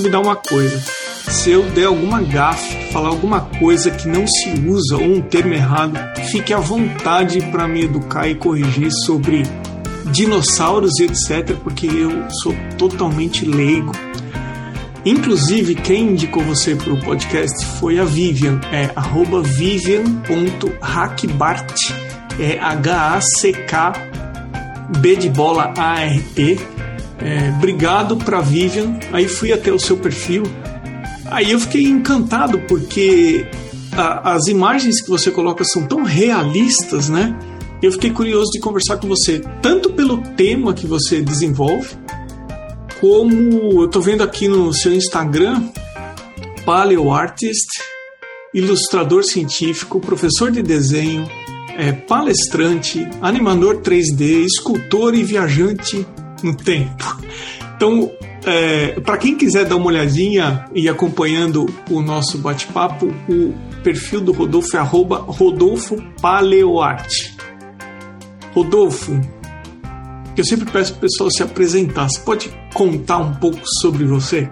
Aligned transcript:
combinar 0.00 0.20
uma 0.20 0.36
coisa. 0.36 0.82
Se 1.28 1.50
eu 1.50 1.62
der 1.70 1.84
alguma 1.84 2.22
gafe, 2.22 2.90
falar 2.90 3.08
alguma 3.08 3.42
coisa 3.42 3.90
que 3.90 4.08
não 4.08 4.26
se 4.26 4.48
usa 4.66 4.96
ou 4.96 5.04
um 5.04 5.20
termo 5.20 5.52
errado, 5.52 5.98
fique 6.30 6.54
à 6.54 6.58
vontade 6.58 7.42
para 7.50 7.68
me 7.68 7.84
educar 7.84 8.26
e 8.26 8.34
corrigir 8.34 8.90
sobre 9.04 9.42
dinossauros 10.06 10.98
e 10.98 11.04
etc, 11.04 11.54
porque 11.62 11.86
eu 11.86 12.10
sou 12.42 12.56
totalmente 12.78 13.44
leigo. 13.44 13.92
Inclusive, 15.04 15.74
quem 15.74 16.12
indicou 16.12 16.42
você 16.42 16.74
para 16.74 16.94
o 16.94 17.00
podcast 17.00 17.66
foi 17.78 17.98
a 17.98 18.04
Vivian, 18.04 18.58
é 18.72 18.88
vivian.hackbart, 19.42 21.74
é 22.38 22.58
H-A-C-K 22.58 23.92
B 24.98 25.16
de 25.16 25.28
bola 25.28 25.74
A-R-T. 25.76 26.69
É, 27.22 27.50
obrigado 27.56 28.16
para 28.16 28.40
Vivian. 28.40 28.98
Aí 29.12 29.28
fui 29.28 29.52
até 29.52 29.72
o 29.72 29.78
seu 29.78 29.96
perfil. 29.96 30.42
Aí 31.26 31.50
eu 31.52 31.60
fiquei 31.60 31.84
encantado 31.84 32.58
porque 32.60 33.46
a, 33.92 34.32
as 34.32 34.46
imagens 34.46 35.00
que 35.00 35.08
você 35.08 35.30
coloca 35.30 35.62
são 35.64 35.86
tão 35.86 36.02
realistas, 36.02 37.08
né? 37.08 37.38
Eu 37.82 37.92
fiquei 37.92 38.10
curioso 38.10 38.50
de 38.52 38.60
conversar 38.60 38.98
com 38.98 39.08
você, 39.08 39.40
tanto 39.62 39.92
pelo 39.92 40.18
tema 40.18 40.74
que 40.74 40.86
você 40.86 41.22
desenvolve, 41.22 41.96
como 43.00 43.80
eu 43.80 43.86
estou 43.86 44.02
vendo 44.02 44.22
aqui 44.22 44.48
no 44.48 44.72
seu 44.74 44.92
Instagram, 44.92 45.62
Paleo 46.66 47.10
Artist, 47.10 47.68
ilustrador 48.52 49.24
científico, 49.24 49.98
professor 49.98 50.50
de 50.50 50.62
desenho, 50.62 51.26
é, 51.78 51.92
palestrante, 51.92 53.08
animador 53.22 53.78
3D, 53.78 54.44
escultor 54.44 55.14
e 55.14 55.24
viajante 55.24 56.06
no 56.42 56.54
tempo. 56.56 57.18
Então, 57.76 58.10
é, 58.44 59.00
para 59.00 59.16
quem 59.16 59.36
quiser 59.36 59.64
dar 59.64 59.76
uma 59.76 59.86
olhadinha 59.86 60.66
e 60.74 60.88
acompanhando 60.88 61.66
o 61.90 62.00
nosso 62.00 62.38
bate-papo, 62.38 63.06
o 63.28 63.54
perfil 63.82 64.20
do 64.20 64.32
Rodolfo 64.32 64.76
é 64.76 64.80
arroba 64.80 65.18
Rodolfo 65.18 65.96
Paleoarte. 66.20 67.36
Rodolfo, 68.54 69.20
eu 70.36 70.44
sempre 70.44 70.70
peço 70.70 70.92
para 70.92 70.98
o 70.98 71.00
pessoal 71.02 71.30
se 71.30 71.42
apresentar. 71.42 72.08
Você 72.08 72.20
pode 72.20 72.50
contar 72.74 73.18
um 73.18 73.34
pouco 73.34 73.60
sobre 73.80 74.04
você? 74.04 74.48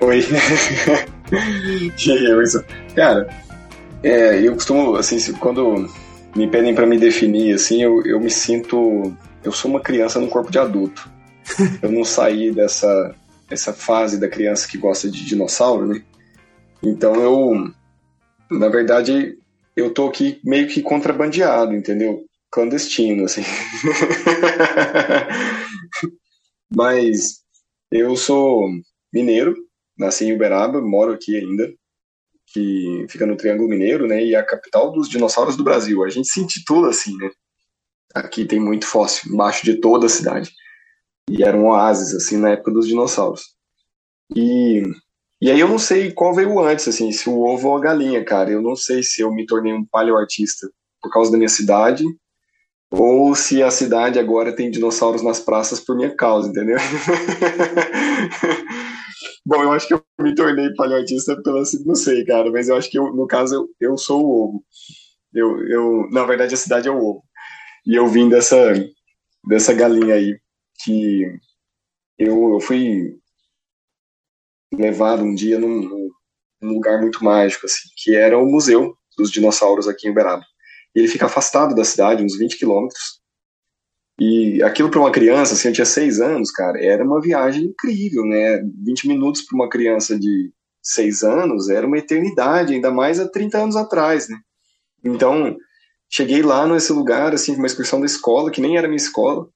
Oi. 0.00 0.26
Cara, 2.94 3.28
é, 4.02 4.46
eu 4.46 4.54
costumo, 4.54 4.96
assim, 4.96 5.32
quando 5.34 5.88
me 6.34 6.48
pedem 6.48 6.74
para 6.74 6.86
me 6.86 6.98
definir, 6.98 7.54
assim, 7.54 7.82
eu, 7.82 8.04
eu 8.06 8.20
me 8.20 8.30
sinto. 8.30 9.14
Eu 9.44 9.52
sou 9.52 9.70
uma 9.70 9.80
criança 9.80 10.20
no 10.20 10.28
corpo 10.28 10.50
de 10.50 10.58
adulto. 10.58 11.10
Eu 11.82 11.90
não 11.90 12.04
saí 12.04 12.52
dessa 12.52 13.14
essa 13.50 13.72
fase 13.72 14.18
da 14.18 14.28
criança 14.28 14.66
que 14.66 14.78
gosta 14.78 15.10
de 15.10 15.24
dinossauro, 15.24 15.86
né? 15.86 16.02
Então 16.82 17.14
eu, 17.16 17.70
na 18.50 18.68
verdade, 18.68 19.36
eu 19.76 19.92
tô 19.92 20.08
aqui 20.08 20.40
meio 20.42 20.68
que 20.68 20.82
contrabandeado, 20.82 21.74
entendeu? 21.74 22.24
Clandestino, 22.50 23.24
assim. 23.24 23.42
Mas 26.74 27.42
eu 27.90 28.16
sou 28.16 28.68
mineiro, 29.12 29.54
nasci 29.96 30.24
em 30.24 30.34
Uberaba, 30.34 30.80
moro 30.80 31.12
aqui 31.12 31.36
ainda, 31.36 31.70
que 32.52 33.06
fica 33.08 33.26
no 33.26 33.36
Triângulo 33.36 33.68
Mineiro, 33.68 34.06
né? 34.06 34.24
E 34.24 34.34
é 34.34 34.38
a 34.38 34.44
capital 34.44 34.92
dos 34.92 35.08
dinossauros 35.08 35.56
do 35.56 35.64
Brasil. 35.64 36.04
A 36.04 36.08
gente 36.08 36.28
se 36.28 36.40
intitula 36.40 36.90
assim, 36.90 37.16
né? 37.16 37.30
Aqui 38.14 38.44
tem 38.44 38.60
muito 38.60 38.86
fóssil 38.86 39.32
embaixo 39.32 39.64
de 39.64 39.80
toda 39.80 40.06
a 40.06 40.10
cidade. 40.10 40.50
E 41.30 41.42
era 41.42 41.56
um 41.56 41.66
oásis, 41.66 42.14
assim, 42.14 42.36
na 42.36 42.50
época 42.50 42.72
dos 42.72 42.86
dinossauros. 42.86 43.42
E 44.34 44.82
e 45.42 45.50
aí 45.50 45.58
eu 45.58 45.66
não 45.66 45.78
sei 45.78 46.12
qual 46.12 46.32
veio 46.32 46.60
antes, 46.60 46.86
assim, 46.86 47.10
se 47.10 47.28
o 47.28 47.40
ovo 47.40 47.70
ou 47.70 47.76
a 47.76 47.80
galinha, 47.80 48.24
cara. 48.24 48.48
Eu 48.48 48.62
não 48.62 48.76
sei 48.76 49.02
se 49.02 49.22
eu 49.22 49.34
me 49.34 49.44
tornei 49.44 49.72
um 49.72 49.84
paleoartista 49.84 50.70
por 51.02 51.10
causa 51.10 51.32
da 51.32 51.36
minha 51.36 51.48
cidade, 51.48 52.04
ou 52.88 53.34
se 53.34 53.60
a 53.60 53.68
cidade 53.68 54.20
agora 54.20 54.54
tem 54.54 54.70
dinossauros 54.70 55.20
nas 55.20 55.40
praças 55.40 55.80
por 55.80 55.96
minha 55.96 56.14
causa, 56.14 56.48
entendeu? 56.48 56.78
Bom, 59.52 59.64
eu 59.64 59.72
acho 59.72 59.86
que 59.86 59.92
eu 59.92 60.02
me 60.18 60.34
tornei 60.34 60.72
paleoartista 60.74 61.36
pela. 61.42 61.62
Não 61.84 61.94
sei, 61.94 62.24
cara, 62.24 62.50
mas 62.50 62.70
eu 62.70 62.76
acho 62.76 62.90
que 62.90 62.98
eu, 62.98 63.14
no 63.14 63.26
caso 63.26 63.54
eu, 63.54 63.90
eu 63.90 63.98
sou 63.98 64.24
o 64.24 64.44
ovo. 64.44 64.64
Eu, 65.34 65.68
eu, 65.68 66.08
na 66.10 66.24
verdade, 66.24 66.54
a 66.54 66.56
cidade 66.56 66.88
é 66.88 66.90
o 66.90 66.96
ovo. 66.96 67.22
E 67.86 67.94
eu 67.94 68.08
vim 68.08 68.30
dessa, 68.30 68.56
dessa 69.46 69.74
galinha 69.74 70.14
aí, 70.14 70.40
que 70.82 71.26
eu, 72.18 72.54
eu 72.54 72.60
fui 72.60 73.14
levado 74.72 75.22
um 75.22 75.34
dia 75.34 75.58
num, 75.58 76.10
num, 76.62 76.72
lugar 76.72 77.02
muito 77.02 77.22
mágico, 77.22 77.66
assim, 77.66 77.90
que 78.02 78.16
era 78.16 78.38
o 78.38 78.46
Museu 78.46 78.96
dos 79.18 79.30
Dinossauros 79.30 79.86
aqui 79.86 80.08
em 80.08 80.12
Uberaba. 80.12 80.44
Ele 80.94 81.08
fica 81.08 81.26
afastado 81.26 81.74
da 81.74 81.84
cidade, 81.84 82.24
uns 82.24 82.38
20 82.38 82.56
quilômetros. 82.56 83.21
E 84.24 84.62
aquilo 84.62 84.88
para 84.88 85.00
uma 85.00 85.10
criança, 85.10 85.54
assim, 85.54 85.66
eu 85.66 85.74
tinha 85.74 85.84
seis 85.84 86.20
anos, 86.20 86.52
cara, 86.52 86.80
era 86.80 87.02
uma 87.02 87.20
viagem 87.20 87.64
incrível, 87.64 88.24
né? 88.24 88.62
20 88.84 89.08
minutos 89.08 89.42
para 89.42 89.56
uma 89.56 89.68
criança 89.68 90.16
de 90.16 90.52
seis 90.80 91.24
anos 91.24 91.68
era 91.68 91.84
uma 91.84 91.98
eternidade, 91.98 92.72
ainda 92.72 92.92
mais 92.92 93.18
há 93.18 93.28
30 93.28 93.58
anos 93.58 93.74
atrás, 93.74 94.28
né? 94.28 94.38
Então, 95.02 95.56
cheguei 96.08 96.40
lá 96.40 96.68
nesse 96.68 96.92
lugar, 96.92 97.34
assim, 97.34 97.56
uma 97.56 97.66
excursão 97.66 97.98
da 97.98 98.06
escola, 98.06 98.52
que 98.52 98.60
nem 98.60 98.76
era 98.76 98.86
minha 98.86 98.96
escola, 98.96 99.48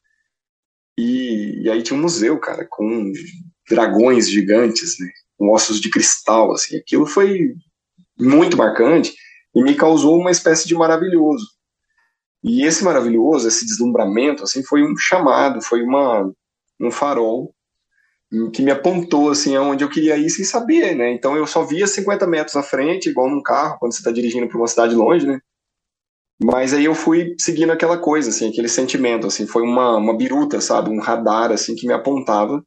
e, 0.99 1.63
e 1.63 1.71
aí 1.71 1.81
tinha 1.81 1.97
um 1.97 2.03
museu, 2.03 2.37
cara, 2.41 2.67
com 2.69 3.13
dragões 3.71 4.29
gigantes, 4.29 4.99
né, 4.99 5.09
com 5.39 5.53
ossos 5.53 5.81
de 5.81 5.91
cristal, 5.91 6.51
assim. 6.51 6.77
Aquilo 6.77 7.07
foi 7.07 7.55
muito 8.19 8.57
marcante 8.57 9.15
e 9.55 9.63
me 9.63 9.77
causou 9.77 10.19
uma 10.19 10.33
espécie 10.33 10.67
de 10.67 10.75
maravilhoso. 10.75 11.56
E 12.47 12.65
esse 12.65 12.85
maravilhoso, 12.85 13.49
esse 13.49 13.67
deslumbramento, 13.67 14.45
assim, 14.45 14.63
foi 14.63 14.85
um 14.85 14.97
chamado, 14.97 15.61
foi 15.61 15.83
uma 15.83 16.33
um 16.79 16.91
farol 16.91 17.53
que 18.53 18.63
me 18.63 18.71
apontou 18.71 19.31
assim 19.31 19.57
aonde 19.57 19.83
eu 19.83 19.89
queria 19.89 20.17
ir 20.17 20.29
sem 20.31 20.45
saber, 20.45 20.95
né? 20.95 21.13
Então 21.13 21.37
eu 21.37 21.47
só 21.47 21.65
via 21.65 21.87
50 21.87 22.27
metros 22.27 22.57
à 22.57 22.63
frente, 22.63 23.09
igual 23.09 23.29
num 23.31 23.43
carro 23.43 23.79
quando 23.79 23.93
você 23.93 23.99
está 23.99 24.11
dirigindo 24.11 24.47
para 24.47 24.59
uma 24.59 24.67
cidade 24.67 24.95
longe, 24.95 25.27
né? 25.27 25.41
Mas 26.43 26.75
aí 26.75 26.85
eu 26.85 26.95
fui 26.95 27.35
seguindo 27.39 27.73
aquela 27.73 27.99
coisa, 27.99 28.29
assim, 28.29 28.49
aquele 28.49 28.69
sentimento, 28.69 29.27
assim, 29.27 29.47
foi 29.47 29.63
uma, 29.63 29.97
uma 29.97 30.17
biruta, 30.17 30.61
sabe, 30.61 30.91
um 30.91 31.01
radar, 31.01 31.51
assim, 31.51 31.75
que 31.75 31.87
me 31.87 31.95
apontava 31.95 32.65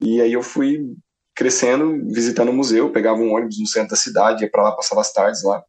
e 0.00 0.20
aí 0.20 0.32
eu 0.32 0.42
fui 0.42 0.96
crescendo, 1.34 1.92
visitando 2.12 2.50
o 2.50 2.52
museu, 2.52 2.90
pegava 2.90 3.20
um 3.20 3.32
ônibus 3.32 3.58
no 3.58 3.66
centro 3.66 3.90
da 3.90 3.96
cidade, 3.96 4.42
ia 4.42 4.50
para 4.50 4.64
lá, 4.64 4.72
passava 4.72 5.00
as 5.00 5.12
tardes 5.12 5.44
lá. 5.44 5.62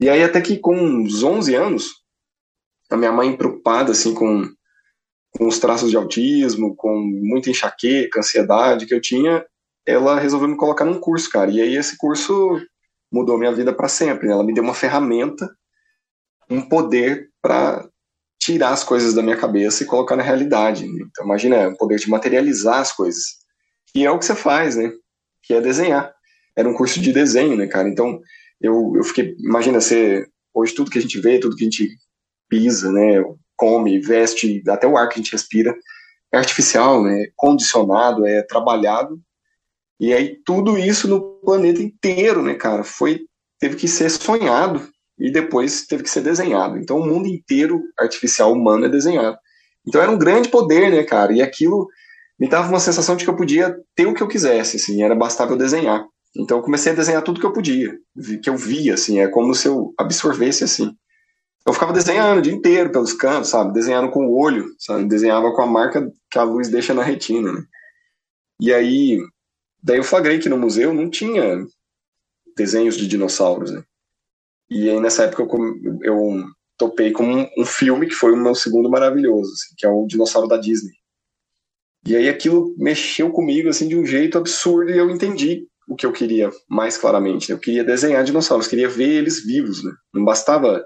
E 0.00 0.08
aí 0.08 0.24
até 0.24 0.40
que 0.40 0.58
com 0.58 0.74
uns 0.74 1.22
11 1.22 1.54
anos, 1.54 2.05
a 2.90 2.96
minha 2.96 3.12
mãe 3.12 3.36
preocupada 3.36 3.92
assim 3.92 4.14
com, 4.14 4.48
com 5.36 5.46
os 5.46 5.58
traços 5.58 5.90
de 5.90 5.96
autismo, 5.96 6.74
com 6.76 6.96
muita 6.98 7.50
enxaqueca, 7.50 8.20
ansiedade 8.20 8.86
que 8.86 8.94
eu 8.94 9.00
tinha, 9.00 9.44
ela 9.84 10.18
resolveu 10.18 10.48
me 10.48 10.56
colocar 10.56 10.84
num 10.84 10.98
curso, 10.98 11.30
cara. 11.30 11.50
E 11.50 11.60
aí 11.60 11.76
esse 11.76 11.96
curso 11.96 12.60
mudou 13.12 13.38
minha 13.38 13.52
vida 13.52 13.72
para 13.72 13.88
sempre. 13.88 14.26
Né? 14.26 14.32
Ela 14.32 14.44
me 14.44 14.52
deu 14.52 14.64
uma 14.64 14.74
ferramenta, 14.74 15.48
um 16.50 16.60
poder 16.60 17.30
para 17.40 17.88
tirar 18.38 18.70
as 18.70 18.84
coisas 18.84 19.14
da 19.14 19.22
minha 19.22 19.36
cabeça 19.36 19.82
e 19.82 19.86
colocar 19.86 20.16
na 20.16 20.22
realidade. 20.22 20.86
Né? 20.86 21.04
Então, 21.08 21.24
imagina, 21.24 21.68
o 21.68 21.76
poder 21.76 21.98
de 21.98 22.10
materializar 22.10 22.80
as 22.80 22.92
coisas. 22.92 23.24
E 23.94 24.04
é 24.04 24.10
o 24.10 24.18
que 24.18 24.24
você 24.24 24.34
faz, 24.34 24.76
né? 24.76 24.92
Que 25.42 25.54
é 25.54 25.60
desenhar. 25.60 26.12
Era 26.54 26.68
um 26.68 26.74
curso 26.74 27.00
de 27.00 27.12
desenho, 27.12 27.56
né, 27.56 27.66
cara? 27.66 27.88
Então, 27.88 28.20
eu, 28.60 28.92
eu 28.96 29.04
fiquei, 29.04 29.34
imagina, 29.38 29.80
você, 29.80 30.26
hoje 30.54 30.74
tudo 30.74 30.90
que 30.90 30.98
a 30.98 31.00
gente 31.00 31.18
vê, 31.20 31.38
tudo 31.38 31.56
que 31.56 31.64
a 31.64 31.68
gente 31.68 31.96
pisa, 32.48 32.90
né, 32.92 33.22
come, 33.56 33.98
veste, 33.98 34.62
até 34.68 34.86
o 34.86 34.96
ar 34.96 35.08
que 35.08 35.14
a 35.14 35.22
gente 35.22 35.32
respira, 35.32 35.74
é 36.32 36.38
artificial, 36.38 37.02
né, 37.02 37.26
condicionado, 37.34 38.26
é 38.26 38.42
trabalhado. 38.42 39.20
E 39.98 40.12
aí 40.12 40.38
tudo 40.44 40.78
isso 40.78 41.08
no 41.08 41.40
planeta 41.44 41.82
inteiro, 41.82 42.42
né, 42.42 42.54
cara, 42.54 42.84
foi 42.84 43.20
teve 43.58 43.76
que 43.76 43.88
ser 43.88 44.10
sonhado 44.10 44.86
e 45.18 45.30
depois 45.30 45.86
teve 45.86 46.02
que 46.02 46.10
ser 46.10 46.20
desenhado. 46.20 46.76
Então 46.78 46.98
o 46.98 47.06
mundo 47.06 47.26
inteiro 47.26 47.82
artificial 47.98 48.52
humano 48.52 48.84
é 48.84 48.88
desenhado. 48.88 49.38
Então 49.86 50.00
era 50.00 50.10
um 50.10 50.18
grande 50.18 50.48
poder, 50.48 50.90
né, 50.90 51.02
cara? 51.04 51.32
E 51.32 51.40
aquilo 51.40 51.88
me 52.38 52.48
dava 52.48 52.68
uma 52.68 52.80
sensação 52.80 53.16
de 53.16 53.24
que 53.24 53.30
eu 53.30 53.36
podia 53.36 53.74
ter 53.94 54.06
o 54.06 54.12
que 54.12 54.22
eu 54.22 54.28
quisesse, 54.28 54.76
assim, 54.76 55.02
era 55.02 55.14
bastava 55.14 55.52
eu 55.52 55.56
desenhar. 55.56 56.04
Então 56.36 56.58
eu 56.58 56.62
comecei 56.62 56.92
a 56.92 56.94
desenhar 56.94 57.22
tudo 57.22 57.40
que 57.40 57.46
eu 57.46 57.52
podia, 57.52 57.96
que 58.42 58.50
eu 58.50 58.56
via, 58.56 58.94
assim, 58.94 59.20
é 59.20 59.28
como 59.28 59.54
se 59.54 59.68
eu 59.68 59.94
absorvesse, 59.96 60.64
assim. 60.64 60.94
Eu 61.66 61.72
ficava 61.72 61.92
desenhando 61.92 62.38
o 62.38 62.42
dia 62.42 62.52
inteiro 62.52 62.92
pelos 62.92 63.12
cantos, 63.12 63.50
sabe? 63.50 63.72
Desenhando 63.72 64.10
com 64.10 64.26
o 64.26 64.38
olho, 64.38 64.74
sabe? 64.78 65.04
Desenhava 65.04 65.52
com 65.52 65.62
a 65.62 65.66
marca 65.66 66.12
que 66.30 66.38
a 66.38 66.44
luz 66.44 66.68
deixa 66.68 66.94
na 66.94 67.02
retina, 67.02 67.52
né? 67.52 67.64
E 68.60 68.72
aí, 68.72 69.18
daí 69.82 69.98
eu 69.98 70.04
flagrei 70.04 70.38
que 70.38 70.48
no 70.48 70.56
museu 70.56 70.94
não 70.94 71.10
tinha 71.10 71.66
desenhos 72.56 72.96
de 72.96 73.06
dinossauros, 73.06 73.72
né? 73.72 73.82
E 74.70 74.88
aí 74.88 75.00
nessa 75.00 75.24
época 75.24 75.42
eu, 75.42 75.98
eu 76.02 76.44
topei 76.76 77.12
com 77.12 77.24
um, 77.24 77.48
um, 77.58 77.64
filme 77.64 78.06
que 78.06 78.14
foi 78.14 78.32
o 78.32 78.36
meu 78.36 78.54
segundo 78.54 78.90
maravilhoso, 78.90 79.52
assim, 79.52 79.74
que 79.76 79.86
é 79.86 79.88
o 79.88 80.06
Dinossauro 80.06 80.48
da 80.48 80.56
Disney. 80.56 80.92
E 82.06 82.16
aí 82.16 82.28
aquilo 82.28 82.74
mexeu 82.78 83.30
comigo 83.30 83.68
assim 83.68 83.88
de 83.88 83.96
um 83.96 84.06
jeito 84.06 84.38
absurdo 84.38 84.90
e 84.90 84.98
eu 84.98 85.10
entendi 85.10 85.66
o 85.88 85.96
que 85.96 86.06
eu 86.06 86.12
queria 86.12 86.50
mais 86.68 86.96
claramente. 86.96 87.48
Né? 87.48 87.54
Eu 87.54 87.60
queria 87.60 87.84
desenhar 87.84 88.24
dinossauros, 88.24 88.68
queria 88.68 88.88
ver 88.88 89.08
eles 89.08 89.44
vivos, 89.44 89.84
né? 89.84 89.92
Não 90.12 90.24
bastava 90.24 90.84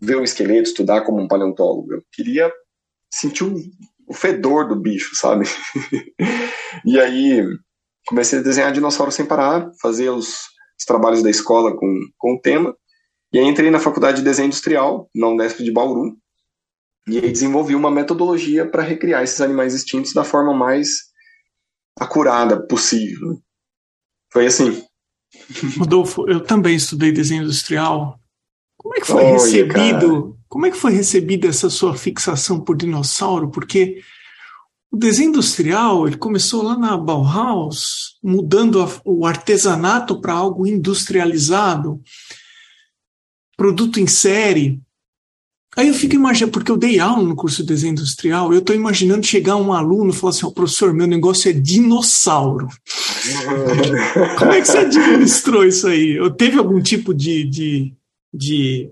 ver 0.00 0.16
um 0.16 0.24
esqueleto, 0.24 0.68
estudar 0.68 1.02
como 1.02 1.20
um 1.20 1.28
paleontólogo. 1.28 1.94
Eu 1.94 2.02
queria 2.12 2.52
sentir 3.10 3.44
o, 3.44 3.56
o 4.06 4.14
fedor 4.14 4.68
do 4.68 4.76
bicho, 4.76 5.14
sabe? 5.14 5.46
e 6.84 6.98
aí 7.00 7.42
comecei 8.06 8.38
a 8.38 8.42
desenhar 8.42 8.72
dinossauros 8.72 9.14
sem 9.14 9.26
parar, 9.26 9.70
fazer 9.80 10.10
os, 10.10 10.28
os 10.78 10.84
trabalhos 10.86 11.22
da 11.22 11.30
escola 11.30 11.76
com, 11.76 12.00
com 12.16 12.34
o 12.34 12.40
tema. 12.40 12.76
E 13.32 13.38
aí 13.38 13.44
entrei 13.44 13.70
na 13.70 13.80
faculdade 13.80 14.18
de 14.18 14.24
desenho 14.24 14.46
industrial, 14.46 15.10
na 15.14 15.28
Unesp 15.28 15.62
de 15.62 15.72
Bauru, 15.72 16.16
e 17.08 17.18
aí 17.18 17.30
desenvolvi 17.30 17.74
uma 17.74 17.90
metodologia 17.90 18.68
para 18.68 18.82
recriar 18.82 19.22
esses 19.22 19.40
animais 19.40 19.74
extintos 19.74 20.12
da 20.12 20.24
forma 20.24 20.52
mais 20.54 20.88
acurada 21.98 22.66
possível. 22.66 23.40
Foi 24.32 24.46
assim. 24.46 24.82
Rodolfo, 25.78 26.28
eu 26.28 26.42
também 26.42 26.76
estudei 26.76 27.12
desenho 27.12 27.44
industrial. 27.44 28.18
Como 28.96 28.98
é 28.98 29.00
que 29.00 29.06
foi 29.06 29.24
Olha, 29.24 29.32
recebido? 29.32 30.22
Cara. 30.22 30.36
Como 30.48 30.66
é 30.66 30.70
que 30.70 30.76
foi 30.76 30.92
recebida 30.92 31.48
essa 31.48 31.68
sua 31.68 31.94
fixação 31.94 32.60
por 32.60 32.76
dinossauro? 32.76 33.50
Porque 33.50 34.00
o 34.90 34.96
desenho 34.96 35.28
industrial 35.28 36.06
ele 36.06 36.16
começou 36.16 36.62
lá 36.62 36.78
na 36.78 36.96
Bauhaus, 36.96 38.16
mudando 38.22 38.80
a, 38.80 38.88
o 39.04 39.26
artesanato 39.26 40.20
para 40.20 40.32
algo 40.32 40.66
industrializado, 40.66 42.00
produto 43.56 44.00
em 44.00 44.06
série. 44.06 44.80
Aí 45.76 45.88
eu 45.88 45.94
fico 45.94 46.14
imaginando, 46.14 46.52
porque 46.52 46.70
eu 46.70 46.76
dei 46.78 46.98
aula 46.98 47.22
no 47.22 47.36
curso 47.36 47.62
de 47.62 47.68
desenho 47.68 47.92
industrial, 47.92 48.50
eu 48.52 48.60
estou 48.60 48.74
imaginando 48.74 49.26
chegar 49.26 49.56
um 49.56 49.74
aluno 49.74 50.10
e 50.10 50.14
falar 50.14 50.30
assim: 50.30 50.46
oh, 50.46 50.52
professor, 50.52 50.94
meu 50.94 51.06
negócio 51.06 51.50
é 51.50 51.52
dinossauro. 51.52 52.68
Como 54.38 54.52
é 54.52 54.60
que 54.60 54.68
você 54.68 54.78
administrou 54.78 55.66
isso 55.66 55.86
aí? 55.86 56.12
Eu 56.12 56.30
teve 56.30 56.58
algum 56.58 56.80
tipo 56.80 57.12
de, 57.12 57.44
de, 57.44 57.94
de 58.36 58.90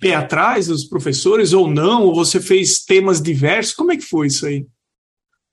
pé 0.00 0.14
atrás 0.14 0.66
dos 0.66 0.84
professores 0.84 1.52
ou 1.52 1.68
não? 1.68 2.04
Ou 2.04 2.14
você 2.14 2.40
fez 2.40 2.84
temas 2.84 3.22
diversos? 3.22 3.74
Como 3.74 3.92
é 3.92 3.96
que 3.96 4.04
foi 4.04 4.26
isso 4.26 4.46
aí? 4.46 4.66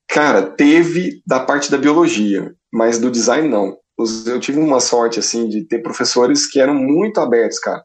Cara, 0.08 0.44
teve 0.44 1.22
da 1.26 1.40
parte 1.40 1.72
da 1.72 1.78
biologia, 1.78 2.56
mas 2.72 3.00
do 3.00 3.12
design 3.12 3.48
não. 3.48 3.78
Eu 4.26 4.40
tive 4.40 4.60
uma 4.60 4.80
sorte 4.80 5.20
assim 5.20 5.48
de 5.48 5.64
ter 5.64 5.82
professores 5.82 6.46
que 6.46 6.60
eram 6.60 6.76
muito 6.76 7.20
abertos, 7.20 7.60
cara. 7.60 7.84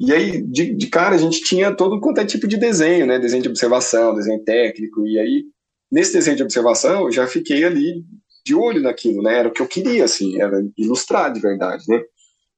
E 0.00 0.12
aí, 0.12 0.42
de, 0.42 0.74
de, 0.74 0.86
cara, 0.88 1.14
a 1.14 1.18
gente 1.18 1.42
tinha 1.42 1.74
todo 1.74 2.00
quanto 2.00 2.20
é 2.20 2.26
tipo 2.26 2.46
de 2.46 2.56
desenho, 2.56 3.06
né? 3.06 3.18
Desenho 3.18 3.42
de 3.42 3.48
observação, 3.48 4.14
desenho 4.14 4.42
técnico. 4.44 5.06
E 5.06 5.18
aí, 5.18 5.44
nesse 5.90 6.12
desenho 6.12 6.36
de 6.36 6.42
observação, 6.42 7.04
eu 7.04 7.12
já 7.12 7.26
fiquei 7.26 7.64
ali 7.64 8.04
de 8.44 8.54
olho 8.54 8.82
naquilo, 8.82 9.22
né? 9.22 9.38
Era 9.38 9.48
o 9.48 9.52
que 9.52 9.62
eu 9.62 9.66
queria, 9.66 10.04
assim, 10.04 10.40
era 10.40 10.62
ilustrar 10.76 11.32
de 11.32 11.40
verdade, 11.40 11.84
né? 11.88 12.02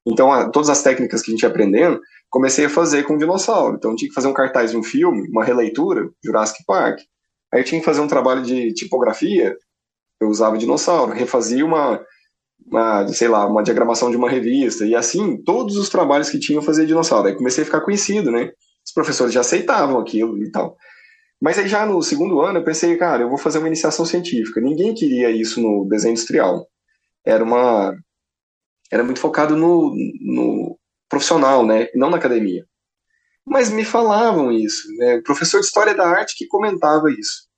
Então, 0.06 0.32
a, 0.32 0.48
todas 0.50 0.70
as 0.70 0.82
técnicas 0.82 1.22
que 1.22 1.30
a 1.30 1.32
gente 1.32 1.42
ia 1.42 1.48
aprendendo, 1.48 2.00
comecei 2.30 2.66
a 2.66 2.70
fazer 2.70 3.04
com 3.04 3.16
dinossauro. 3.16 3.76
Então, 3.76 3.94
tinha 3.94 4.08
que 4.08 4.14
fazer 4.14 4.28
um 4.28 4.32
cartaz 4.32 4.70
de 4.70 4.76
um 4.76 4.82
filme, 4.82 5.28
uma 5.28 5.44
releitura, 5.44 6.08
Jurassic 6.24 6.64
Park. 6.66 7.00
Aí, 7.52 7.60
eu 7.60 7.64
tinha 7.64 7.80
que 7.80 7.84
fazer 7.84 8.00
um 8.00 8.08
trabalho 8.08 8.42
de 8.42 8.72
tipografia, 8.74 9.56
eu 10.20 10.28
usava 10.28 10.58
dinossauro. 10.58 11.12
Refazia 11.12 11.64
uma, 11.64 12.00
uma, 12.66 13.08
sei 13.08 13.28
lá, 13.28 13.46
uma 13.46 13.62
diagramação 13.62 14.10
de 14.10 14.16
uma 14.16 14.30
revista, 14.30 14.84
e 14.84 14.94
assim, 14.94 15.42
todos 15.42 15.76
os 15.76 15.88
trabalhos 15.88 16.30
que 16.30 16.38
tinham 16.38 16.62
fazia 16.62 16.86
dinossauro. 16.86 17.28
Aí 17.28 17.36
comecei 17.36 17.62
a 17.62 17.66
ficar 17.66 17.80
conhecido, 17.80 18.30
né? 18.30 18.50
Os 18.84 18.92
professores 18.92 19.32
já 19.32 19.40
aceitavam 19.40 19.98
aquilo 19.98 20.42
e 20.42 20.50
tal. 20.50 20.76
Mas 21.40 21.58
aí 21.58 21.68
já 21.68 21.86
no 21.86 22.02
segundo 22.02 22.40
ano 22.40 22.58
eu 22.58 22.64
pensei, 22.64 22.96
cara, 22.96 23.22
eu 23.22 23.28
vou 23.28 23.38
fazer 23.38 23.58
uma 23.58 23.68
iniciação 23.68 24.04
científica. 24.04 24.60
Ninguém 24.60 24.94
queria 24.94 25.30
isso 25.30 25.60
no 25.60 25.86
desenho 25.88 26.12
industrial. 26.12 26.66
Era 27.24 27.44
uma 27.44 27.94
era 28.90 29.05
muito 29.05 29.20
focado 29.20 29.56
no, 29.56 29.94
no 30.20 30.79
profissional, 31.08 31.64
né, 31.67 31.88
não 31.94 32.11
na 32.11 32.17
academia. 32.17 32.67
Mas 33.46 33.70
me 33.70 33.85
falavam 33.85 34.52
isso, 34.52 34.87
né? 34.99 35.17
O 35.17 35.23
professor 35.23 35.61
de 35.61 35.67
história 35.67 35.94
da 35.94 36.06
arte 36.06 36.37
que 36.37 36.46
comentava 36.46 37.11
isso. 37.11 37.49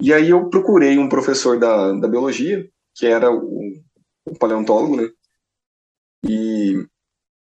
E 0.00 0.12
aí 0.12 0.30
eu 0.30 0.50
procurei 0.50 0.98
um 0.98 1.08
professor 1.08 1.60
da, 1.60 1.92
da 1.92 2.08
biologia, 2.08 2.68
que 2.94 3.06
era 3.06 3.30
o 3.30 3.70
um 4.26 4.34
paleontólogo, 4.34 4.96
né? 4.96 5.08
E 6.26 6.84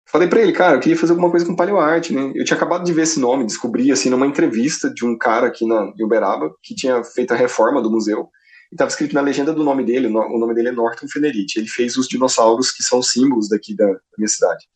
falei 0.07 0.29
para 0.29 0.43
ele, 0.43 0.53
cara, 0.53 0.77
eu 0.77 0.81
queria 0.81 0.99
fazer 0.99 1.13
alguma 1.13 1.31
coisa 1.31 1.47
com 1.47 1.57
paleoarte, 1.57 2.13
né? 2.13 2.33
Eu 2.35 2.45
tinha 2.45 2.57
acabado 2.57 2.85
de 2.85 2.93
ver 2.93 3.03
esse 3.03 3.19
nome, 3.19 3.47
descobri 3.47 3.91
assim 3.91 4.11
numa 4.11 4.27
entrevista 4.27 4.93
de 4.93 5.05
um 5.05 5.17
cara 5.17 5.47
aqui 5.47 5.67
na 5.67 5.93
em 5.99 6.05
Uberaba 6.05 6.55
que 6.63 6.75
tinha 6.75 7.03
feito 7.03 7.33
a 7.33 7.37
reforma 7.37 7.81
do 7.81 7.91
museu. 7.91 8.29
E 8.73 8.75
estava 8.75 8.89
escrito 8.89 9.15
na 9.15 9.21
legenda 9.21 9.53
do 9.53 9.63
nome 9.63 9.85
dele, 9.85 10.07
o 10.07 10.39
nome 10.39 10.55
dele 10.55 10.69
é 10.69 10.73
Norton 10.73 11.07
Fenerite. 11.07 11.59
Ele 11.59 11.69
fez 11.69 11.99
os 11.99 12.09
dinossauros 12.09 12.71
que 12.73 12.83
são 12.83 13.03
símbolos 13.03 13.47
daqui 13.47 13.77
da, 13.77 13.87
minha 14.17 14.29
cidade. 14.29 14.67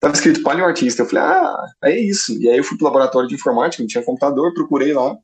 Tava 0.00 0.14
escrito 0.14 0.42
paleoartista. 0.42 1.02
Eu 1.02 1.06
falei, 1.06 1.22
ah, 1.22 1.66
é 1.84 1.96
isso. 1.96 2.36
E 2.42 2.48
aí 2.48 2.58
eu 2.58 2.64
fui 2.64 2.76
pro 2.76 2.86
laboratório 2.86 3.28
de 3.28 3.36
informática, 3.36 3.80
não 3.80 3.86
tinha 3.86 4.04
computador, 4.04 4.52
procurei 4.52 4.92
lá 4.92 5.16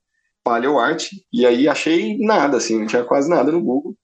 paleoarte 0.45 1.27
e 1.33 1.45
aí 1.45 1.69
achei 1.69 2.17
nada, 2.19 2.59
assim, 2.59 2.79
não 2.79 2.87
tinha 2.87 3.03
quase 3.03 3.29
nada 3.29 3.51
no 3.51 3.61
Google. 3.61 3.97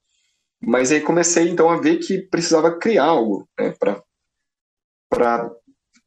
Mas 0.60 0.90
aí 0.90 1.00
comecei 1.00 1.48
então 1.48 1.70
a 1.70 1.80
ver 1.80 1.98
que 1.98 2.18
precisava 2.18 2.76
criar 2.76 3.04
algo 3.04 3.48
né, 3.56 3.72
para 5.08 5.52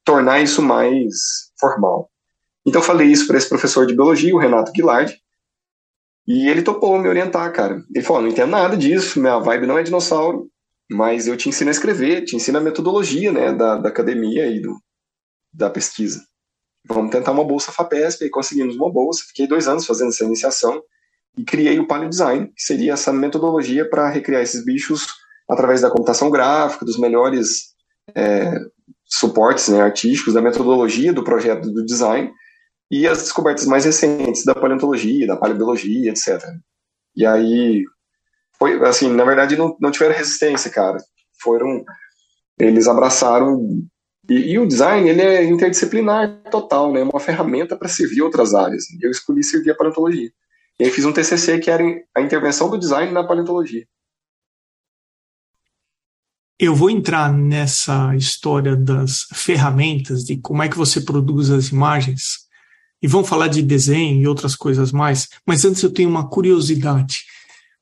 tornar 0.03 0.41
isso 0.41 0.61
mais 0.61 1.15
formal. 1.57 2.11
Então 2.65 2.81
falei 2.81 3.07
isso 3.07 3.25
para 3.25 3.37
esse 3.37 3.47
professor 3.47 3.87
de 3.87 3.95
biologia, 3.95 4.35
o 4.35 4.39
Renato 4.39 4.73
Guilard, 4.73 5.17
e 6.27 6.49
ele 6.49 6.63
topou 6.63 6.97
me 6.97 7.07
orientar, 7.07 7.51
cara. 7.53 7.83
Ele 7.93 8.03
falou: 8.03 8.21
não 8.21 8.29
entendo 8.29 8.49
nada 8.49 8.75
disso, 8.75 9.19
minha 9.19 9.39
vibe 9.39 9.67
não 9.67 9.77
é 9.77 9.83
dinossauro, 9.83 10.49
mas 10.89 11.27
eu 11.27 11.37
te 11.37 11.49
ensino 11.49 11.69
a 11.69 11.71
escrever, 11.71 12.23
te 12.23 12.35
ensino 12.35 12.57
a 12.57 12.61
metodologia 12.61 13.31
né, 13.31 13.53
da, 13.53 13.77
da 13.77 13.89
academia 13.89 14.47
e 14.47 14.59
do, 14.59 14.75
da 15.53 15.69
pesquisa. 15.69 16.23
Vamos 16.87 17.11
tentar 17.11 17.31
uma 17.31 17.43
bolsa 17.43 17.71
FAPESP, 17.71 18.25
e 18.25 18.29
conseguimos 18.29 18.75
uma 18.75 18.91
bolsa. 18.91 19.23
Fiquei 19.27 19.47
dois 19.47 19.67
anos 19.67 19.85
fazendo 19.85 20.09
essa 20.09 20.23
iniciação 20.23 20.81
e 21.37 21.43
criei 21.43 21.79
o 21.79 21.87
Paleo 21.87 22.09
Design, 22.09 22.47
que 22.55 22.61
seria 22.61 22.93
essa 22.93 23.11
metodologia 23.11 23.87
para 23.89 24.09
recriar 24.09 24.41
esses 24.41 24.63
bichos 24.63 25.07
através 25.49 25.81
da 25.81 25.89
computação 25.89 26.29
gráfica, 26.29 26.85
dos 26.85 26.97
melhores 26.97 27.73
é, 28.15 28.59
suportes 29.05 29.67
né, 29.69 29.81
artísticos, 29.81 30.33
da 30.33 30.41
metodologia 30.41 31.13
do 31.13 31.23
projeto 31.23 31.69
do 31.71 31.85
design 31.85 32.31
e 32.95 33.05
as 33.05 33.23
descobertas 33.23 33.65
mais 33.65 33.83
recentes 33.83 34.45
da 34.45 34.55
paleontologia, 34.55 35.27
da 35.27 35.35
paleobiologia, 35.35 36.09
etc. 36.09 36.41
E 37.13 37.25
aí, 37.25 37.83
foi 38.57 38.81
assim, 38.85 39.09
na 39.09 39.25
verdade 39.25 39.57
não, 39.57 39.75
não 39.81 39.91
tiveram 39.91 40.15
resistência, 40.15 40.71
cara. 40.71 40.97
Foram, 41.41 41.83
eles 42.57 42.87
abraçaram 42.87 43.85
e, 44.29 44.53
e, 44.53 44.59
o 44.59 44.65
design 44.65 45.09
ele 45.09 45.21
é 45.21 45.43
interdisciplinar 45.43 46.41
total, 46.49 46.93
né? 46.93 47.01
É 47.01 47.03
uma 47.03 47.19
ferramenta 47.19 47.75
para 47.75 47.89
servir 47.89 48.21
outras 48.21 48.55
áreas. 48.55 48.85
Eu 49.01 49.11
escolhi 49.11 49.43
servir 49.43 49.71
a 49.71 49.75
paleontologia. 49.75 50.31
E 50.79 50.85
aí 50.85 50.89
fiz 50.89 51.03
um 51.03 51.11
TCC 51.11 51.59
que 51.59 51.69
era 51.69 51.83
a 52.15 52.21
intervenção 52.21 52.69
do 52.69 52.79
design 52.79 53.11
na 53.11 53.27
paleontologia. 53.27 53.85
Eu 56.57 56.73
vou 56.73 56.89
entrar 56.89 57.31
nessa 57.33 58.15
história 58.15 58.73
das 58.73 59.23
ferramentas, 59.33 60.23
de 60.23 60.37
como 60.37 60.63
é 60.63 60.69
que 60.69 60.77
você 60.77 61.01
produz 61.01 61.49
as 61.49 61.67
imagens, 61.67 62.44
e 63.05 63.07
vamos 63.07 63.29
falar 63.29 63.49
de 63.49 63.61
desenho 63.61 64.19
e 64.19 64.27
outras 64.27 64.55
coisas 64.55 64.91
mais, 64.91 65.29
mas 65.45 65.63
antes 65.63 65.83
eu 65.83 65.91
tenho 65.91 66.09
uma 66.09 66.27
curiosidade, 66.27 67.23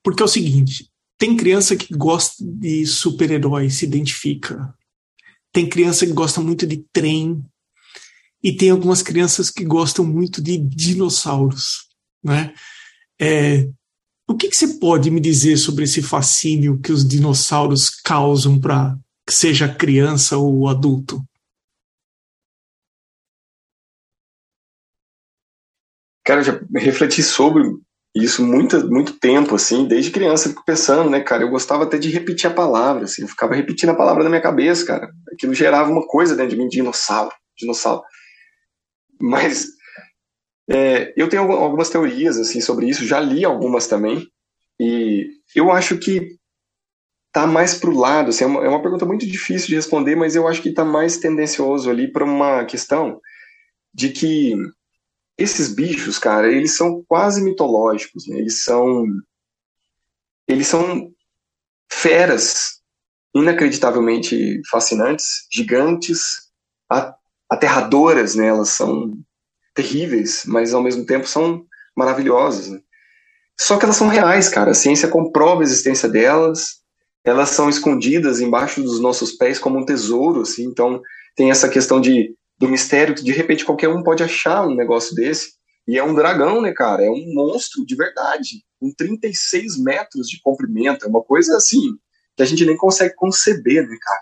porque 0.04 0.22
é 0.22 0.26
o 0.26 0.28
seguinte, 0.28 0.90
tem 1.18 1.38
criança 1.38 1.78
que 1.78 1.96
gosta 1.96 2.44
de 2.44 2.86
super-herói, 2.86 3.70
se 3.70 3.86
identifica. 3.86 4.76
Tem 5.54 5.70
criança 5.70 6.06
que 6.06 6.12
gosta 6.12 6.42
muito 6.42 6.68
de 6.68 6.84
trem, 6.92 7.42
e 8.44 8.52
tem 8.52 8.70
algumas 8.70 9.02
crianças 9.02 9.50
que 9.50 9.64
gostam 9.64 10.04
muito 10.04 10.42
de 10.42 10.58
dinossauros, 10.58 11.88
né? 12.22 12.54
É, 13.18 13.70
o 14.28 14.36
que, 14.36 14.50
que, 14.50 14.58
você 14.58 14.78
pode 14.78 15.10
me 15.10 15.22
dizer 15.22 15.56
sobre 15.56 15.86
esse 15.86 16.02
fascínio 16.02 16.80
que 16.80 16.92
os 16.92 17.08
dinossauros 17.08 17.90
causam 17.90 18.60
para 18.60 18.98
que 19.26 19.34
seja 19.34 19.74
criança 19.74 20.38
ou 20.38 20.68
adulto? 20.68 21.24
Cara, 26.24 26.40
eu 26.40 26.44
já 26.44 26.60
refleti 26.76 27.22
sobre 27.22 27.64
isso 28.16 28.46
muito, 28.46 28.88
muito 28.90 29.20
tempo, 29.20 29.56
assim, 29.56 29.88
desde 29.88 30.12
criança, 30.12 30.54
pensando, 30.66 31.10
né, 31.10 31.20
cara, 31.20 31.44
eu 31.44 31.50
gostava 31.50 31.84
até 31.84 31.98
de 31.98 32.10
repetir 32.10 32.50
a 32.50 32.54
palavra, 32.54 33.06
assim, 33.06 33.24
eu 33.24 33.28
ficava 33.28 33.56
repetindo 33.56 33.90
a 33.90 33.96
palavra 33.96 34.24
na 34.24 34.30
minha 34.30 34.42
cabeça, 34.42 34.86
cara, 34.86 35.12
aquilo 35.34 35.54
gerava 35.54 35.92
uma 35.92 36.06
coisa 36.06 36.36
dentro 36.36 36.52
de 36.52 36.58
mim, 36.58 36.68
dinossauro, 36.68 37.34
dinossauro. 37.58 38.04
Mas 39.20 39.68
é, 40.70 41.12
eu 41.18 41.28
tenho 41.28 41.52
algumas 41.52 41.90
teorias 41.90 42.38
assim 42.38 42.62
sobre 42.62 42.88
isso, 42.88 43.06
já 43.06 43.20
li 43.20 43.44
algumas 43.44 43.88
também, 43.88 44.28
e 44.80 45.28
eu 45.56 45.72
acho 45.72 45.98
que 45.98 46.38
tá 47.32 47.48
mais 47.48 47.74
pro 47.74 47.98
lado, 47.98 48.30
assim, 48.30 48.44
é, 48.44 48.48
uma, 48.48 48.64
é 48.64 48.70
uma 48.70 48.82
pergunta 48.82 49.06
muito 49.06 49.26
difícil 49.26 49.70
de 49.70 49.76
responder, 49.76 50.16
mas 50.16 50.36
eu 50.36 50.48
acho 50.48 50.62
que 50.62 50.72
tá 50.72 50.86
mais 50.86 51.18
tendencioso 51.18 51.90
ali 51.90 52.12
para 52.12 52.24
uma 52.24 52.64
questão 52.64 53.20
de 53.92 54.10
que 54.10 54.56
esses 55.38 55.74
bichos, 55.74 56.20
cara, 56.20 56.52
eles 56.52 56.76
são 56.76 57.04
quase 57.08 57.42
mitológicos, 57.42 58.28
né? 58.28 58.38
eles 58.38 58.64
são 58.64 59.06
eles 60.48 60.68
são 60.68 61.12
feras 61.92 62.82
inacreditavelmente 63.34 64.62
fascinantes, 64.70 65.48
gigantes, 65.52 66.52
aterradoras, 67.50 68.36
né? 68.36 68.48
Elas 68.48 68.70
são 68.70 69.18
terríveis, 69.74 70.44
mas 70.46 70.74
ao 70.74 70.84
mesmo 70.84 71.06
tempo 71.06 71.28
são 71.28 71.66
maravilhosas. 71.96 72.70
Né? 72.70 72.80
Só 73.60 73.78
que 73.78 73.86
elas 73.86 73.96
são 73.96 74.08
reais, 74.08 74.50
cara. 74.50 74.72
A 74.72 74.76
ciência 74.76 75.08
comprova 75.08 75.62
a 75.62 75.64
existência 75.64 76.10
delas. 76.10 76.82
Elas 77.24 77.50
são 77.50 77.70
escondidas 77.70 78.40
embaixo 78.40 78.84
dos 78.84 79.00
nossos 79.00 79.32
pés 79.32 79.58
como 79.58 79.80
um 79.80 79.86
tesouro, 79.86 80.42
assim. 80.42 80.66
Então 80.66 81.02
tem 81.36 81.50
essa 81.50 81.70
questão 81.70 82.00
de 82.00 82.36
do 82.64 82.70
mistério 82.70 83.14
que 83.14 83.24
de 83.24 83.34
repente 83.34 83.66
qualquer 83.66 83.90
um 83.90 84.02
pode 84.02 84.24
achar 84.24 84.66
um 84.66 84.74
negócio 84.74 85.14
desse. 85.14 85.52
E 85.86 85.98
é 85.98 86.04
um 86.04 86.16
dragão, 86.16 86.62
né, 86.62 86.72
cara? 86.72 87.04
É 87.04 87.10
um 87.10 87.34
monstro 87.34 87.86
de 87.86 87.94
verdade, 87.94 88.64
com 88.80 88.90
36 88.96 89.78
metros 89.84 90.28
de 90.28 90.40
comprimento. 90.42 91.06
É 91.06 91.10
uma 91.10 91.22
coisa 91.22 91.58
assim 91.58 91.82
que 92.38 92.42
a 92.42 92.46
gente 92.46 92.66
nem 92.66 92.78
consegue 92.78 93.14
conceber, 93.16 93.86
né, 93.86 93.98
cara? 94.02 94.22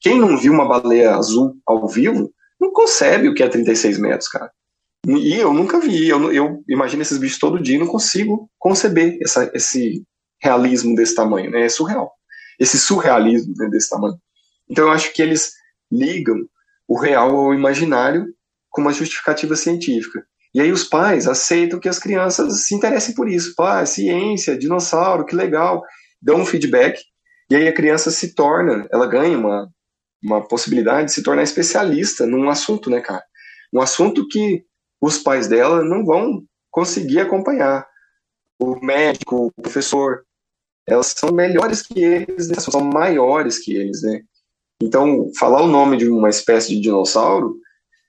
Quem 0.00 0.20
não 0.20 0.36
viu 0.36 0.52
uma 0.52 0.68
baleia 0.68 1.16
azul 1.16 1.56
ao 1.66 1.88
vivo 1.88 2.30
não 2.60 2.70
concebe 2.72 3.26
o 3.26 3.34
que 3.34 3.42
é 3.42 3.48
36 3.48 3.98
metros, 3.98 4.28
cara. 4.28 4.52
E 5.06 5.36
eu 5.36 5.54
nunca 5.54 5.80
vi. 5.80 6.10
Eu, 6.10 6.30
eu 6.30 6.62
imagino 6.68 7.00
esses 7.00 7.16
bichos 7.16 7.38
todo 7.38 7.62
dia 7.62 7.76
e 7.76 7.78
não 7.78 7.86
consigo 7.86 8.50
conceber 8.58 9.18
essa, 9.22 9.50
esse 9.54 10.04
realismo 10.42 10.94
desse 10.94 11.14
tamanho. 11.14 11.50
Né? 11.50 11.64
É 11.64 11.68
surreal. 11.70 12.12
Esse 12.58 12.78
surrealismo 12.78 13.54
né, 13.56 13.66
desse 13.70 13.88
tamanho. 13.88 14.18
Então 14.68 14.84
eu 14.84 14.90
acho 14.90 15.10
que 15.14 15.22
eles 15.22 15.52
ligam 15.90 16.46
o 16.88 16.98
real 16.98 17.36
ao 17.36 17.54
imaginário 17.54 18.26
com 18.70 18.80
uma 18.80 18.92
justificativa 18.92 19.54
científica. 19.54 20.24
E 20.54 20.60
aí 20.60 20.72
os 20.72 20.84
pais 20.84 21.28
aceitam 21.28 21.78
que 21.78 21.88
as 21.88 21.98
crianças 21.98 22.64
se 22.64 22.74
interessem 22.74 23.14
por 23.14 23.28
isso. 23.28 23.54
Pá, 23.54 23.84
ciência, 23.84 24.58
dinossauro, 24.58 25.26
que 25.26 25.36
legal. 25.36 25.84
Dão 26.20 26.40
um 26.40 26.46
feedback. 26.46 27.00
E 27.50 27.56
aí 27.56 27.68
a 27.68 27.74
criança 27.74 28.10
se 28.10 28.34
torna, 28.34 28.86
ela 28.90 29.06
ganha 29.06 29.38
uma, 29.38 29.70
uma 30.22 30.46
possibilidade 30.46 31.06
de 31.06 31.12
se 31.12 31.22
tornar 31.22 31.42
especialista 31.42 32.26
num 32.26 32.48
assunto, 32.48 32.90
né, 32.90 33.00
cara? 33.00 33.24
Um 33.72 33.80
assunto 33.80 34.26
que 34.28 34.64
os 35.00 35.18
pais 35.18 35.48
dela 35.48 35.82
não 35.82 36.04
vão 36.04 36.42
conseguir 36.70 37.20
acompanhar. 37.20 37.86
O 38.58 38.84
médico, 38.84 39.46
o 39.46 39.62
professor, 39.62 40.24
elas 40.86 41.14
são 41.16 41.30
melhores 41.30 41.82
que 41.82 42.02
eles, 42.02 42.48
né? 42.48 42.56
são 42.58 42.80
maiores 42.80 43.58
que 43.58 43.74
eles, 43.74 44.02
né? 44.02 44.22
Então, 44.82 45.30
falar 45.38 45.62
o 45.62 45.68
nome 45.68 45.96
de 45.96 46.08
uma 46.08 46.28
espécie 46.28 46.68
de 46.68 46.80
dinossauro 46.80 47.58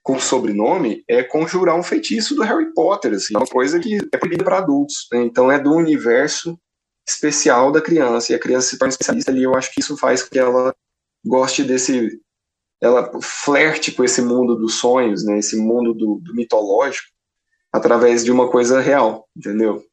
com 0.03 0.19
sobrenome 0.19 1.03
é 1.07 1.23
conjurar 1.23 1.75
um 1.75 1.83
feitiço 1.83 2.35
do 2.35 2.43
Harry 2.43 2.73
Potter, 2.73 3.13
assim, 3.13 3.35
é 3.35 3.37
uma 3.37 3.47
coisa 3.47 3.79
que 3.79 3.97
é 4.11 4.17
proibida 4.17 4.43
para 4.43 4.59
adultos. 4.59 5.07
Né? 5.11 5.23
Então, 5.23 5.51
é 5.51 5.59
do 5.59 5.73
universo 5.73 6.59
especial 7.07 7.71
da 7.71 7.81
criança, 7.81 8.31
e 8.31 8.35
a 8.35 8.39
criança 8.39 8.69
se 8.69 8.77
torna 8.77 8.91
especialista 8.91 9.31
ali. 9.31 9.43
Eu 9.43 9.55
acho 9.55 9.73
que 9.73 9.79
isso 9.79 9.97
faz 9.97 10.21
com 10.21 10.29
que 10.29 10.39
ela 10.39 10.73
goste 11.25 11.63
desse 11.63 12.19
ela 12.81 13.11
flerte 13.21 13.91
com 13.91 14.03
esse 14.03 14.21
mundo 14.21 14.55
dos 14.55 14.75
sonhos, 14.75 15.25
né, 15.25 15.37
esse 15.37 15.57
mundo 15.57 15.93
do, 15.93 16.19
do 16.23 16.33
mitológico, 16.33 17.07
através 17.71 18.23
de 18.23 18.31
uma 18.31 18.49
coisa 18.49 18.79
real, 18.79 19.27
entendeu? 19.35 19.83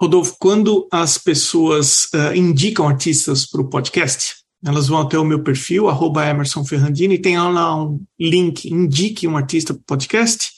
Rodolfo, 0.00 0.36
quando 0.38 0.86
as 0.92 1.18
pessoas 1.18 2.04
uh, 2.14 2.34
indicam 2.34 2.86
artistas 2.86 3.46
para 3.46 3.62
o 3.62 3.68
podcast, 3.68 4.44
elas 4.64 4.88
vão 4.88 5.00
até 5.00 5.18
o 5.18 5.24
meu 5.24 5.42
perfil, 5.42 5.88
arroba 5.88 6.26
Emerson 6.26 6.64
Ferrandini, 6.64 7.18
tem 7.18 7.38
lá 7.38 7.82
um 7.82 8.04
link, 8.18 8.68
indique 8.68 9.26
um 9.26 9.36
artista 9.36 9.74
para 9.74 9.82
podcast. 9.86 10.52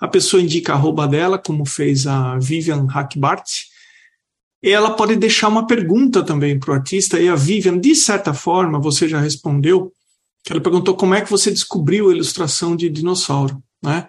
A 0.00 0.08
pessoa 0.08 0.42
indica 0.42 0.72
a 0.72 0.76
arroba 0.76 1.06
dela, 1.06 1.38
como 1.38 1.64
fez 1.64 2.06
a 2.06 2.38
Vivian 2.38 2.86
Hackbart. 2.86 3.48
E 4.62 4.70
ela 4.70 4.90
pode 4.90 5.16
deixar 5.16 5.48
uma 5.48 5.66
pergunta 5.66 6.22
também 6.22 6.58
para 6.58 6.70
o 6.70 6.74
artista, 6.74 7.20
e 7.20 7.28
a 7.28 7.34
Vivian, 7.34 7.78
de 7.78 7.94
certa 7.94 8.34
forma, 8.34 8.80
você 8.80 9.08
já 9.08 9.20
respondeu, 9.20 9.92
ela 10.48 10.60
perguntou 10.60 10.96
como 10.96 11.14
é 11.14 11.20
que 11.20 11.30
você 11.30 11.50
descobriu 11.50 12.08
a 12.08 12.12
ilustração 12.12 12.74
de 12.74 12.88
dinossauro, 12.88 13.62
né? 13.82 14.08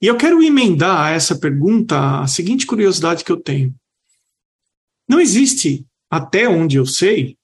E 0.00 0.06
eu 0.06 0.16
quero 0.16 0.42
emendar 0.42 1.00
a 1.00 1.10
essa 1.10 1.36
pergunta 1.36 2.20
a 2.20 2.26
seguinte 2.26 2.66
curiosidade 2.66 3.24
que 3.24 3.32
eu 3.32 3.40
tenho. 3.40 3.74
Não 5.08 5.18
existe, 5.18 5.84
até 6.10 6.48
onde 6.48 6.76
eu 6.76 6.86
sei, 6.86 7.37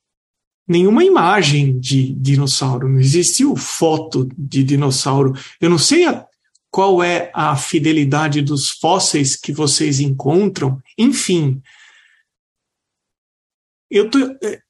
nenhuma 0.67 1.05
imagem 1.05 1.79
de 1.79 2.15
dinossauro, 2.15 2.89
não 2.89 2.99
existe 2.99 3.45
o 3.45 3.57
foto 3.57 4.29
de 4.37 4.63
dinossauro. 4.65 5.35
Eu 5.61 5.71
não 5.71 5.79
sei 5.79 6.07
a, 6.07 6.27
qual 6.71 7.03
é 7.03 7.31
a 7.35 7.57
fidelidade 7.57 8.43
dos 8.43 8.71
fósseis 8.71 9.37
que 9.37 9.53
vocês 9.53 10.01
encontram, 10.01 10.81
enfim. 10.99 11.63
Eu 13.91 14.11
tô, 14.11 14.19
é, 14.43 14.61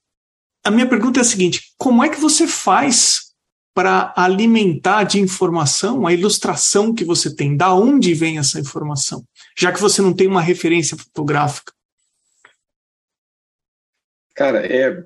a 0.64 0.70
minha 0.70 0.88
pergunta 0.88 1.20
é 1.20 1.22
a 1.22 1.24
seguinte: 1.24 1.72
como 1.78 2.02
é 2.02 2.08
que 2.08 2.20
você 2.20 2.46
faz 2.46 3.34
para 3.74 4.14
alimentar 4.16 5.02
de 5.02 5.18
informação 5.18 6.06
a 6.06 6.12
ilustração 6.12 6.94
que 6.94 7.04
você 7.04 7.34
tem, 7.34 7.56
da 7.56 7.74
onde 7.74 8.14
vem 8.14 8.38
essa 8.38 8.60
informação, 8.60 9.26
já 9.58 9.72
que 9.72 9.80
você 9.80 10.00
não 10.00 10.14
tem 10.14 10.28
uma 10.28 10.40
referência 10.40 10.96
fotográfica. 10.96 11.72
Cara, 14.32 14.64
é 14.64 15.04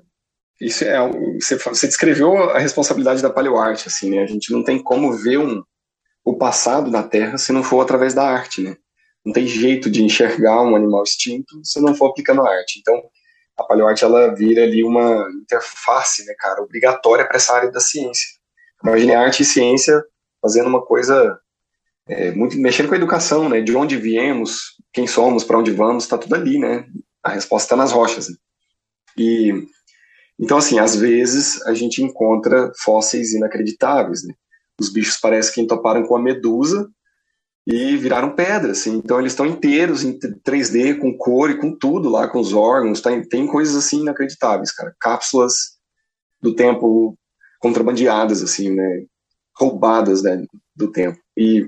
isso 0.59 0.83
é 0.83 0.97
você, 1.39 1.55
você 1.55 1.87
descreveu 1.87 2.49
a 2.49 2.59
responsabilidade 2.59 3.21
da 3.21 3.29
paleoarte, 3.29 3.87
assim, 3.87 4.09
né? 4.09 4.23
A 4.23 4.27
gente 4.27 4.51
não 4.51 4.63
tem 4.63 4.81
como 4.81 5.13
ver 5.13 5.37
um, 5.37 5.63
o 6.23 6.37
passado 6.37 6.91
da 6.91 7.01
Terra 7.01 7.37
se 7.37 7.51
não 7.51 7.63
for 7.63 7.81
através 7.81 8.13
da 8.13 8.23
arte, 8.23 8.61
né? 8.61 8.75
Não 9.25 9.33
tem 9.33 9.47
jeito 9.47 9.89
de 9.89 10.03
enxergar 10.03 10.61
um 10.61 10.75
animal 10.75 11.03
extinto 11.03 11.59
se 11.63 11.79
não 11.81 11.95
for 11.95 12.07
aplicando 12.07 12.41
a 12.41 12.49
arte. 12.49 12.79
Então, 12.79 13.01
a 13.57 13.63
paleoarte 13.63 14.03
ela 14.03 14.33
vira 14.33 14.63
ali 14.63 14.83
uma 14.83 15.29
interface, 15.41 16.25
né, 16.25 16.33
cara, 16.37 16.61
obrigatória 16.61 17.25
para 17.25 17.37
essa 17.37 17.53
área 17.53 17.71
da 17.71 17.79
ciência. 17.79 18.27
Imagine 18.83 19.13
arte 19.13 19.43
e 19.43 19.45
ciência 19.45 20.01
fazendo 20.41 20.67
uma 20.67 20.85
coisa 20.85 21.37
é, 22.07 22.31
muito 22.31 22.57
mexendo 22.57 22.87
com 22.87 22.95
a 22.95 22.97
educação, 22.97 23.47
né? 23.47 23.61
De 23.61 23.75
onde 23.75 23.97
viemos, 23.97 24.77
quem 24.91 25.05
somos, 25.05 25.43
para 25.43 25.57
onde 25.57 25.71
vamos, 25.71 26.03
está 26.03 26.17
tudo 26.17 26.35
ali, 26.35 26.57
né? 26.57 26.85
A 27.23 27.31
resposta 27.31 27.65
está 27.65 27.75
nas 27.75 27.91
rochas. 27.91 28.29
Né? 28.29 28.35
E 29.17 29.67
então 30.39 30.57
assim, 30.57 30.79
às 30.79 30.95
vezes 30.95 31.61
a 31.63 31.73
gente 31.73 32.01
encontra 32.01 32.71
fósseis 32.77 33.33
inacreditáveis, 33.33 34.23
né? 34.23 34.33
Os 34.79 34.89
bichos 34.89 35.17
parecem 35.17 35.53
que 35.53 35.61
entoparam 35.61 36.03
com 36.03 36.15
a 36.15 36.21
medusa 36.21 36.89
e 37.67 37.97
viraram 37.97 38.33
pedras, 38.33 38.79
assim. 38.79 38.97
Então 38.97 39.19
eles 39.19 39.33
estão 39.33 39.45
inteiros 39.45 40.03
em 40.03 40.17
3D, 40.17 40.97
com 40.99 41.15
cor 41.17 41.51
e 41.51 41.57
com 41.57 41.77
tudo 41.77 42.09
lá, 42.09 42.27
com 42.27 42.39
os 42.39 42.53
órgãos. 42.53 43.01
Tem, 43.01 43.21
tem 43.21 43.45
coisas 43.45 43.75
assim 43.75 44.01
inacreditáveis, 44.01 44.71
cara. 44.71 44.95
Cápsulas 44.99 45.77
do 46.41 46.55
tempo 46.55 47.17
contrabandeadas, 47.59 48.41
assim, 48.41 48.73
né? 48.73 49.03
Roubadas 49.55 50.23
né, 50.23 50.45
do 50.75 50.89
tempo. 50.91 51.19
E, 51.37 51.67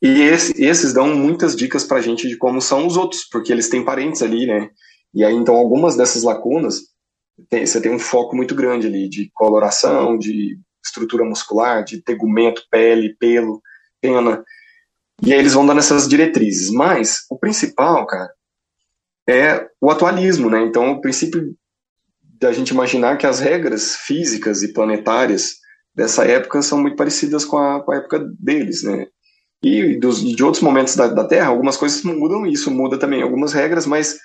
e 0.00 0.22
esse, 0.22 0.64
esses 0.64 0.94
dão 0.94 1.14
muitas 1.14 1.54
dicas 1.54 1.84
pra 1.84 2.00
gente 2.00 2.26
de 2.26 2.36
como 2.38 2.60
são 2.60 2.86
os 2.86 2.96
outros, 2.96 3.28
porque 3.30 3.52
eles 3.52 3.68
têm 3.68 3.84
parentes 3.84 4.22
ali, 4.22 4.46
né? 4.46 4.70
E 5.14 5.22
aí, 5.22 5.34
então, 5.34 5.54
algumas 5.54 5.94
dessas 5.94 6.22
lacunas, 6.22 6.80
tem, 7.48 7.66
você 7.66 7.80
tem 7.80 7.92
um 7.92 7.98
foco 7.98 8.34
muito 8.34 8.54
grande 8.54 8.86
ali 8.86 9.08
de 9.08 9.30
coloração, 9.34 10.18
de 10.18 10.58
estrutura 10.84 11.24
muscular, 11.24 11.84
de 11.84 12.02
tegumento, 12.02 12.66
pele, 12.70 13.16
pelo, 13.18 13.62
pena. 14.00 14.44
E 15.22 15.32
aí 15.32 15.38
eles 15.38 15.54
vão 15.54 15.66
dando 15.66 15.78
essas 15.78 16.08
diretrizes. 16.08 16.70
Mas 16.70 17.24
o 17.30 17.38
principal, 17.38 18.06
cara, 18.06 18.30
é 19.28 19.68
o 19.80 19.90
atualismo, 19.90 20.50
né? 20.50 20.62
Então, 20.62 20.92
o 20.92 21.00
princípio 21.00 21.54
da 22.22 22.52
gente 22.52 22.70
imaginar 22.70 23.16
que 23.16 23.26
as 23.26 23.38
regras 23.38 23.94
físicas 23.94 24.62
e 24.62 24.72
planetárias 24.72 25.56
dessa 25.94 26.24
época 26.24 26.60
são 26.62 26.80
muito 26.80 26.96
parecidas 26.96 27.44
com 27.44 27.56
a, 27.56 27.82
com 27.82 27.92
a 27.92 27.96
época 27.96 28.18
deles, 28.38 28.82
né? 28.82 29.06
E 29.62 29.96
dos, 29.96 30.20
de 30.20 30.42
outros 30.42 30.62
momentos 30.62 30.96
da, 30.96 31.06
da, 31.06 31.24
Terra, 31.24 31.46
algumas 31.46 31.76
coisas 31.76 32.02
mudam, 32.02 32.44
isso 32.44 32.68
muda 32.68 32.98
também 32.98 33.22
algumas 33.22 33.52
regras, 33.52 33.86
mas 33.86 34.18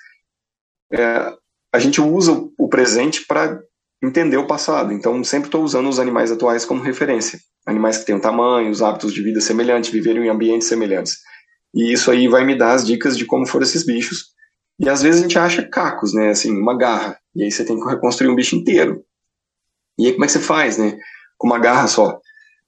é, 0.92 1.32
a 1.72 1.78
gente 1.78 2.00
usa 2.00 2.32
o, 2.58 2.68
presente 2.68 3.26
para 3.26 3.60
entender 4.02 4.36
o 4.36 4.46
passado. 4.46 4.92
Então, 4.92 5.22
sempre 5.24 5.48
estou 5.48 5.62
usando 5.62 5.88
os 5.88 5.98
animais 5.98 6.30
atuais 6.30 6.64
como 6.64 6.82
referência. 6.82 7.38
Animais 7.66 7.98
que 7.98 8.06
têm 8.06 8.14
um 8.14 8.20
tamanho, 8.20 8.70
os 8.70 8.82
hábitos 8.82 9.12
de 9.12 9.22
vida 9.22 9.40
semelhantes, 9.40 9.90
viveram 9.90 10.24
em 10.24 10.28
ambientes 10.28 10.68
semelhantes. 10.68 11.18
E 11.74 11.92
isso 11.92 12.10
aí 12.10 12.28
vai 12.28 12.44
me 12.44 12.56
dar 12.56 12.72
as 12.72 12.86
dicas 12.86 13.16
de 13.16 13.26
como 13.26 13.46
foram 13.46 13.64
esses 13.64 13.84
bichos. 13.84 14.28
E 14.80 14.88
às 14.88 15.02
vezes 15.02 15.20
a 15.20 15.22
gente 15.22 15.38
acha 15.38 15.68
cacos, 15.68 16.14
né? 16.14 16.30
Assim, 16.30 16.50
uma 16.56 16.76
garra. 16.76 17.18
E 17.34 17.42
aí 17.42 17.50
você 17.50 17.64
tem 17.64 17.78
que 17.78 17.86
reconstruir 17.86 18.30
um 18.30 18.36
bicho 18.36 18.56
inteiro. 18.56 19.04
E 19.98 20.06
aí 20.06 20.12
como 20.12 20.24
é 20.24 20.26
que 20.26 20.32
você 20.32 20.40
faz, 20.40 20.78
né? 20.78 20.98
Com 21.36 21.48
uma 21.48 21.58
garra 21.58 21.86
só. 21.88 22.20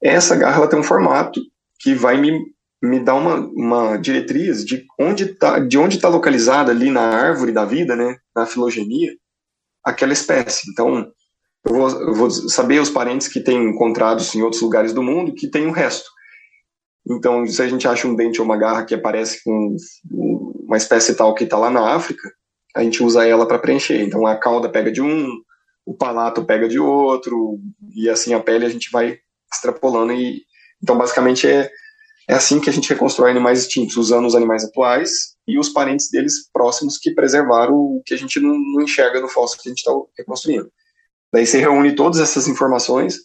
Essa 0.03 0.37
garra 0.37 0.59
ela 0.59 0.69
tem 0.69 0.79
um 0.79 0.85
formato 0.85 1.41
que 1.79 1.95
vai 1.95 2.21
me, 2.21 2.39
me 2.83 2.99
dar 2.99 3.15
uma, 3.15 3.37
uma 3.37 3.97
diretriz 3.97 4.65
de 4.65 4.87
onde 4.99 5.35
tá, 5.35 5.59
de 5.59 5.77
onde 5.77 5.97
está 5.97 6.09
localizada 6.09 6.71
ali 6.71 6.91
na 6.91 7.03
árvore 7.03 7.53
da 7.53 7.65
vida, 7.65 7.95
né? 7.95 8.17
Na 8.35 8.47
filogenia, 8.47 9.13
aquela 9.85 10.13
espécie. 10.13 10.71
Então, 10.71 11.11
eu 11.65 11.75
vou, 11.75 11.91
eu 11.91 12.15
vou 12.15 12.31
saber 12.31 12.81
os 12.81 12.91
parentes 12.91 13.29
que 13.29 13.41
têm 13.41 13.63
encontrados 13.71 14.35
em 14.35 14.43
outros 14.43 14.63
lugares 14.63 14.93
do 14.93 15.03
mundo 15.03 15.35
que 15.35 15.51
tem 15.51 15.67
o 15.67 15.73
resto. 15.73 16.09
Então, 17.09 17.47
se 17.47 17.61
a 17.63 17.69
gente 17.69 17.87
acha 17.87 18.07
um 18.07 18.15
dente 18.15 18.41
ou 18.41 18.47
uma 18.47 18.57
garra 18.57 18.85
que 18.85 18.95
aparece 18.95 19.43
com 19.45 19.77
uma 20.11 20.77
espécie 20.77 21.15
tal 21.15 21.35
que 21.35 21.45
está 21.45 21.59
lá 21.59 21.71
na 21.71 21.95
África, 21.95 22.31
a 22.75 22.83
gente 22.83 23.03
usa 23.03 23.27
ela 23.27 23.47
para 23.47 23.59
preencher. 23.59 24.01
Então 24.03 24.27
a 24.27 24.37
cauda 24.37 24.69
pega 24.69 24.91
de 24.91 25.03
um, 25.03 25.29
o 25.85 25.95
palato 25.95 26.45
pega 26.45 26.69
de 26.69 26.79
outro, 26.79 27.59
e 27.95 28.09
assim 28.09 28.35
a 28.35 28.41
pele 28.41 28.65
a 28.65 28.69
gente 28.69 28.91
vai 28.91 29.19
extrapolando. 29.53 30.13
E, 30.13 30.43
então 30.83 30.97
basicamente 30.97 31.47
é, 31.47 31.71
é 32.31 32.35
assim 32.35 32.61
que 32.61 32.71
a 32.71 32.73
gente 32.73 32.89
reconstrói 32.89 33.33
animais 33.33 33.63
extintos, 33.63 33.97
usando 33.97 34.25
os 34.25 34.37
animais 34.37 34.63
atuais 34.63 35.35
e 35.49 35.59
os 35.59 35.69
parentes 35.69 36.09
deles 36.09 36.49
próximos 36.53 36.97
que 36.97 37.11
preservaram 37.13 37.75
o 37.75 38.03
que 38.07 38.15
a 38.15 38.17
gente 38.17 38.39
não, 38.39 38.57
não 38.57 38.83
enxerga 38.83 39.21
no 39.21 39.29
fóssil 39.29 39.59
que 39.61 39.69
a 39.69 39.71
gente 39.71 39.79
está 39.79 39.91
reconstruindo. 40.17 40.71
Daí 41.33 41.45
você 41.45 41.59
reúne 41.59 41.93
todas 41.93 42.21
essas 42.21 42.47
informações, 42.47 43.19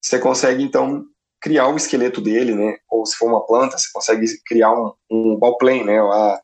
você 0.00 0.18
consegue 0.18 0.62
então 0.62 1.04
criar 1.38 1.68
o 1.68 1.76
esqueleto 1.76 2.18
dele, 2.18 2.54
né? 2.54 2.78
Ou 2.90 3.04
se 3.04 3.14
for 3.16 3.28
uma 3.28 3.44
planta, 3.44 3.76
você 3.76 3.88
consegue 3.92 4.26
criar 4.46 4.72
um, 4.72 4.90
um 5.10 5.36
ball 5.36 5.58
plane, 5.58 5.84
né? 5.84 6.00
A, 6.00 6.40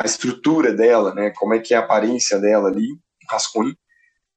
a 0.00 0.04
estrutura 0.04 0.70
dela, 0.74 1.14
né? 1.14 1.30
Como 1.30 1.54
é 1.54 1.60
que 1.60 1.72
é 1.72 1.78
a 1.78 1.80
aparência 1.80 2.38
dela 2.38 2.68
ali, 2.68 2.92
um 2.92 3.30
rascunho. 3.30 3.74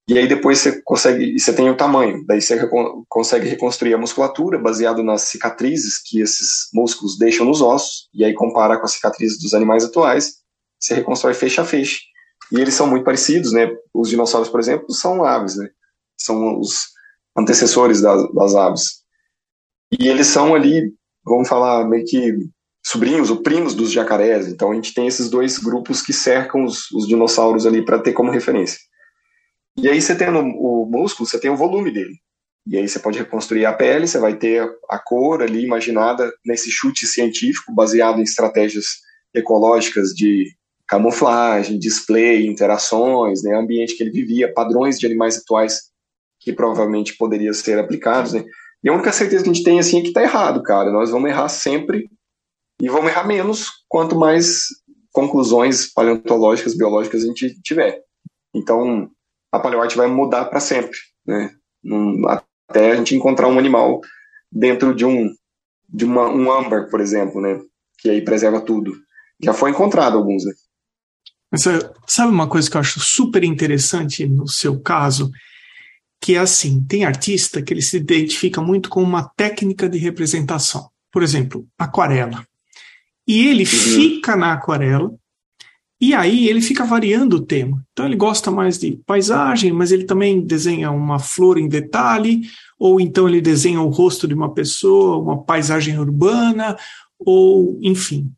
E 0.09 0.17
aí 0.17 0.27
depois 0.27 0.57
você 0.57 0.81
consegue, 0.81 1.37
você 1.37 1.53
tem 1.53 1.69
o 1.69 1.77
tamanho, 1.77 2.25
daí 2.25 2.41
você 2.41 2.67
consegue 3.07 3.47
reconstruir 3.47 3.93
a 3.93 3.97
musculatura 3.97 4.57
baseado 4.57 5.03
nas 5.03 5.21
cicatrizes 5.21 6.01
que 6.03 6.19
esses 6.19 6.67
músculos 6.73 7.15
deixam 7.15 7.45
nos 7.45 7.61
ossos, 7.61 8.09
e 8.11 8.25
aí 8.25 8.33
compara 8.33 8.79
com 8.79 8.85
as 8.85 8.93
cicatrizes 8.93 9.39
dos 9.39 9.53
animais 9.53 9.83
atuais, 9.83 10.37
você 10.79 10.95
reconstrói 10.95 11.35
feixe 11.35 11.61
a 11.61 11.63
feixe. 11.63 11.99
E 12.51 12.59
eles 12.59 12.73
são 12.73 12.87
muito 12.87 13.03
parecidos, 13.03 13.53
né? 13.53 13.69
Os 13.93 14.09
dinossauros, 14.09 14.49
por 14.49 14.59
exemplo, 14.59 14.91
são 14.91 15.23
aves, 15.23 15.55
né? 15.55 15.69
São 16.17 16.59
os 16.59 16.87
antecessores 17.37 18.01
das, 18.01 18.33
das 18.33 18.55
aves. 18.55 19.03
E 19.99 20.07
eles 20.07 20.25
são 20.25 20.55
ali, 20.55 20.91
vamos 21.23 21.47
falar, 21.47 21.87
meio 21.87 22.03
que 22.05 22.35
sobrinhos 22.83 23.29
ou 23.29 23.43
primos 23.43 23.75
dos 23.75 23.91
jacarés. 23.91 24.47
Então 24.47 24.71
a 24.71 24.73
gente 24.73 24.91
tem 24.91 25.05
esses 25.05 25.29
dois 25.29 25.59
grupos 25.59 26.01
que 26.01 26.13
cercam 26.13 26.63
os, 26.63 26.89
os 26.89 27.07
dinossauros 27.07 27.67
ali 27.67 27.85
para 27.85 27.99
ter 27.99 28.13
como 28.13 28.31
referência. 28.31 28.88
E 29.81 29.87
aí 29.87 30.01
você 30.01 30.15
tem 30.15 30.27
o 30.29 30.85
músculo, 30.85 31.27
você 31.27 31.39
tem 31.39 31.49
o 31.49 31.55
volume 31.55 31.91
dele. 31.91 32.15
E 32.67 32.77
aí 32.77 32.87
você 32.87 32.99
pode 32.99 33.17
reconstruir 33.17 33.65
a 33.65 33.73
pele, 33.73 34.07
você 34.07 34.19
vai 34.19 34.35
ter 34.35 34.63
a 34.89 34.99
cor 34.99 35.41
ali 35.41 35.63
imaginada 35.63 36.31
nesse 36.45 36.69
chute 36.69 37.07
científico, 37.07 37.73
baseado 37.73 38.19
em 38.19 38.23
estratégias 38.23 38.85
ecológicas 39.33 40.09
de 40.09 40.45
camuflagem, 40.87 41.79
display, 41.79 42.45
interações, 42.45 43.43
né, 43.43 43.55
ambiente 43.55 43.95
que 43.95 44.03
ele 44.03 44.11
vivia, 44.11 44.53
padrões 44.53 44.99
de 44.99 45.05
animais 45.05 45.37
atuais 45.37 45.89
que 46.39 46.51
provavelmente 46.51 47.15
poderiam 47.15 47.53
ser 47.53 47.77
aplicados, 47.77 48.33
né? 48.33 48.43
E 48.83 48.89
a 48.89 48.93
única 48.93 49.11
certeza 49.11 49.43
que 49.43 49.49
a 49.49 49.53
gente 49.53 49.63
tem 49.63 49.79
assim 49.79 49.99
é 49.99 50.01
que 50.01 50.07
está 50.07 50.21
errado, 50.21 50.63
cara. 50.63 50.91
Nós 50.91 51.11
vamos 51.11 51.29
errar 51.29 51.49
sempre 51.49 52.09
e 52.81 52.87
vamos 52.87 53.11
errar 53.11 53.27
menos 53.27 53.67
quanto 53.87 54.17
mais 54.17 54.63
conclusões 55.11 55.91
paleontológicas, 55.91 56.77
biológicas 56.77 57.23
a 57.23 57.27
gente 57.27 57.61
tiver. 57.61 58.01
Então, 58.55 59.11
a 59.51 59.59
paleoarte 59.59 59.97
vai 59.97 60.07
mudar 60.07 60.45
para 60.45 60.59
sempre, 60.59 60.97
né? 61.25 61.51
até 62.67 62.91
a 62.91 62.95
gente 62.95 63.15
encontrar 63.15 63.47
um 63.47 63.57
animal 63.57 64.01
dentro 64.51 64.93
de 64.93 65.05
um 65.05 65.29
de 65.91 66.05
uma, 66.05 66.29
um 66.29 66.51
âmbar, 66.51 66.87
por 66.89 67.01
exemplo, 67.01 67.41
né? 67.41 67.59
Que 67.97 68.09
aí 68.11 68.23
preserva 68.23 68.61
tudo. 68.61 68.93
Já 69.41 69.53
foi 69.53 69.71
encontrado 69.71 70.17
alguns, 70.17 70.45
né? 70.45 70.51
Mas 71.51 71.63
sabe 72.07 72.31
uma 72.31 72.47
coisa 72.47 72.69
que 72.69 72.77
eu 72.77 72.81
acho 72.81 72.99
super 72.99 73.43
interessante 73.43 74.27
no 74.27 74.47
seu 74.47 74.79
caso? 74.79 75.31
Que 76.21 76.35
é 76.35 76.39
assim, 76.39 76.85
tem 76.85 77.05
artista 77.05 77.61
que 77.61 77.73
ele 77.73 77.81
se 77.81 77.97
identifica 77.97 78.61
muito 78.61 78.87
com 78.87 79.01
uma 79.01 79.31
técnica 79.35 79.89
de 79.89 79.97
representação. 79.97 80.89
Por 81.11 81.23
exemplo, 81.23 81.65
aquarela. 81.75 82.45
E 83.27 83.47
ele 83.47 83.63
uhum. 83.63 83.65
fica 83.65 84.35
na 84.35 84.53
aquarela 84.53 85.11
e 86.01 86.13
aí 86.13 86.47
ele 86.47 86.61
fica 86.61 86.85
variando 86.85 87.35
o 87.35 87.45
tema. 87.45 87.85
Então 87.91 88.05
ele 88.05 88.15
gosta 88.15 88.49
mais 88.49 88.77
de 88.77 88.91
paisagem, 89.05 89.71
mas 89.73 89.91
ele 89.91 90.05
também 90.05 90.39
desenha 90.39 90.91
uma 90.91 91.19
flor 91.19 91.57
em 91.57 91.67
detalhe, 91.67 92.49
ou 92.79 93.01
então 93.01 93.27
ele 93.27 93.41
desenha 93.41 93.81
o 93.81 93.89
rosto 93.89 94.25
de 94.25 94.33
uma 94.33 94.53
pessoa, 94.53 95.17
uma 95.17 95.43
paisagem 95.43 95.99
urbana, 95.99 96.77
ou 97.19 97.77
enfim. 97.81 98.31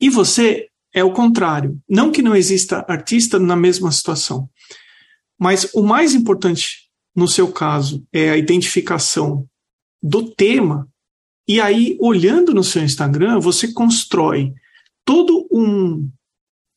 E 0.00 0.08
você 0.08 0.68
é 0.94 1.04
o 1.04 1.12
contrário. 1.12 1.78
Não 1.86 2.10
que 2.10 2.22
não 2.22 2.34
exista 2.34 2.84
artista 2.88 3.38
na 3.38 3.54
mesma 3.54 3.92
situação, 3.92 4.48
mas 5.38 5.70
o 5.74 5.82
mais 5.82 6.14
importante 6.14 6.88
no 7.14 7.28
seu 7.28 7.52
caso 7.52 8.02
é 8.10 8.30
a 8.30 8.38
identificação 8.38 9.46
do 10.02 10.30
tema. 10.30 10.88
E 11.46 11.60
aí, 11.60 11.98
olhando 12.00 12.54
no 12.54 12.64
seu 12.64 12.82
Instagram, 12.82 13.38
você 13.38 13.72
constrói 13.72 14.54
todo 15.04 15.46
um 15.50 16.08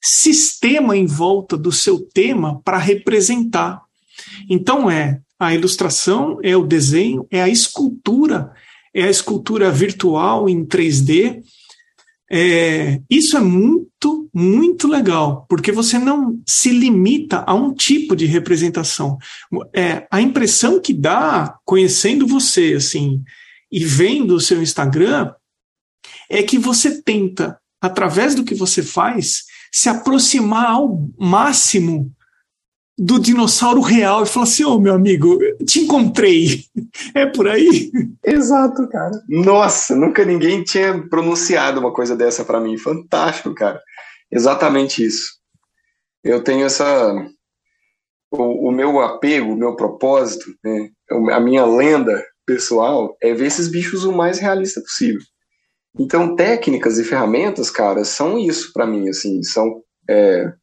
sistema 0.01 0.97
em 0.97 1.05
volta 1.05 1.55
do 1.55 1.71
seu 1.71 1.99
tema 1.99 2.61
para 2.63 2.77
representar. 2.77 3.81
Então 4.49 4.89
é 4.89 5.21
a 5.39 5.53
ilustração, 5.53 6.39
é 6.43 6.55
o 6.55 6.65
desenho, 6.65 7.25
é 7.31 7.41
a 7.41 7.49
escultura, 7.49 8.51
é 8.93 9.03
a 9.03 9.09
escultura 9.09 9.71
virtual 9.71 10.49
em 10.49 10.65
3D. 10.65 11.41
É, 12.33 13.01
isso 13.09 13.35
é 13.35 13.41
muito, 13.41 14.29
muito 14.33 14.87
legal, 14.87 15.45
porque 15.49 15.71
você 15.71 15.99
não 15.99 16.39
se 16.47 16.69
limita 16.69 17.43
a 17.45 17.53
um 17.53 17.73
tipo 17.73 18.15
de 18.15 18.25
representação. 18.25 19.17
É, 19.75 20.07
a 20.09 20.21
impressão 20.21 20.79
que 20.79 20.93
dá, 20.93 21.57
conhecendo 21.65 22.25
você, 22.25 22.75
assim, 22.77 23.21
e 23.71 23.83
vendo 23.83 24.35
o 24.35 24.39
seu 24.39 24.61
Instagram, 24.61 25.33
é 26.29 26.41
que 26.41 26.57
você 26.57 27.01
tenta, 27.01 27.59
através 27.81 28.35
do 28.35 28.43
que 28.43 28.55
você 28.55 28.81
faz, 28.81 29.43
se 29.71 29.89
aproximar 29.89 30.71
ao 30.71 31.07
máximo 31.17 32.11
do 32.97 33.19
dinossauro 33.19 33.81
real 33.81 34.23
e 34.23 34.27
falar 34.27 34.43
assim: 34.43 34.63
Ô 34.63 34.75
oh, 34.75 34.79
meu 34.79 34.93
amigo, 34.93 35.39
te 35.65 35.79
encontrei. 35.79 36.65
É 37.15 37.25
por 37.25 37.47
aí? 37.47 37.89
Exato, 38.23 38.87
cara. 38.89 39.11
Nossa, 39.27 39.95
nunca 39.95 40.25
ninguém 40.25 40.61
tinha 40.61 41.01
pronunciado 41.07 41.79
uma 41.79 41.93
coisa 41.93 42.17
dessa 42.17 42.43
para 42.43 42.59
mim. 42.59 42.77
Fantástico, 42.77 43.53
cara. 43.55 43.81
Exatamente 44.29 45.05
isso. 45.05 45.37
Eu 46.21 46.43
tenho 46.43 46.65
essa. 46.65 47.13
O, 48.29 48.69
o 48.69 48.71
meu 48.71 48.99
apego, 48.99 49.53
o 49.53 49.57
meu 49.57 49.75
propósito, 49.75 50.45
né, 50.63 50.89
a 51.31 51.39
minha 51.39 51.65
lenda 51.65 52.23
pessoal 52.45 53.15
é 53.21 53.33
ver 53.33 53.47
esses 53.47 53.69
bichos 53.69 54.03
o 54.03 54.11
mais 54.11 54.39
realista 54.39 54.81
possível. 54.81 55.21
Então, 55.99 56.35
técnicas 56.35 56.97
e 56.97 57.03
ferramentas, 57.03 57.69
cara, 57.69 58.05
são 58.05 58.37
isso 58.37 58.71
para 58.73 58.87
mim, 58.87 59.09
assim, 59.09 59.43
são 59.43 59.83
é, 60.09 60.53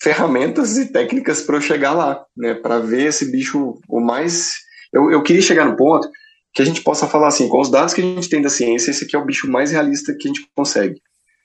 ferramentas 0.00 0.76
e 0.78 0.90
técnicas 0.90 1.42
para 1.42 1.56
eu 1.56 1.60
chegar 1.60 1.92
lá, 1.92 2.24
né, 2.36 2.54
para 2.54 2.80
ver 2.80 3.06
esse 3.08 3.30
bicho 3.30 3.78
o 3.88 4.00
mais. 4.00 4.52
Eu, 4.92 5.10
eu 5.10 5.22
queria 5.22 5.42
chegar 5.42 5.64
no 5.64 5.76
ponto 5.76 6.08
que 6.52 6.60
a 6.60 6.64
gente 6.64 6.82
possa 6.82 7.06
falar 7.06 7.28
assim, 7.28 7.48
com 7.48 7.60
os 7.60 7.70
dados 7.70 7.94
que 7.94 8.00
a 8.00 8.04
gente 8.04 8.28
tem 8.28 8.42
da 8.42 8.50
ciência, 8.50 8.90
esse 8.90 9.04
aqui 9.04 9.16
é 9.16 9.18
o 9.18 9.24
bicho 9.24 9.50
mais 9.50 9.70
realista 9.70 10.14
que 10.14 10.28
a 10.28 10.32
gente 10.32 10.46
consegue. 10.54 11.00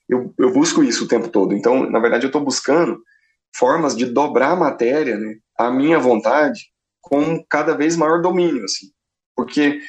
Eu, 0.10 0.33
eu 0.38 0.51
busco 0.51 0.83
isso 0.83 1.05
o 1.05 1.07
tempo 1.07 1.29
todo. 1.29 1.53
Então, 1.53 1.89
na 1.89 1.99
verdade, 1.99 2.25
eu 2.25 2.29
estou 2.29 2.43
buscando 2.43 2.99
formas 3.55 3.95
de 3.95 4.05
dobrar 4.05 4.51
a 4.51 4.55
matéria, 4.55 5.17
né, 5.17 5.36
à 5.57 5.71
minha 5.71 5.99
vontade, 5.99 6.71
com 6.99 7.41
cada 7.49 7.75
vez 7.75 7.95
maior 7.95 8.21
domínio, 8.21 8.65
assim. 8.65 8.88
Porque 9.36 9.79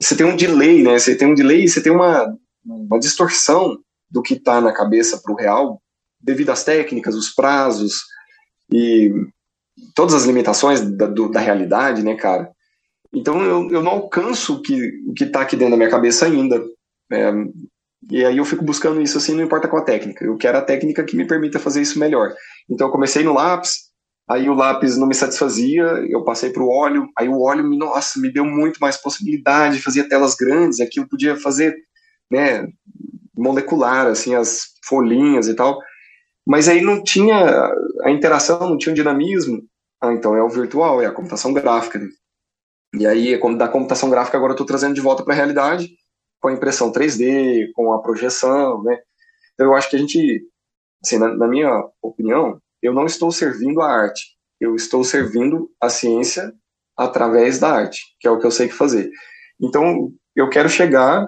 você 0.00 0.16
tem 0.16 0.26
um 0.26 0.36
delay, 0.36 0.82
né? 0.82 0.98
Você 0.98 1.16
tem 1.16 1.28
um 1.28 1.34
delay, 1.34 1.66
você 1.66 1.82
tem 1.82 1.92
uma, 1.92 2.34
uma 2.64 2.98
distorção 2.98 3.78
do 4.10 4.22
que 4.22 4.34
está 4.34 4.60
na 4.60 4.72
cabeça 4.72 5.20
para 5.22 5.32
o 5.32 5.36
real, 5.36 5.80
devido 6.20 6.50
às 6.50 6.64
técnicas, 6.64 7.14
os 7.14 7.30
prazos 7.30 8.04
e 8.72 9.12
todas 9.94 10.14
as 10.14 10.24
limitações 10.24 10.80
da, 10.80 11.06
do, 11.06 11.30
da 11.30 11.40
realidade, 11.40 12.02
né, 12.02 12.14
cara? 12.14 12.50
Então 13.12 13.42
eu, 13.42 13.70
eu 13.70 13.82
não 13.82 13.92
alcanço 13.92 14.54
o 14.54 14.62
que 14.62 14.74
o 15.06 15.14
que 15.14 15.24
está 15.24 15.40
aqui 15.40 15.56
dentro 15.56 15.72
da 15.72 15.76
minha 15.76 15.90
cabeça 15.90 16.26
ainda. 16.26 16.62
É, 17.12 17.32
e 18.10 18.24
aí 18.24 18.36
eu 18.36 18.44
fico 18.44 18.64
buscando 18.64 19.00
isso 19.00 19.16
assim, 19.18 19.34
não 19.34 19.44
importa 19.44 19.68
qual 19.68 19.82
a 19.82 19.84
técnica. 19.84 20.24
Eu 20.24 20.36
quero 20.36 20.58
a 20.58 20.62
técnica 20.62 21.04
que 21.04 21.16
me 21.16 21.26
permita 21.26 21.58
fazer 21.58 21.80
isso 21.80 21.98
melhor. 21.98 22.34
Então 22.68 22.88
eu 22.88 22.92
comecei 22.92 23.22
no 23.22 23.34
lápis, 23.34 23.83
Aí 24.28 24.48
o 24.48 24.54
lápis 24.54 24.96
não 24.96 25.06
me 25.06 25.14
satisfazia, 25.14 25.84
eu 26.08 26.24
passei 26.24 26.50
para 26.50 26.62
o 26.62 26.68
óleo. 26.68 27.06
Aí 27.18 27.28
o 27.28 27.42
óleo, 27.42 27.62
nossa, 27.76 28.18
me 28.18 28.32
deu 28.32 28.44
muito 28.44 28.78
mais 28.78 28.96
possibilidade, 28.96 29.82
fazia 29.82 30.08
telas 30.08 30.34
grandes, 30.34 30.80
aquilo 30.80 31.08
podia 31.08 31.36
fazer, 31.36 31.76
né, 32.30 32.66
molecular, 33.36 34.06
assim, 34.06 34.34
as 34.34 34.72
folhinhas 34.86 35.46
e 35.48 35.54
tal. 35.54 35.78
Mas 36.46 36.68
aí 36.68 36.80
não 36.80 37.02
tinha 37.02 37.70
a 38.02 38.10
interação, 38.10 38.60
não 38.60 38.78
tinha 38.78 38.92
o 38.92 38.96
dinamismo. 38.96 39.62
Ah, 40.00 40.12
então 40.12 40.34
é 40.36 40.42
o 40.42 40.48
virtual, 40.48 41.02
é 41.02 41.06
a 41.06 41.12
computação 41.12 41.52
gráfica. 41.52 42.00
E 42.98 43.06
aí, 43.06 43.38
da 43.56 43.68
computação 43.68 44.08
gráfica, 44.08 44.36
agora 44.36 44.52
eu 44.52 44.54
estou 44.54 44.66
trazendo 44.66 44.94
de 44.94 45.00
volta 45.00 45.24
para 45.24 45.34
a 45.34 45.36
realidade, 45.36 45.96
com 46.40 46.48
a 46.48 46.52
impressão 46.52 46.92
3D, 46.92 47.72
com 47.74 47.92
a 47.92 48.00
projeção, 48.00 48.82
né? 48.82 48.98
Então 49.54 49.66
eu 49.66 49.74
acho 49.74 49.90
que 49.90 49.96
a 49.96 49.98
gente, 49.98 50.46
assim, 51.02 51.18
na, 51.18 51.34
na 51.34 51.48
minha 51.48 51.84
opinião, 52.02 52.60
eu 52.84 52.92
não 52.92 53.06
estou 53.06 53.32
servindo 53.32 53.80
a 53.80 53.90
arte, 53.90 54.36
eu 54.60 54.76
estou 54.76 55.02
servindo 55.02 55.70
a 55.80 55.88
ciência 55.88 56.52
através 56.94 57.58
da 57.58 57.70
arte, 57.70 58.02
que 58.20 58.28
é 58.28 58.30
o 58.30 58.38
que 58.38 58.46
eu 58.46 58.50
sei 58.50 58.68
que 58.68 58.74
fazer. 58.74 59.10
Então, 59.58 60.12
eu 60.36 60.50
quero 60.50 60.68
chegar 60.68 61.26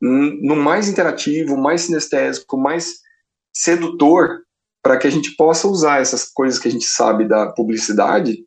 no 0.00 0.56
mais 0.56 0.88
interativo, 0.88 1.56
mais 1.56 1.82
sinestésico, 1.82 2.58
mais 2.58 2.96
sedutor 3.52 4.42
para 4.82 4.98
que 4.98 5.06
a 5.06 5.10
gente 5.10 5.36
possa 5.36 5.68
usar 5.68 6.00
essas 6.00 6.24
coisas 6.24 6.58
que 6.58 6.68
a 6.68 6.70
gente 6.70 6.84
sabe 6.84 7.26
da 7.26 7.50
publicidade 7.52 8.44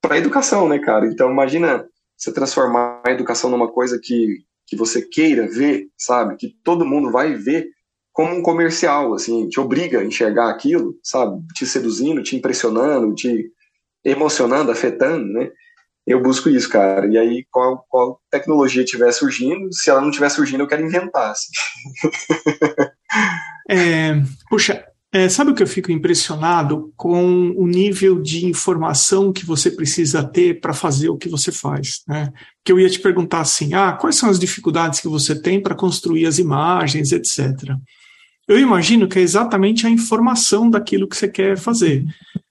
para 0.00 0.18
educação, 0.18 0.68
né, 0.68 0.78
cara? 0.78 1.06
Então 1.06 1.30
imagina 1.30 1.88
você 2.16 2.32
transformar 2.32 3.02
a 3.04 3.10
educação 3.10 3.50
numa 3.50 3.70
coisa 3.72 3.98
que, 4.00 4.44
que 4.66 4.76
você 4.76 5.02
queira 5.02 5.48
ver, 5.48 5.88
sabe? 5.96 6.36
Que 6.36 6.56
todo 6.62 6.86
mundo 6.86 7.10
vai 7.10 7.34
ver 7.34 7.68
como 8.16 8.34
um 8.34 8.40
comercial, 8.40 9.12
assim, 9.12 9.46
te 9.46 9.60
obriga 9.60 10.00
a 10.00 10.04
enxergar 10.04 10.48
aquilo, 10.48 10.98
sabe? 11.02 11.38
Te 11.54 11.66
seduzindo, 11.66 12.22
te 12.22 12.34
impressionando, 12.34 13.14
te 13.14 13.52
emocionando, 14.02 14.72
afetando, 14.72 15.26
né? 15.34 15.50
Eu 16.06 16.22
busco 16.22 16.48
isso, 16.48 16.66
cara. 16.70 17.06
E 17.06 17.18
aí, 17.18 17.44
qual, 17.50 17.84
qual 17.90 18.18
tecnologia 18.30 18.82
estiver 18.82 19.12
surgindo, 19.12 19.70
se 19.70 19.90
ela 19.90 20.00
não 20.00 20.08
estiver 20.08 20.30
surgindo, 20.30 20.62
eu 20.62 20.66
quero 20.66 20.82
inventar. 20.82 21.30
Assim. 21.30 21.52
É, 23.68 24.22
puxa, 24.48 24.84
é, 25.12 25.28
sabe 25.28 25.50
o 25.50 25.54
que 25.56 25.62
eu 25.62 25.66
fico 25.66 25.90
impressionado 25.90 26.92
com 26.96 27.50
o 27.56 27.66
nível 27.66 28.22
de 28.22 28.46
informação 28.46 29.32
que 29.32 29.44
você 29.44 29.72
precisa 29.72 30.22
ter 30.22 30.60
para 30.60 30.72
fazer 30.72 31.08
o 31.08 31.16
que 31.16 31.28
você 31.28 31.50
faz, 31.50 32.02
né? 32.06 32.32
Que 32.64 32.70
eu 32.70 32.78
ia 32.78 32.88
te 32.88 33.00
perguntar 33.00 33.40
assim, 33.40 33.74
ah, 33.74 33.92
quais 33.92 34.14
são 34.14 34.30
as 34.30 34.38
dificuldades 34.38 35.00
que 35.00 35.08
você 35.08 35.34
tem 35.34 35.60
para 35.60 35.74
construir 35.74 36.26
as 36.26 36.38
imagens, 36.38 37.10
etc. 37.10 37.74
Eu 38.48 38.58
imagino 38.58 39.08
que 39.08 39.18
é 39.18 39.22
exatamente 39.22 39.86
a 39.86 39.90
informação 39.90 40.70
daquilo 40.70 41.08
que 41.08 41.16
você 41.16 41.28
quer 41.28 41.58
fazer. 41.58 42.04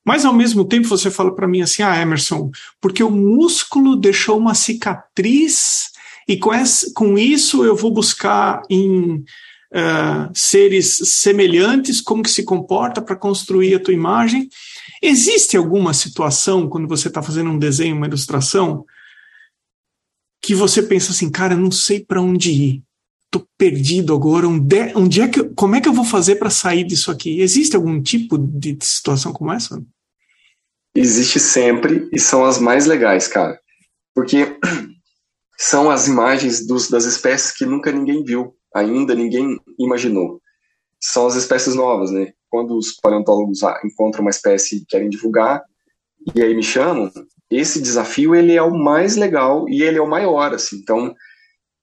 Mas 0.05 0.25
ao 0.25 0.34
mesmo 0.34 0.65
tempo 0.65 0.88
você 0.88 1.10
fala 1.10 1.34
para 1.34 1.47
mim 1.47 1.62
assim, 1.62 1.81
ah, 1.81 1.99
Emerson, 1.99 2.51
porque 2.79 3.01
o 3.01 3.10
músculo 3.10 3.95
deixou 3.95 4.38
uma 4.38 4.53
cicatriz 4.53 5.89
e 6.27 6.38
com, 6.38 6.53
essa, 6.53 6.91
com 6.93 7.17
isso 7.17 7.63
eu 7.63 7.75
vou 7.75 7.91
buscar 7.91 8.62
em 8.69 9.23
uh, 9.75 10.29
seres 10.34 10.97
semelhantes, 11.03 12.01
como 12.01 12.23
que 12.23 12.29
se 12.29 12.43
comporta 12.43 13.01
para 13.01 13.15
construir 13.15 13.75
a 13.75 13.79
tua 13.79 13.93
imagem. 13.93 14.49
Existe 15.01 15.55
alguma 15.58 15.93
situação, 15.93 16.67
quando 16.67 16.88
você 16.88 17.08
está 17.08 17.21
fazendo 17.21 17.49
um 17.51 17.60
desenho, 17.60 17.95
uma 17.95 18.08
ilustração, 18.08 18.86
que 20.41 20.55
você 20.55 20.81
pensa 20.81 21.12
assim, 21.12 21.31
cara, 21.31 21.55
não 21.55 21.71
sei 21.71 22.03
para 22.03 22.21
onde 22.21 22.51
ir, 22.51 22.84
estou 23.36 23.48
perdido 23.58 24.13
agora, 24.13 24.48
onde, 24.48 24.93
onde 24.95 25.21
é 25.21 25.28
que, 25.28 25.43
como 25.56 25.76
é 25.76 25.82
que 25.82 25.88
eu 25.88 25.93
vou 25.93 26.06
fazer 26.06 26.36
para 26.36 26.50
sair 26.50 26.84
disso 26.84 27.12
aqui? 27.12 27.41
Existe 27.41 27.76
algum 27.76 28.02
tipo 28.02 28.38
de 28.38 28.78
situação 28.82 29.34
como 29.34 29.52
essa? 29.52 29.82
Existe 30.95 31.39
sempre 31.39 32.10
e 32.13 32.19
são 32.19 32.45
as 32.45 32.58
mais 32.58 32.86
legais, 32.86 33.28
cara, 33.28 33.60
porque 34.13 34.58
são 35.58 35.89
as 35.89 36.08
imagens 36.08 36.65
dos, 36.65 36.89
das 36.89 37.06
espécies 37.06 37.52
que 37.52 37.65
nunca 37.65 37.91
ninguém 37.91 38.24
viu 38.24 38.56
ainda 38.76 39.15
ninguém 39.15 39.58
imaginou. 39.80 40.41
São 41.00 41.28
as 41.28 41.36
espécies 41.36 41.76
novas, 41.76 42.12
né? 42.12 42.34
Quando 42.50 42.78
os 42.78 42.93
paleontólogos 42.93 43.62
encontram 43.86 44.21
uma 44.21 44.30
espécie 44.30 44.78
e 44.78 44.86
querem 44.86 45.10
divulgar, 45.10 45.63
e 46.36 46.41
aí 46.41 46.54
me 46.54 46.63
chamam, 46.63 47.10
esse 47.50 47.82
desafio 47.82 48.36
ele 48.36 48.54
é 48.54 48.62
o 48.62 48.76
mais 48.76 49.15
legal 49.15 49.67
e 49.69 49.82
ele 49.82 49.98
é 49.98 50.02
o 50.02 50.10
maior, 50.10 50.54
assim. 50.54 50.78
Então, 50.78 51.15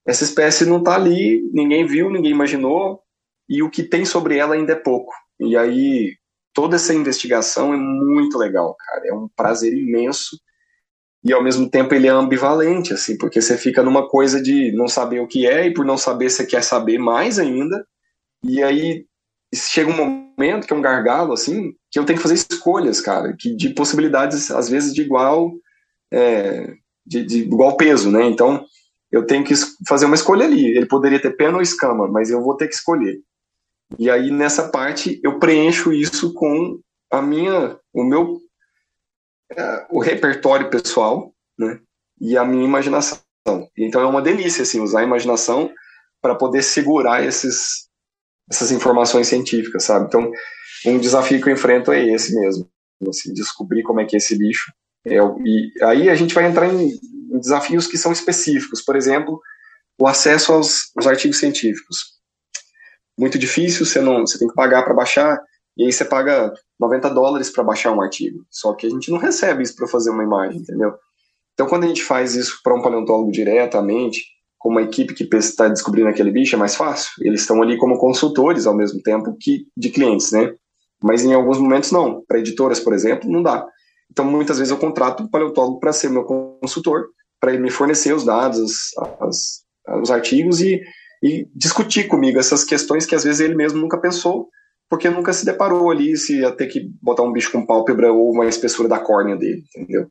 essa 0.06 0.24
espécie 0.24 0.66
não 0.66 0.78
está 0.78 0.94
ali, 0.94 1.42
ninguém 1.52 1.86
viu, 1.86 2.10
ninguém 2.10 2.32
imaginou, 2.32 3.00
e 3.48 3.62
o 3.62 3.70
que 3.70 3.82
tem 3.82 4.04
sobre 4.04 4.36
ela 4.36 4.54
ainda 4.54 4.72
é 4.72 4.76
pouco. 4.76 5.12
E 5.38 5.56
aí, 5.56 6.16
toda 6.52 6.76
essa 6.76 6.94
investigação 6.94 7.72
é 7.72 7.76
muito 7.76 8.38
legal, 8.38 8.74
cara. 8.78 9.02
É 9.06 9.14
um 9.14 9.28
prazer 9.34 9.72
imenso 9.72 10.36
e 11.24 11.32
ao 11.32 11.42
mesmo 11.42 11.70
tempo 11.70 11.94
ele 11.94 12.08
é 12.08 12.10
ambivalente, 12.10 12.92
assim, 12.92 13.16
porque 13.16 13.40
você 13.40 13.56
fica 13.56 13.82
numa 13.82 14.08
coisa 14.08 14.42
de 14.42 14.72
não 14.72 14.88
saber 14.88 15.20
o 15.20 15.28
que 15.28 15.46
é 15.46 15.66
e 15.66 15.72
por 15.72 15.84
não 15.84 15.96
saber 15.96 16.30
você 16.30 16.44
quer 16.44 16.62
saber 16.64 16.98
mais 16.98 17.38
ainda. 17.38 17.86
E 18.44 18.62
aí 18.62 19.06
chega 19.54 19.90
um 19.90 19.96
momento 19.96 20.66
que 20.66 20.72
é 20.72 20.76
um 20.76 20.82
gargalo, 20.82 21.32
assim, 21.32 21.72
que 21.90 21.98
eu 21.98 22.04
tenho 22.04 22.18
que 22.18 22.22
fazer 22.22 22.34
escolhas, 22.34 23.00
cara, 23.00 23.36
que 23.38 23.54
de 23.54 23.70
possibilidades 23.70 24.50
às 24.50 24.68
vezes 24.68 24.92
de 24.92 25.02
igual 25.02 25.52
é, 26.12 26.74
de, 27.06 27.24
de, 27.24 27.38
igual 27.40 27.76
peso, 27.76 28.10
né? 28.10 28.24
Então 28.24 28.64
eu 29.12 29.26
tenho 29.26 29.44
que 29.44 29.54
fazer 29.86 30.06
uma 30.06 30.14
escolha 30.14 30.46
ali. 30.46 30.74
Ele 30.74 30.86
poderia 30.86 31.20
ter 31.20 31.36
pena 31.36 31.56
ou 31.56 31.62
escama, 31.62 32.08
mas 32.08 32.30
eu 32.30 32.42
vou 32.42 32.56
ter 32.56 32.66
que 32.66 32.74
escolher. 32.74 33.20
E 33.98 34.10
aí 34.10 34.30
nessa 34.30 34.70
parte 34.70 35.20
eu 35.22 35.38
preencho 35.38 35.92
isso 35.92 36.32
com 36.32 36.80
a 37.10 37.20
minha, 37.20 37.78
o 37.92 38.02
meu 38.02 38.40
o 39.90 40.00
repertório 40.00 40.70
pessoal, 40.70 41.30
né? 41.58 41.78
E 42.18 42.38
a 42.38 42.44
minha 42.44 42.64
imaginação. 42.64 43.20
Então 43.76 44.00
é 44.00 44.06
uma 44.06 44.22
delícia 44.22 44.62
assim 44.62 44.80
usar 44.80 45.00
a 45.00 45.04
imaginação 45.04 45.70
para 46.22 46.34
poder 46.34 46.62
segurar 46.62 47.22
esses 47.22 47.90
essas 48.50 48.72
informações 48.72 49.26
científicas, 49.26 49.84
sabe? 49.84 50.06
Então 50.06 50.32
um 50.86 50.98
desafio 50.98 51.40
que 51.40 51.50
eu 51.50 51.52
enfrento 51.52 51.92
é 51.92 52.02
esse 52.08 52.34
mesmo, 52.34 52.66
assim, 53.06 53.32
descobrir 53.34 53.82
como 53.82 54.00
é 54.00 54.06
que 54.06 54.16
é 54.16 54.18
esse 54.18 54.36
bicho. 54.38 54.72
É, 55.04 55.16
e 55.44 55.72
aí 55.82 56.08
a 56.08 56.14
gente 56.14 56.34
vai 56.34 56.46
entrar 56.46 56.72
em 56.72 56.98
desafios 57.40 57.86
que 57.86 57.98
são 57.98 58.12
específicos, 58.12 58.82
por 58.82 58.96
exemplo, 58.96 59.40
o 59.98 60.06
acesso 60.06 60.52
aos, 60.52 60.90
aos 60.96 61.06
artigos 61.06 61.38
científicos. 61.38 62.20
Muito 63.18 63.38
difícil, 63.38 63.84
você 63.84 64.00
não, 64.00 64.26
você 64.26 64.38
tem 64.38 64.48
que 64.48 64.54
pagar 64.54 64.82
para 64.82 64.94
baixar, 64.94 65.40
e 65.76 65.84
aí 65.84 65.92
você 65.92 66.04
paga 66.04 66.52
90 66.78 67.10
dólares 67.10 67.50
para 67.50 67.64
baixar 67.64 67.92
um 67.92 68.00
artigo. 68.00 68.44
Só 68.50 68.74
que 68.74 68.86
a 68.86 68.90
gente 68.90 69.10
não 69.10 69.18
recebe 69.18 69.62
isso 69.62 69.76
para 69.76 69.86
fazer 69.86 70.10
uma 70.10 70.24
imagem, 70.24 70.60
entendeu? 70.60 70.94
Então, 71.54 71.66
quando 71.66 71.84
a 71.84 71.86
gente 71.86 72.02
faz 72.02 72.34
isso 72.34 72.60
para 72.62 72.74
um 72.74 72.82
paleontólogo 72.82 73.30
diretamente, 73.30 74.24
com 74.58 74.70
uma 74.70 74.82
equipe 74.82 75.14
que 75.14 75.28
está 75.36 75.68
descobrindo 75.68 76.08
aquele 76.08 76.30
bicho, 76.30 76.54
é 76.54 76.58
mais 76.58 76.74
fácil. 76.74 77.10
Eles 77.20 77.40
estão 77.40 77.60
ali 77.62 77.76
como 77.76 77.98
consultores 77.98 78.66
ao 78.66 78.74
mesmo 78.74 79.02
tempo 79.02 79.36
que 79.38 79.66
de 79.76 79.90
clientes, 79.90 80.30
né? 80.32 80.54
Mas 81.02 81.24
em 81.24 81.34
alguns 81.34 81.58
momentos 81.58 81.90
não. 81.90 82.22
Para 82.26 82.38
editoras, 82.38 82.78
por 82.78 82.92
exemplo, 82.92 83.30
não 83.30 83.42
dá. 83.42 83.66
Então, 84.10 84.24
muitas 84.24 84.58
vezes 84.58 84.70
eu 84.70 84.78
contrato 84.78 85.22
um 85.22 85.28
paleontólogo 85.28 85.80
para 85.80 85.92
ser 85.92 86.10
meu 86.10 86.24
consultor, 86.24 87.08
para 87.42 87.52
ele 87.52 87.62
me 87.62 87.70
fornecer 87.70 88.14
os 88.14 88.24
dados, 88.24 88.92
as, 89.20 89.64
os 90.00 90.12
artigos 90.12 90.60
e, 90.60 90.80
e 91.20 91.48
discutir 91.52 92.06
comigo 92.06 92.38
essas 92.38 92.62
questões 92.62 93.04
que 93.04 93.16
às 93.16 93.24
vezes 93.24 93.40
ele 93.40 93.56
mesmo 93.56 93.80
nunca 93.80 94.00
pensou 94.00 94.48
porque 94.88 95.10
nunca 95.10 95.32
se 95.32 95.44
deparou 95.44 95.90
ali 95.90 96.16
se 96.16 96.38
ia 96.38 96.52
ter 96.52 96.68
que 96.68 96.88
botar 97.02 97.24
um 97.24 97.32
bicho 97.32 97.50
com 97.50 97.66
pálpebra 97.66 98.12
ou 98.12 98.30
uma 98.30 98.46
espessura 98.46 98.88
da 98.88 99.00
córnea 99.00 99.34
dele, 99.34 99.64
entendeu? 99.74 100.06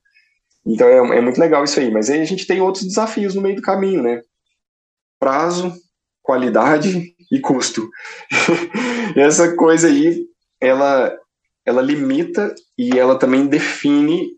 Então 0.65 0.87
é, 0.87 1.17
é, 1.17 1.21
muito 1.21 1.39
legal 1.39 1.63
isso 1.63 1.79
aí, 1.79 1.89
mas 1.89 2.09
aí 2.09 2.19
a 2.19 2.25
gente 2.25 2.45
tem 2.45 2.59
outros 2.59 2.83
desafios 2.83 3.33
no 3.33 3.41
meio 3.41 3.55
do 3.55 3.61
caminho, 3.61 4.01
né? 4.03 4.21
Prazo, 5.19 5.71
qualidade 6.21 7.15
e 7.31 7.39
custo. 7.39 7.87
essa 9.15 9.55
coisa 9.55 9.87
aí, 9.87 10.25
ela, 10.59 11.15
ela 11.65 11.81
limita 11.81 12.53
e 12.77 12.97
ela 12.97 13.17
também 13.17 13.47
define 13.47 14.31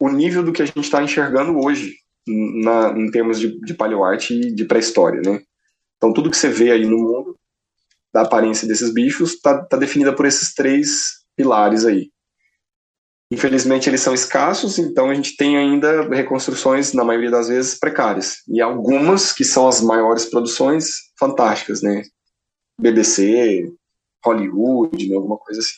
o 0.00 0.08
nível 0.08 0.44
do 0.44 0.52
que 0.52 0.62
a 0.62 0.66
gente 0.66 0.80
está 0.80 1.02
enxergando 1.02 1.58
hoje 1.58 1.92
na, 2.28 2.90
em 2.96 3.10
termos 3.10 3.38
de, 3.38 3.58
de 3.60 3.74
paleoarte 3.74 4.34
e 4.34 4.52
de 4.52 4.64
pré-história, 4.64 5.20
né? 5.20 5.40
Então 5.96 6.12
tudo 6.12 6.30
que 6.30 6.36
você 6.36 6.48
vê 6.48 6.70
aí 6.70 6.84
no 6.86 6.98
mundo 6.98 7.36
da 8.12 8.22
aparência 8.22 8.66
desses 8.66 8.92
bichos 8.92 9.34
está 9.34 9.64
tá 9.64 9.76
definida 9.76 10.14
por 10.14 10.26
esses 10.26 10.54
três 10.54 11.24
pilares 11.36 11.84
aí. 11.84 12.10
Infelizmente 13.30 13.88
eles 13.88 14.00
são 14.00 14.14
escassos, 14.14 14.78
então 14.78 15.10
a 15.10 15.14
gente 15.14 15.36
tem 15.36 15.58
ainda 15.58 16.08
reconstruções, 16.08 16.94
na 16.94 17.04
maioria 17.04 17.30
das 17.30 17.48
vezes, 17.48 17.78
precárias. 17.78 18.38
E 18.48 18.60
algumas, 18.60 19.32
que 19.32 19.44
são 19.44 19.68
as 19.68 19.82
maiores 19.82 20.24
produções, 20.24 20.86
fantásticas, 21.18 21.82
né? 21.82 22.02
BBC, 22.80 23.70
Hollywood, 24.24 25.08
né? 25.08 25.14
alguma 25.14 25.36
coisa 25.36 25.60
assim. 25.60 25.76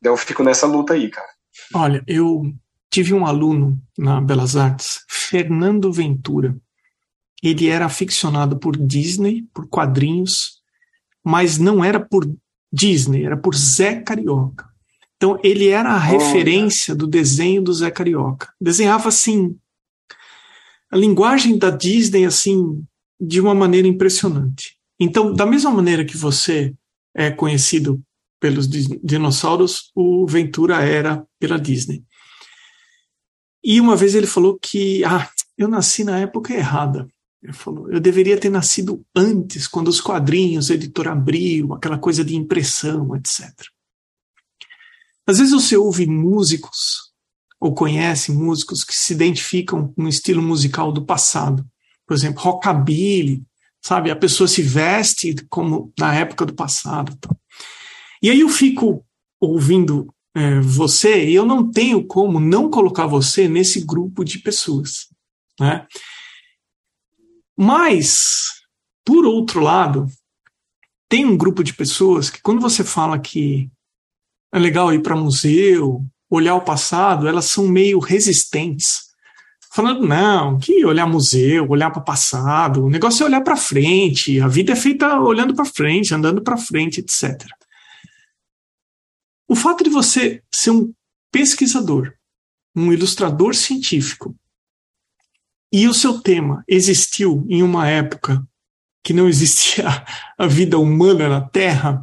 Então 0.00 0.12
eu 0.14 0.16
fico 0.16 0.42
nessa 0.42 0.66
luta 0.66 0.94
aí, 0.94 1.08
cara. 1.08 1.28
Olha, 1.74 2.02
eu 2.06 2.52
tive 2.90 3.14
um 3.14 3.26
aluno 3.26 3.78
na 3.96 4.20
Belas 4.20 4.56
Artes, 4.56 5.01
Fernando 5.32 5.90
Ventura. 5.90 6.54
Ele 7.42 7.66
era 7.66 7.86
aficionado 7.86 8.58
por 8.58 8.76
Disney, 8.76 9.48
por 9.54 9.66
quadrinhos, 9.66 10.60
mas 11.24 11.56
não 11.56 11.82
era 11.82 11.98
por 11.98 12.30
Disney, 12.70 13.24
era 13.24 13.34
por 13.34 13.56
Zé 13.56 14.02
Carioca. 14.02 14.68
Então 15.16 15.40
ele 15.42 15.68
era 15.68 15.92
a 15.92 15.98
referência 15.98 16.94
do 16.94 17.06
desenho 17.06 17.62
do 17.62 17.72
Zé 17.72 17.90
Carioca. 17.90 18.52
Desenhava 18.60 19.08
assim 19.08 19.56
a 20.90 20.98
linguagem 20.98 21.56
da 21.56 21.70
Disney 21.70 22.26
assim 22.26 22.84
de 23.18 23.40
uma 23.40 23.54
maneira 23.54 23.88
impressionante. 23.88 24.76
Então, 25.00 25.32
da 25.32 25.46
mesma 25.46 25.70
maneira 25.70 26.04
que 26.04 26.18
você 26.18 26.74
é 27.14 27.30
conhecido 27.30 28.02
pelos 28.38 28.68
dinossauros, 28.68 29.90
o 29.94 30.26
Ventura 30.26 30.82
era 30.82 31.24
pela 31.40 31.58
Disney. 31.58 32.04
E 33.64 33.80
uma 33.80 33.96
vez 33.96 34.14
ele 34.14 34.26
falou 34.26 34.58
que 34.58 35.04
ah, 35.04 35.30
eu 35.56 35.68
nasci 35.68 36.04
na 36.04 36.18
época 36.18 36.52
errada. 36.52 37.06
Ele 37.42 37.52
falou: 37.52 37.90
eu 37.90 38.00
deveria 38.00 38.38
ter 38.38 38.50
nascido 38.50 39.04
antes, 39.14 39.66
quando 39.66 39.88
os 39.88 40.00
quadrinhos, 40.00 40.70
a 40.70 40.74
editora 40.74 41.12
abriu, 41.12 41.74
aquela 41.74 41.98
coisa 41.98 42.24
de 42.24 42.36
impressão, 42.36 43.14
etc. 43.16 43.52
Às 45.26 45.38
vezes 45.38 45.52
você 45.52 45.76
ouve 45.76 46.06
músicos, 46.06 47.12
ou 47.60 47.74
conhece 47.74 48.32
músicos 48.32 48.82
que 48.82 48.94
se 48.94 49.12
identificam 49.12 49.92
com 49.92 50.04
o 50.04 50.08
estilo 50.08 50.42
musical 50.42 50.92
do 50.92 51.04
passado. 51.04 51.64
Por 52.06 52.14
exemplo, 52.14 52.42
rockabilly, 52.42 53.44
sabe? 53.80 54.10
A 54.10 54.16
pessoa 54.16 54.48
se 54.48 54.62
veste 54.62 55.34
como 55.48 55.92
na 55.98 56.14
época 56.14 56.44
do 56.44 56.54
passado. 56.54 57.16
Tal. 57.20 57.36
E 58.20 58.30
aí 58.30 58.40
eu 58.40 58.48
fico 58.48 59.04
ouvindo 59.40 60.11
é, 60.34 60.60
você 60.60 61.28
e 61.28 61.34
eu 61.34 61.44
não 61.44 61.70
tenho 61.70 62.04
como 62.06 62.40
não 62.40 62.70
colocar 62.70 63.06
você 63.06 63.48
nesse 63.48 63.84
grupo 63.84 64.24
de 64.24 64.38
pessoas. 64.38 65.08
Né? 65.60 65.86
Mas, 67.56 68.62
por 69.04 69.24
outro 69.26 69.60
lado, 69.60 70.06
tem 71.08 71.26
um 71.26 71.36
grupo 71.36 71.62
de 71.62 71.74
pessoas 71.74 72.30
que, 72.30 72.40
quando 72.40 72.60
você 72.60 72.82
fala 72.82 73.18
que 73.18 73.70
é 74.52 74.58
legal 74.58 74.92
ir 74.92 75.02
para 75.02 75.14
museu, 75.14 76.04
olhar 76.30 76.54
o 76.54 76.64
passado, 76.64 77.28
elas 77.28 77.46
são 77.46 77.68
meio 77.68 77.98
resistentes. 77.98 79.12
Falando, 79.74 80.06
não, 80.06 80.58
que 80.58 80.84
olhar 80.84 81.06
museu, 81.06 81.66
olhar 81.68 81.90
para 81.90 82.00
o 82.00 82.04
passado, 82.04 82.84
o 82.84 82.90
negócio 82.90 83.22
é 83.22 83.26
olhar 83.26 83.40
para 83.42 83.56
frente, 83.56 84.40
a 84.40 84.48
vida 84.48 84.72
é 84.72 84.76
feita 84.76 85.18
olhando 85.20 85.54
para 85.54 85.64
frente, 85.64 86.14
andando 86.14 86.42
para 86.42 86.58
frente, 86.58 87.00
etc. 87.00 87.42
O 89.52 89.54
fato 89.54 89.84
de 89.84 89.90
você 89.90 90.42
ser 90.50 90.70
um 90.70 90.94
pesquisador, 91.30 92.14
um 92.74 92.90
ilustrador 92.90 93.54
científico, 93.54 94.34
e 95.70 95.86
o 95.86 95.92
seu 95.92 96.22
tema 96.22 96.64
existiu 96.66 97.46
em 97.50 97.62
uma 97.62 97.86
época 97.86 98.42
que 99.04 99.12
não 99.12 99.28
existia 99.28 99.84
a 100.38 100.46
vida 100.46 100.78
humana 100.78 101.28
na 101.28 101.42
Terra, 101.42 102.02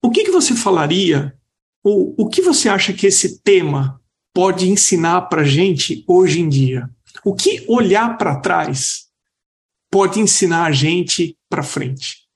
o 0.00 0.12
que, 0.12 0.22
que 0.22 0.30
você 0.30 0.54
falaria, 0.54 1.36
ou 1.82 2.14
o 2.16 2.28
que 2.28 2.40
você 2.40 2.68
acha 2.68 2.92
que 2.92 3.08
esse 3.08 3.42
tema 3.42 4.00
pode 4.32 4.70
ensinar 4.70 5.22
para 5.22 5.42
gente 5.42 6.04
hoje 6.06 6.40
em 6.40 6.48
dia? 6.48 6.88
O 7.24 7.34
que 7.34 7.64
olhar 7.66 8.16
para 8.16 8.38
trás 8.38 9.08
pode 9.90 10.20
ensinar 10.20 10.66
a 10.66 10.70
gente 10.70 11.36
para 11.50 11.64
frente? 11.64 12.27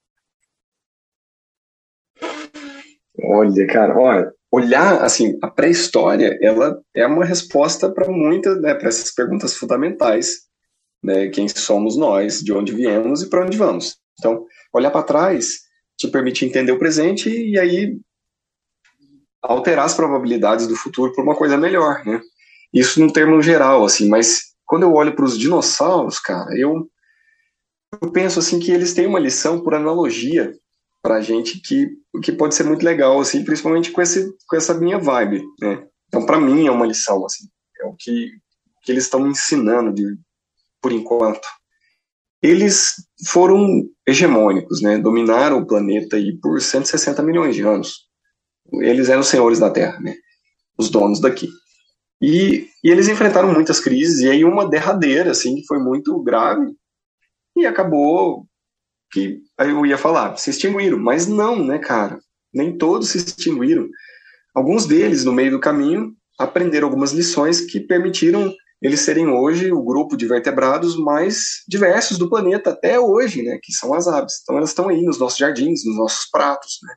Olha, 3.24 3.66
cara, 3.66 3.98
olha, 3.98 4.32
olhar 4.50 5.02
assim 5.02 5.38
a 5.42 5.48
pré-história, 5.48 6.38
ela 6.42 6.80
é 6.94 7.06
uma 7.06 7.24
resposta 7.24 7.90
para 7.90 8.10
muitas, 8.10 8.60
né, 8.60 8.74
para 8.74 8.88
essas 8.88 9.12
perguntas 9.14 9.56
fundamentais, 9.56 10.42
né, 11.02 11.28
quem 11.28 11.48
somos 11.48 11.96
nós, 11.96 12.40
de 12.40 12.52
onde 12.52 12.72
viemos 12.72 13.22
e 13.22 13.30
para 13.30 13.44
onde 13.44 13.56
vamos. 13.56 13.96
Então, 14.18 14.46
olhar 14.72 14.90
para 14.90 15.02
trás 15.02 15.62
te 15.96 16.08
permite 16.08 16.44
entender 16.44 16.72
o 16.72 16.78
presente 16.78 17.30
e 17.30 17.58
aí 17.58 17.98
alterar 19.40 19.84
as 19.84 19.94
probabilidades 19.94 20.66
do 20.66 20.76
futuro 20.76 21.12
para 21.12 21.24
uma 21.24 21.36
coisa 21.36 21.56
melhor, 21.56 22.04
né? 22.04 22.20
Isso 22.72 23.00
no 23.00 23.12
termo 23.12 23.40
geral, 23.42 23.84
assim, 23.84 24.08
mas 24.08 24.52
quando 24.64 24.84
eu 24.84 24.94
olho 24.94 25.14
para 25.14 25.24
os 25.24 25.38
dinossauros, 25.38 26.18
cara, 26.18 26.56
eu, 26.56 26.88
eu 28.00 28.10
penso 28.10 28.38
assim 28.38 28.58
que 28.58 28.70
eles 28.70 28.94
têm 28.94 29.06
uma 29.06 29.18
lição 29.18 29.62
por 29.62 29.74
analogia 29.74 30.54
para 31.02 31.20
gente 31.20 31.60
que, 31.60 31.90
que 32.22 32.30
pode 32.32 32.54
ser 32.54 32.64
muito 32.64 32.84
legal, 32.84 33.20
assim, 33.20 33.44
principalmente 33.44 33.90
com, 33.90 34.00
esse, 34.00 34.32
com 34.46 34.56
essa 34.56 34.72
minha 34.72 34.98
vibe, 34.98 35.42
né? 35.60 35.84
Então, 36.06 36.24
para 36.24 36.40
mim, 36.40 36.66
é 36.66 36.70
uma 36.70 36.86
lição, 36.86 37.24
assim, 37.26 37.48
é 37.80 37.86
o 37.86 37.94
que, 37.98 38.30
que 38.82 38.92
eles 38.92 39.04
estão 39.04 39.20
me 39.20 39.30
ensinando 39.30 39.92
de, 39.92 40.04
por 40.80 40.92
enquanto. 40.92 41.46
Eles 42.40 42.94
foram 43.26 43.82
hegemônicos, 44.06 44.80
né? 44.80 44.98
Dominaram 44.98 45.58
o 45.58 45.66
planeta 45.66 46.16
aí 46.16 46.38
por 46.40 46.60
160 46.60 47.22
milhões 47.22 47.54
de 47.54 47.62
anos. 47.62 48.08
Eles 48.74 49.08
eram 49.08 49.20
os 49.20 49.28
senhores 49.28 49.58
da 49.58 49.70
Terra, 49.70 49.98
né? 50.00 50.14
Os 50.78 50.88
donos 50.88 51.20
daqui. 51.20 51.48
E, 52.20 52.68
e 52.84 52.90
eles 52.90 53.08
enfrentaram 53.08 53.52
muitas 53.52 53.80
crises, 53.80 54.20
e 54.20 54.30
aí 54.30 54.44
uma 54.44 54.68
derradeira, 54.68 55.32
assim, 55.32 55.56
que 55.56 55.66
foi 55.66 55.80
muito 55.80 56.20
grave, 56.22 56.72
e 57.56 57.66
acabou 57.66 58.46
que 59.12 59.40
eu 59.58 59.84
ia 59.84 59.98
falar, 59.98 60.36
se 60.36 60.50
extinguiram, 60.50 60.98
mas 60.98 61.26
não, 61.26 61.62
né, 61.62 61.78
cara? 61.78 62.18
Nem 62.52 62.76
todos 62.76 63.10
se 63.10 63.18
extinguiram. 63.18 63.88
Alguns 64.54 64.86
deles, 64.86 65.24
no 65.24 65.32
meio 65.32 65.50
do 65.50 65.60
caminho, 65.60 66.14
aprenderam 66.38 66.88
algumas 66.88 67.12
lições 67.12 67.60
que 67.60 67.78
permitiram 67.78 68.52
eles 68.82 69.00
serem 69.00 69.28
hoje 69.28 69.70
o 69.70 69.80
grupo 69.80 70.16
de 70.16 70.26
vertebrados 70.26 70.96
mais 70.96 71.62
diversos 71.68 72.18
do 72.18 72.28
planeta 72.28 72.70
até 72.70 72.98
hoje, 72.98 73.42
né, 73.42 73.58
que 73.62 73.72
são 73.72 73.94
as 73.94 74.08
aves. 74.08 74.40
Então 74.42 74.56
elas 74.56 74.70
estão 74.70 74.88
aí 74.88 75.02
nos 75.02 75.18
nossos 75.18 75.38
jardins, 75.38 75.84
nos 75.86 75.96
nossos 75.96 76.28
pratos, 76.28 76.78
né? 76.82 76.94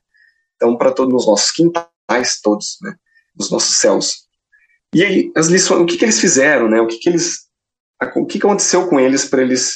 Estão 0.53 0.75
para 0.77 0.91
todos 0.91 1.13
nos 1.13 1.27
nossos 1.27 1.51
quintais 1.51 2.39
todos, 2.41 2.77
né? 2.81 2.95
Nos 3.37 3.51
nossos 3.51 3.75
céus. 3.75 4.25
E 4.95 5.03
aí 5.03 5.31
as 5.35 5.45
lições, 5.47 5.81
o 5.81 5.85
que, 5.85 5.95
que 5.95 6.05
eles 6.05 6.19
fizeram, 6.19 6.67
né? 6.67 6.81
O 6.81 6.87
que, 6.87 6.97
que 6.97 7.07
eles, 7.07 7.41
o 8.15 8.25
que 8.25 8.39
aconteceu 8.39 8.87
com 8.87 8.99
eles 8.99 9.25
para 9.25 9.43
eles 9.43 9.75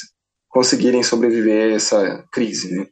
conseguirem 0.50 1.02
sobreviver 1.02 1.72
a 1.72 1.76
essa 1.76 2.28
crise, 2.30 2.76
né? 2.76 2.86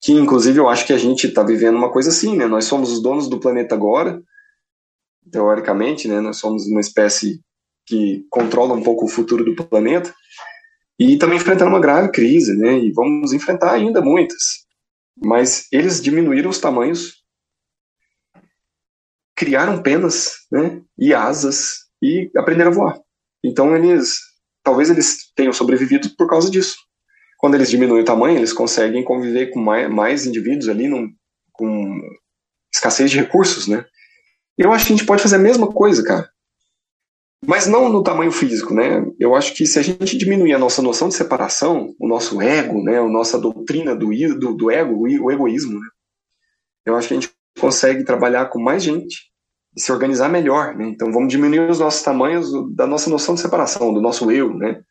Que, 0.00 0.12
inclusive, 0.12 0.58
eu 0.58 0.68
acho 0.68 0.86
que 0.86 0.92
a 0.92 0.98
gente 0.98 1.26
está 1.26 1.42
vivendo 1.42 1.76
uma 1.76 1.90
coisa 1.90 2.10
assim, 2.10 2.36
né? 2.36 2.46
Nós 2.46 2.66
somos 2.66 2.92
os 2.92 3.02
donos 3.02 3.26
do 3.26 3.40
planeta 3.40 3.74
agora, 3.74 4.22
teoricamente, 5.32 6.06
né? 6.06 6.20
Nós 6.20 6.36
somos 6.36 6.66
uma 6.66 6.80
espécie 6.80 7.42
que 7.86 8.26
controla 8.30 8.74
um 8.74 8.82
pouco 8.82 9.06
o 9.06 9.08
futuro 9.08 9.44
do 9.44 9.56
planeta 9.56 10.14
e 10.98 11.16
também 11.16 11.38
enfrentando 11.38 11.70
uma 11.70 11.80
grave 11.80 12.10
crise, 12.12 12.54
né? 12.54 12.78
E 12.78 12.92
vamos 12.92 13.32
enfrentar 13.32 13.72
ainda 13.72 14.02
muitas. 14.02 14.64
Mas 15.16 15.66
eles 15.72 16.02
diminuíram 16.02 16.50
os 16.50 16.58
tamanhos, 16.58 17.24
criaram 19.34 19.82
penas, 19.82 20.32
né? 20.52 20.82
E 20.98 21.14
asas 21.14 21.84
e 22.02 22.30
aprenderam 22.36 22.70
a 22.70 22.74
voar. 22.74 23.00
Então 23.42 23.74
eles 23.74 24.18
talvez 24.64 24.90
eles 24.90 25.30
tenham 25.36 25.52
sobrevivido 25.52 26.10
por 26.16 26.26
causa 26.26 26.50
disso. 26.50 26.76
Quando 27.38 27.54
eles 27.54 27.70
diminuem 27.70 28.02
o 28.02 28.06
tamanho, 28.06 28.38
eles 28.38 28.52
conseguem 28.52 29.04
conviver 29.04 29.50
com 29.50 29.60
mais, 29.60 29.88
mais 29.90 30.26
indivíduos 30.26 30.68
ali, 30.68 30.88
num, 30.88 31.12
com 31.52 32.00
escassez 32.74 33.10
de 33.10 33.18
recursos, 33.18 33.68
né? 33.68 33.84
Eu 34.56 34.72
acho 34.72 34.86
que 34.86 34.92
a 34.92 34.96
gente 34.96 35.06
pode 35.06 35.22
fazer 35.22 35.36
a 35.36 35.40
mesma 35.40 35.70
coisa, 35.70 36.02
cara. 36.02 36.28
Mas 37.46 37.66
não 37.66 37.90
no 37.90 38.02
tamanho 38.02 38.32
físico, 38.32 38.72
né? 38.72 39.04
Eu 39.20 39.34
acho 39.34 39.52
que 39.54 39.66
se 39.66 39.78
a 39.78 39.82
gente 39.82 40.16
diminuir 40.16 40.54
a 40.54 40.58
nossa 40.58 40.80
noção 40.80 41.08
de 41.08 41.14
separação, 41.14 41.94
o 42.00 42.08
nosso 42.08 42.40
ego, 42.40 42.82
né, 42.82 42.98
a 42.98 43.06
nossa 43.06 43.38
doutrina 43.38 43.94
do, 43.94 44.08
do, 44.38 44.54
do 44.54 44.70
ego, 44.70 45.02
o 45.02 45.30
egoísmo, 45.30 45.78
né? 45.78 45.86
Eu 46.86 46.96
acho 46.96 47.08
que 47.08 47.14
a 47.14 47.20
gente 47.20 47.30
consegue 47.60 48.04
trabalhar 48.04 48.46
com 48.46 48.58
mais 48.58 48.82
gente 48.82 49.33
se 49.76 49.92
organizar 49.92 50.28
melhor. 50.28 50.74
Né? 50.74 50.86
Então 50.86 51.12
vamos 51.12 51.28
diminuir 51.28 51.68
os 51.70 51.78
nossos 51.78 52.02
tamanhos 52.02 52.50
da 52.74 52.86
nossa 52.86 53.10
noção 53.10 53.34
de 53.34 53.40
separação, 53.40 53.92
do 53.92 54.00
nosso 54.00 54.30
eu. 54.30 54.54
Né? 54.54 54.82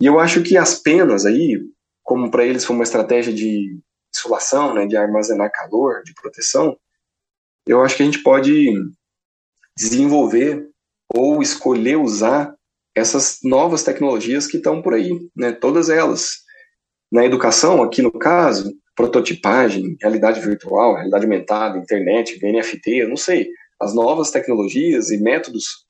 E 0.00 0.06
eu 0.06 0.18
acho 0.18 0.42
que 0.42 0.56
as 0.56 0.76
penas 0.76 1.26
aí, 1.26 1.60
como 2.02 2.30
para 2.30 2.44
eles 2.44 2.64
foi 2.64 2.74
uma 2.74 2.84
estratégia 2.84 3.32
de 3.32 3.78
insulação, 4.14 4.74
né, 4.74 4.86
de 4.86 4.96
armazenar 4.96 5.52
calor, 5.52 6.02
de 6.02 6.14
proteção, 6.14 6.76
eu 7.66 7.82
acho 7.82 7.96
que 7.96 8.02
a 8.02 8.06
gente 8.06 8.22
pode 8.22 8.72
desenvolver 9.76 10.66
ou 11.14 11.42
escolher 11.42 11.96
usar 11.96 12.54
essas 12.94 13.38
novas 13.44 13.82
tecnologias 13.82 14.46
que 14.46 14.56
estão 14.56 14.80
por 14.80 14.94
aí, 14.94 15.18
né, 15.36 15.52
todas 15.52 15.90
elas. 15.90 16.38
Na 17.12 17.24
educação, 17.24 17.82
aqui 17.82 18.02
no 18.02 18.10
caso, 18.10 18.74
prototipagem, 18.94 19.96
realidade 20.00 20.40
virtual, 20.40 20.94
realidade 20.94 21.24
aumentada, 21.24 21.78
internet, 21.78 22.38
NFT, 22.42 22.90
eu 23.02 23.08
não 23.08 23.16
sei 23.16 23.48
as 23.80 23.94
novas 23.94 24.30
tecnologias 24.30 25.10
e 25.10 25.18
métodos 25.18 25.86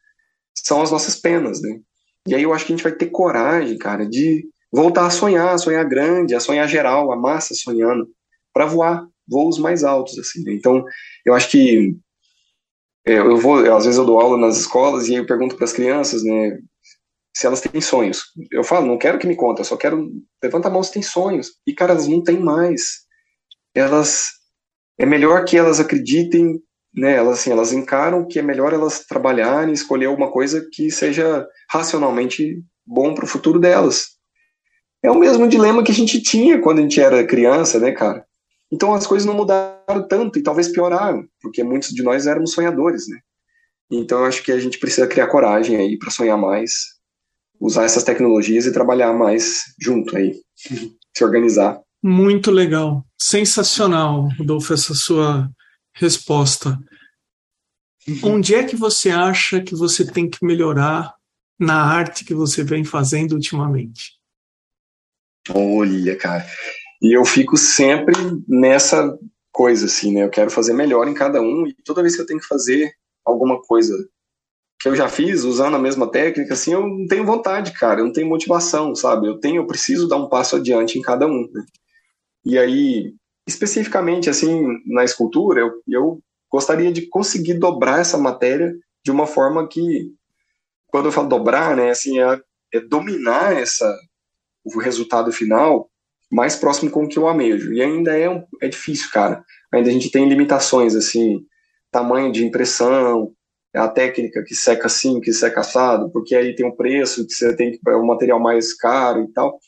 são 0.55 0.83
as 0.83 0.91
nossas 0.91 1.17
penas, 1.17 1.61
né? 1.63 1.81
E 2.27 2.35
aí 2.35 2.43
eu 2.43 2.53
acho 2.53 2.67
que 2.67 2.73
a 2.73 2.77
gente 2.77 2.83
vai 2.83 2.93
ter 2.93 3.07
coragem, 3.07 3.79
cara, 3.79 4.07
de 4.07 4.47
voltar 4.73 5.07
a 5.07 5.11
sonhar, 5.11 5.55
a 5.55 5.59
sonhar 5.59 5.89
grande, 5.89 6.35
a 6.35 6.41
sonhar 6.41 6.69
geral, 6.69 7.11
a 7.11 7.17
massa 7.17 7.55
sonhando, 7.55 8.07
para 8.53 8.67
voar 8.67 9.07
voos 9.27 9.59
mais 9.59 9.85
altos, 9.85 10.19
assim. 10.19 10.43
Né? 10.43 10.53
Então, 10.53 10.85
eu 11.25 11.35
acho 11.35 11.51
que 11.51 11.97
é, 13.07 13.19
eu 13.19 13.39
vou, 13.39 13.59
às 13.75 13.85
vezes 13.85 13.99
eu 13.99 14.05
dou 14.05 14.21
aula 14.21 14.37
nas 14.37 14.59
escolas 14.59 15.09
e 15.09 15.15
eu 15.15 15.27
pergunto 15.27 15.57
para 15.57 15.65
as 15.65 15.73
crianças, 15.73 16.23
né, 16.23 16.59
se 17.35 17.47
elas 17.47 17.61
têm 17.61 17.81
sonhos. 17.81 18.25
Eu 18.51 18.63
falo, 18.63 18.87
não 18.87 18.99
quero 18.99 19.19
que 19.19 19.27
me 19.27 19.37
conte, 19.37 19.61
eu 19.61 19.65
só 19.65 19.77
quero 19.77 20.11
levanta 20.43 20.69
a 20.69 20.71
mão 20.71 20.83
se 20.83 20.93
tem 20.93 21.03
sonhos. 21.03 21.53
E 21.67 21.73
cara, 21.73 21.93
elas 21.93 22.07
não 22.09 22.23
têm 22.23 22.39
mais. 22.39 23.07
Elas 23.75 24.27
é 24.99 25.07
melhor 25.07 25.45
que 25.45 25.57
elas 25.57 25.79
acreditem 25.79 26.61
né, 26.99 27.15
elas, 27.15 27.39
assim, 27.39 27.51
elas 27.51 27.73
encaram 27.73 28.27
que 28.27 28.39
é 28.39 28.43
melhor 28.43 28.73
elas 28.73 29.05
trabalharem, 29.07 29.73
escolher 29.73 30.07
alguma 30.07 30.31
coisa 30.31 30.67
que 30.73 30.91
seja 30.91 31.47
racionalmente 31.71 32.63
bom 32.85 33.15
para 33.15 33.25
o 33.25 33.29
futuro 33.29 33.59
delas. 33.59 34.19
É 35.03 35.11
o 35.11 35.19
mesmo 35.19 35.47
dilema 35.47 35.83
que 35.85 35.93
a 35.93 35.95
gente 35.95 36.21
tinha 36.21 36.61
quando 36.61 36.81
a 36.81 36.83
gente 36.83 37.01
era 37.01 37.25
criança, 37.25 37.79
né, 37.79 37.93
cara? 37.93 38.25
Então 38.71 38.93
as 38.93 39.07
coisas 39.07 39.25
não 39.25 39.35
mudaram 39.35 40.07
tanto 40.09 40.39
e 40.39 40.43
talvez 40.43 40.69
pioraram, 40.69 41.25
porque 41.41 41.63
muitos 41.63 41.91
de 41.91 42.03
nós 42.03 42.27
éramos 42.27 42.53
sonhadores, 42.53 43.09
né? 43.09 43.19
Então 43.91 44.19
eu 44.19 44.25
acho 44.25 44.43
que 44.43 44.51
a 44.51 44.59
gente 44.59 44.79
precisa 44.79 45.07
criar 45.07 45.29
coragem 45.29 45.77
aí 45.77 45.97
para 45.97 46.11
sonhar 46.11 46.37
mais, 46.37 46.73
usar 47.61 47.85
essas 47.85 48.03
tecnologias 48.03 48.67
e 48.67 48.73
trabalhar 48.73 49.13
mais 49.13 49.63
junto 49.81 50.17
aí, 50.17 50.35
se 51.17 51.25
organizar. 51.25 51.81
Muito 52.03 52.51
legal, 52.51 53.05
sensacional, 53.19 54.29
Rodolfo, 54.37 54.75
essa 54.75 54.95
sua 54.95 55.49
resposta. 55.99 56.79
Uhum. 58.07 58.35
Onde 58.35 58.55
é 58.55 58.65
que 58.65 58.77
você 58.77 59.11
acha 59.11 59.61
que 59.61 59.75
você 59.75 60.07
tem 60.07 60.29
que 60.29 60.45
melhorar 60.45 61.15
na 61.59 61.83
arte 61.83 62.25
que 62.25 62.35
você 62.35 62.63
vem 62.63 62.85
fazendo 62.85 63.33
ultimamente? 63.33 64.19
Olha, 65.51 66.17
cara, 66.17 66.47
e 67.03 67.17
eu 67.17 67.25
fico 67.25 67.57
sempre 67.57 68.15
nessa 68.47 69.17
coisa, 69.51 69.87
assim, 69.87 70.13
né? 70.15 70.25
Eu 70.25 70.31
quero 70.31 70.51
fazer 70.51 70.73
melhor 70.73 71.09
em 71.09 71.15
cada 71.15 71.41
um 71.41 71.67
e 71.67 71.75
toda 71.85 72.03
vez 72.03 72.15
que 72.15 72.23
eu 72.23 72.27
tenho 72.27 72.41
que 72.41 72.47
fazer 72.47 72.93
alguma 73.25 73.61
coisa 73.61 73.95
que 74.81 74.89
eu 74.89 74.95
já 74.95 75.09
fiz 75.09 75.43
usando 75.43 75.75
a 75.75 75.79
mesma 75.79 76.09
técnica, 76.09 76.55
assim, 76.55 76.73
eu 76.73 76.87
não 76.87 77.07
tenho 77.07 77.25
vontade, 77.25 77.73
cara, 77.73 78.01
eu 78.01 78.05
não 78.05 78.13
tenho 78.13 78.29
motivação, 78.29 78.95
sabe? 78.95 79.27
Eu 79.27 79.41
tenho, 79.41 79.57
eu 79.57 79.67
preciso 79.67 80.07
dar 80.07 80.17
um 80.17 80.29
passo 80.29 80.55
adiante 80.55 80.99
em 80.99 81.03
cada 81.03 81.27
um. 81.27 81.51
Né? 81.53 81.65
E 82.45 82.57
aí, 82.57 83.15
especificamente, 83.49 84.29
assim, 84.29 84.63
na 84.85 85.03
escultura, 85.03 85.61
eu, 85.61 85.73
eu 85.89 86.23
gostaria 86.53 86.93
de 86.93 87.09
conseguir 87.09 87.55
dobrar 87.55 87.99
essa 87.99 88.19
matéria 88.19 88.75
de 89.03 89.11
uma 89.11 89.27
forma 89.27 89.67
que, 89.67 90.13
quando 90.89 91.07
eu 91.07 91.13
falo 91.13 91.29
dobrar, 91.29 91.75
né, 91.75 91.91
assim, 91.91 92.21
é, 92.21 92.41
é 92.75 92.81
dominar 92.81 93.57
essa, 93.57 93.91
o 94.63 94.79
resultado 94.79 95.33
final 95.33 95.91
mais 96.31 96.57
próximo 96.57 96.91
com 96.91 97.05
o 97.05 97.09
que 97.09 97.19
eu 97.19 97.27
amejo. 97.27 97.73
E 97.73 97.81
ainda 97.81 98.17
é, 98.17 98.29
um, 98.29 98.45
é 98.61 98.69
difícil, 98.69 99.11
cara. 99.11 99.43
Ainda 99.73 99.89
a 99.89 99.93
gente 99.93 100.11
tem 100.11 100.29
limitações, 100.29 100.95
assim, 100.95 101.41
tamanho 101.91 102.31
de 102.31 102.45
impressão, 102.45 103.33
a 103.75 103.89
técnica 103.89 104.45
que 104.45 104.55
seca 104.55 104.87
assim, 104.87 105.21
que 105.21 105.33
seca 105.33 105.61
assado, 105.61 106.11
porque 106.11 106.35
aí 106.35 106.55
tem 106.55 106.67
um 106.67 106.77
preço 106.77 107.27
que 107.27 107.33
você 107.33 107.57
tem 107.57 107.79
é 107.87 107.97
um 107.97 108.07
material 108.07 108.39
mais 108.39 108.75
caro 108.75 109.25
e 109.25 109.33
tal. 109.33 109.59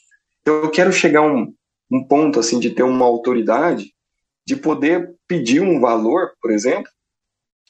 Então 0.43 0.65
eu 0.65 0.71
quero 0.71 0.93
chegar 0.93 1.21
a 1.21 1.33
um, 1.33 1.51
um 1.91 2.03
ponto 2.03 2.39
assim 2.39 2.59
de 2.59 2.71
ter 2.71 2.83
uma 2.83 3.05
autoridade 3.05 3.93
de 4.47 4.57
poder 4.57 5.15
pedir 5.27 5.61
um 5.61 5.81
valor, 5.81 6.33
por 6.41 6.51
exemplo, 6.51 6.91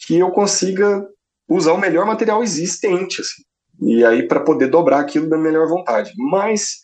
que 0.06 0.18
eu 0.18 0.30
consiga 0.30 1.06
usar 1.48 1.72
o 1.72 1.78
melhor 1.78 2.06
material 2.06 2.42
existente, 2.42 3.20
assim, 3.20 3.42
e 3.82 4.04
aí 4.04 4.26
para 4.26 4.40
poder 4.40 4.68
dobrar 4.68 5.00
aquilo 5.00 5.28
da 5.28 5.36
melhor 5.36 5.68
vontade. 5.68 6.12
Mas 6.16 6.80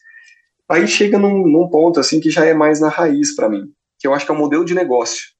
aí 0.68 0.86
chega 0.88 1.18
num, 1.18 1.46
num 1.46 1.68
ponto 1.68 2.00
assim 2.00 2.20
que 2.20 2.30
já 2.30 2.44
é 2.44 2.52
mais 2.52 2.80
na 2.80 2.88
raiz 2.88 3.34
para 3.34 3.48
mim, 3.48 3.72
que 3.98 4.06
eu 4.06 4.12
acho 4.12 4.26
que 4.26 4.32
é 4.32 4.34
o 4.34 4.38
modelo 4.38 4.64
de 4.64 4.74
negócio 4.74 5.36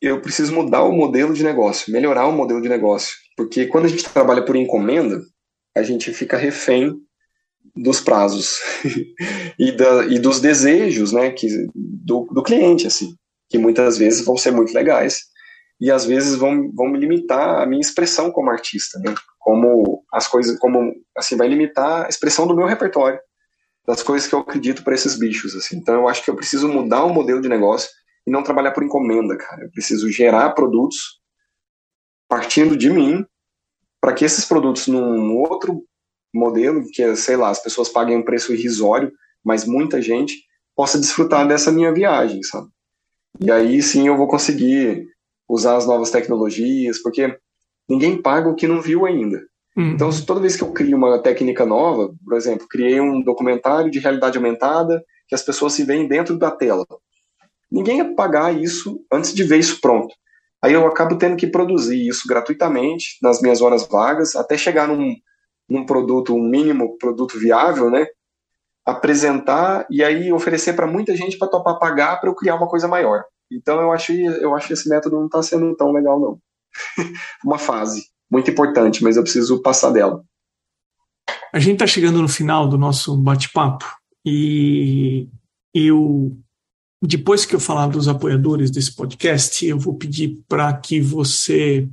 eu 0.00 0.20
preciso 0.20 0.54
mudar 0.54 0.82
o 0.82 0.92
modelo 0.92 1.34
de 1.34 1.44
negócio, 1.44 1.92
melhorar 1.92 2.26
o 2.26 2.32
modelo 2.32 2.62
de 2.62 2.68
negócio. 2.68 3.14
Porque 3.36 3.66
quando 3.66 3.84
a 3.84 3.88
gente 3.88 4.08
trabalha 4.08 4.44
por 4.44 4.56
encomenda, 4.56 5.20
a 5.76 5.82
gente 5.82 6.12
fica 6.12 6.36
refém 6.36 6.98
dos 7.76 8.00
prazos 8.00 8.58
e, 9.58 9.72
da, 9.72 10.06
e, 10.06 10.18
dos 10.18 10.40
desejos 10.40 11.12
né, 11.12 11.30
que, 11.30 11.66
do, 11.74 12.26
do, 12.32 12.42
cliente, 12.42 12.86
assim, 12.86 13.14
que 13.48 13.58
muitas 13.58 13.98
vezes 13.98 14.24
vão 14.24 14.36
ser 14.36 14.50
muito 14.50 14.72
legais 14.74 15.22
e 15.80 15.90
às 15.90 16.04
vezes 16.04 16.36
vão, 16.36 16.70
vão 16.72 16.88
me 16.88 16.98
limitar 16.98 17.62
a 17.62 17.66
minha 17.66 17.80
expressão 17.80 18.30
como 18.30 18.50
artista, 18.50 18.98
né, 18.98 19.14
como 19.38 20.04
as 20.12 20.26
coisas, 20.26 20.58
como 20.58 20.92
assim, 21.16 21.36
vai 21.36 21.48
limitar 21.48 22.06
a 22.06 22.08
expressão 22.08 22.46
do 22.46 22.54
meu 22.56 22.66
repertório, 22.66 23.18
das 23.86 24.02
coisas 24.02 24.28
que 24.28 24.34
eu 24.34 24.40
acredito 24.40 24.84
para 24.84 24.94
esses 24.94 25.18
bichos, 25.18 25.54
assim. 25.54 25.76
Então 25.76 25.94
eu 25.94 26.08
acho 26.08 26.22
que 26.22 26.30
eu 26.30 26.36
preciso 26.36 26.68
mudar 26.68 27.04
o 27.04 27.12
modelo 27.12 27.40
de 27.40 27.48
negócio 27.48 27.88
e 28.26 28.30
não 28.30 28.42
trabalhar 28.42 28.72
por 28.72 28.84
encomenda, 28.84 29.36
cara. 29.36 29.64
Eu 29.64 29.70
preciso 29.70 30.10
gerar 30.10 30.50
produtos 30.50 31.20
partindo 32.28 32.76
de 32.76 32.90
mim 32.90 33.24
para 34.00 34.12
que 34.12 34.24
esses 34.24 34.44
produtos 34.44 34.86
num 34.86 35.36
outro 35.36 35.84
modelo, 36.32 36.84
que 36.92 37.02
é, 37.02 37.14
sei 37.14 37.36
lá, 37.36 37.50
as 37.50 37.62
pessoas 37.62 37.88
paguem 37.88 38.16
um 38.16 38.24
preço 38.24 38.52
irrisório, 38.52 39.12
mas 39.44 39.64
muita 39.64 40.00
gente 40.00 40.34
possa 40.76 40.98
desfrutar 40.98 41.46
dessa 41.46 41.72
minha 41.72 41.92
viagem, 41.92 42.42
sabe? 42.42 42.68
E 43.40 43.50
aí 43.50 43.82
sim 43.82 44.06
eu 44.06 44.16
vou 44.16 44.28
conseguir 44.28 45.06
usar 45.48 45.76
as 45.76 45.86
novas 45.86 46.10
tecnologias, 46.10 46.98
porque 47.02 47.36
ninguém 47.88 48.20
paga 48.20 48.48
o 48.48 48.54
que 48.54 48.66
não 48.66 48.80
viu 48.80 49.04
ainda. 49.04 49.42
Uhum. 49.76 49.92
Então, 49.92 50.10
toda 50.26 50.40
vez 50.40 50.56
que 50.56 50.62
eu 50.62 50.72
crio 50.72 50.96
uma 50.96 51.18
técnica 51.20 51.64
nova, 51.64 52.12
por 52.24 52.36
exemplo, 52.36 52.66
criei 52.68 53.00
um 53.00 53.22
documentário 53.22 53.90
de 53.90 53.98
realidade 53.98 54.36
aumentada 54.36 55.02
que 55.28 55.34
as 55.34 55.42
pessoas 55.42 55.72
se 55.72 55.84
veem 55.84 56.08
dentro 56.08 56.38
da 56.38 56.50
tela. 56.50 56.84
Ninguém 57.70 57.98
ia 57.98 58.14
pagar 58.14 58.52
isso 58.52 59.00
antes 59.12 59.32
de 59.32 59.44
ver 59.44 59.58
isso 59.58 59.80
pronto. 59.80 60.12
Aí 60.62 60.72
eu 60.72 60.86
acabo 60.86 61.16
tendo 61.16 61.36
que 61.36 61.46
produzir 61.46 62.06
isso 62.06 62.26
gratuitamente 62.28 63.16
nas 63.22 63.40
minhas 63.40 63.62
horas 63.62 63.86
vagas, 63.88 64.36
até 64.36 64.58
chegar 64.58 64.88
num, 64.88 65.14
num 65.70 65.86
produto, 65.86 66.34
um 66.34 66.42
mínimo 66.42 66.98
produto 66.98 67.38
viável, 67.38 67.88
né? 67.88 68.06
Apresentar 68.84 69.86
e 69.88 70.02
aí 70.02 70.32
oferecer 70.32 70.74
para 70.74 70.86
muita 70.86 71.14
gente 71.16 71.38
para 71.38 71.48
topar 71.48 71.78
pagar 71.78 72.20
para 72.20 72.28
eu 72.28 72.34
criar 72.34 72.56
uma 72.56 72.68
coisa 72.68 72.88
maior. 72.88 73.22
Então 73.50 73.80
eu 73.80 73.92
acho, 73.92 74.12
eu 74.12 74.54
acho 74.54 74.66
que 74.66 74.72
esse 74.72 74.88
método 74.88 75.16
não 75.16 75.26
está 75.26 75.40
sendo 75.42 75.74
tão 75.76 75.92
legal, 75.92 76.18
não. 76.18 76.38
uma 77.44 77.58
fase 77.58 78.04
muito 78.30 78.50
importante, 78.50 79.02
mas 79.02 79.16
eu 79.16 79.22
preciso 79.22 79.62
passar 79.62 79.90
dela. 79.90 80.22
A 81.52 81.58
gente 81.58 81.74
está 81.74 81.86
chegando 81.86 82.20
no 82.20 82.28
final 82.28 82.68
do 82.68 82.78
nosso 82.78 83.16
bate-papo 83.16 83.84
e 84.24 85.28
eu 85.74 86.36
depois 87.02 87.46
que 87.46 87.54
eu 87.54 87.60
falar 87.60 87.86
dos 87.86 88.08
apoiadores 88.08 88.70
desse 88.70 88.94
podcast, 88.94 89.64
eu 89.64 89.78
vou 89.78 89.94
pedir 89.94 90.38
para 90.46 90.72
que 90.74 91.00
você 91.00 91.88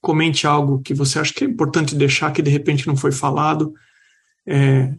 comente 0.00 0.46
algo 0.46 0.80
que 0.80 0.94
você 0.94 1.18
acha 1.18 1.32
que 1.32 1.44
é 1.44 1.46
importante 1.46 1.94
deixar, 1.94 2.32
que 2.32 2.42
de 2.42 2.50
repente 2.50 2.86
não 2.86 2.96
foi 2.96 3.12
falado. 3.12 3.74
É, 4.46 4.92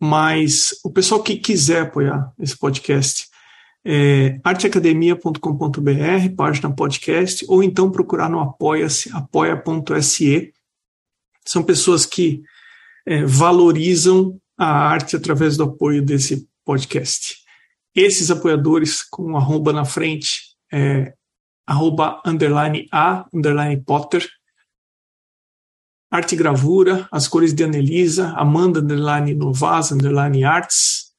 mas 0.00 0.74
o 0.84 0.90
pessoal 0.90 1.22
que 1.22 1.36
quiser 1.36 1.82
apoiar 1.82 2.32
esse 2.38 2.58
podcast, 2.58 3.30
é 3.84 4.40
arteacademia.com.br, 4.44 6.34
página 6.36 6.74
podcast, 6.74 7.44
ou 7.48 7.62
então 7.62 7.90
procurar 7.90 8.28
no 8.28 8.40
apoia-se, 8.40 9.10
apoia.se. 9.12 10.52
São 11.44 11.62
pessoas 11.62 12.06
que 12.06 12.42
é, 13.06 13.24
valorizam 13.24 14.40
a 14.56 14.66
arte 14.66 15.16
através 15.16 15.56
do 15.56 15.64
apoio 15.64 16.02
desse 16.02 16.48
podcast. 16.64 17.36
Esses 17.94 18.30
apoiadores 18.30 19.02
com 19.02 19.36
arroba 19.36 19.72
na 19.72 19.84
frente, 19.84 20.56
é, 20.72 21.12
arroba 21.72 22.20
underline 22.24 22.86
A, 22.92 23.24
underline 23.32 23.82
Potter, 23.82 24.22
Arte 26.10 26.36
Gravura, 26.36 27.08
As 27.10 27.26
Cores 27.26 27.54
de 27.54 27.64
Anelisa, 27.64 28.34
Amanda 28.36 28.80
underline 28.80 29.34
Novas, 29.34 29.92
underline 29.92 30.44
Arts, 30.44 31.12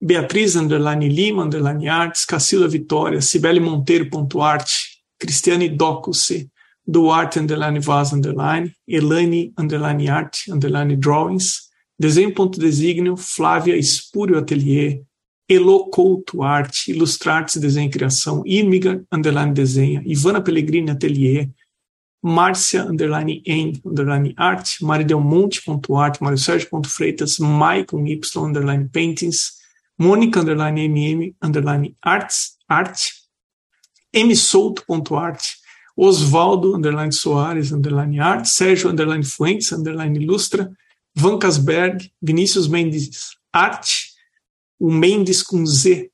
Beatriz 0.00 0.54
underline 0.54 1.08
Lima, 1.08 1.42
underline 1.42 1.88
Arts, 1.88 2.24
Cacilda 2.24 2.68
Vitória, 2.68 3.20
Cibele 3.20 3.58
Monteiro, 3.58 4.08
ponto 4.08 4.40
arte, 4.40 4.72
Cristiane 5.18 5.68
Docuse, 5.68 6.48
Duarte 6.86 7.40
underline 7.40 7.80
Vaz 7.80 8.12
underline, 8.12 8.72
Elaine 8.86 9.52
underline 9.58 10.08
Art, 10.08 10.44
underline 10.48 10.96
Drawings, 10.96 11.70
Desenho.designio, 11.98 13.16
Flávia 13.16 13.76
Espúrio 13.76 14.38
Atelier, 14.38 15.02
Elo 15.48 15.88
Couto 15.90 16.42
Arte, 16.42 16.90
Ilustrartes 16.90 17.60
Desenho 17.60 17.88
e 17.88 17.90
Criação, 17.90 18.42
Irmiga 18.44 19.04
Underline 19.12 19.52
Desenha, 19.52 20.02
Ivana 20.04 20.40
Pellegrini 20.40 20.90
Atelier, 20.90 21.50
Márcia 22.22 22.84
Underline 22.84 23.40
em 23.46 23.80
Underline 23.84 24.34
Arte, 24.36 24.84
Maridel 24.84 25.20
Monte 25.20 25.62
ponto 25.62 25.96
arte, 25.96 26.20
Mário 26.20 26.36
Sérgio 26.36 26.68
ponto 26.68 26.88
Freitas, 26.88 27.38
Maicon 27.38 28.04
Y 28.06 28.20
Underline 28.36 28.88
Paintings, 28.92 29.52
Mônica 29.96 30.40
Underline 30.40 30.88
MM 30.88 31.36
Underline 31.40 31.96
Arts, 32.02 32.56
Arte, 32.68 33.12
M 34.12 34.34
Souto 34.34 34.82
ponto 34.84 35.16
arte, 35.16 35.44
Osvaldo 35.96 36.74
Underline 36.74 37.12
Soares 37.12 37.70
Underline 37.70 38.18
Arte, 38.18 38.48
Sérgio 38.48 38.90
Underline 38.90 39.22
Fuentes 39.22 39.70
Underline 39.70 40.18
Ilustra, 40.18 40.68
Van 41.14 41.38
Casberg, 41.38 42.10
Vinícius 42.20 42.66
Mendes 42.66 43.36
Arte, 43.52 44.05
o 44.78 44.92
Mendes 44.92 45.42
com 45.42 45.64
Z. 45.64 46.10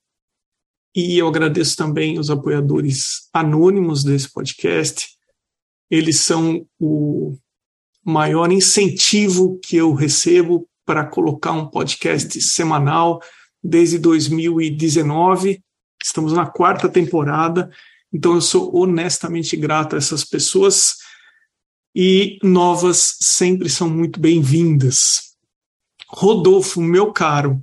E 0.95 1.19
eu 1.19 1.27
agradeço 1.27 1.77
também 1.77 2.19
os 2.19 2.31
apoiadores 2.31 3.29
anônimos 3.33 4.05
desse 4.05 4.31
podcast. 4.31 5.09
Eles 5.91 6.19
são 6.19 6.67
o 6.79 7.37
maior 8.05 8.53
incentivo 8.53 9.59
que 9.59 9.77
eu 9.77 9.95
recebo 9.95 10.69
para 10.85 11.07
colocar 11.07 11.53
um 11.53 11.69
podcast 11.69 12.41
semanal 12.41 13.21
desde 13.63 13.99
2019. 13.99 15.63
Estamos 16.03 16.33
na 16.33 16.47
quarta 16.47 16.89
temporada, 16.89 17.71
então 18.13 18.35
eu 18.35 18.41
sou 18.41 18.77
honestamente 18.77 19.57
grato 19.57 19.95
a 19.95 19.99
essas 19.99 20.25
pessoas 20.25 20.97
e 21.95 22.39
novas 22.43 23.17
sempre 23.21 23.69
são 23.69 23.89
muito 23.89 24.19
bem-vindas. 24.19 25.37
Rodolfo, 26.09 26.81
meu 26.81 27.13
caro, 27.13 27.63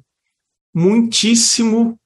muitíssimo 0.80 2.00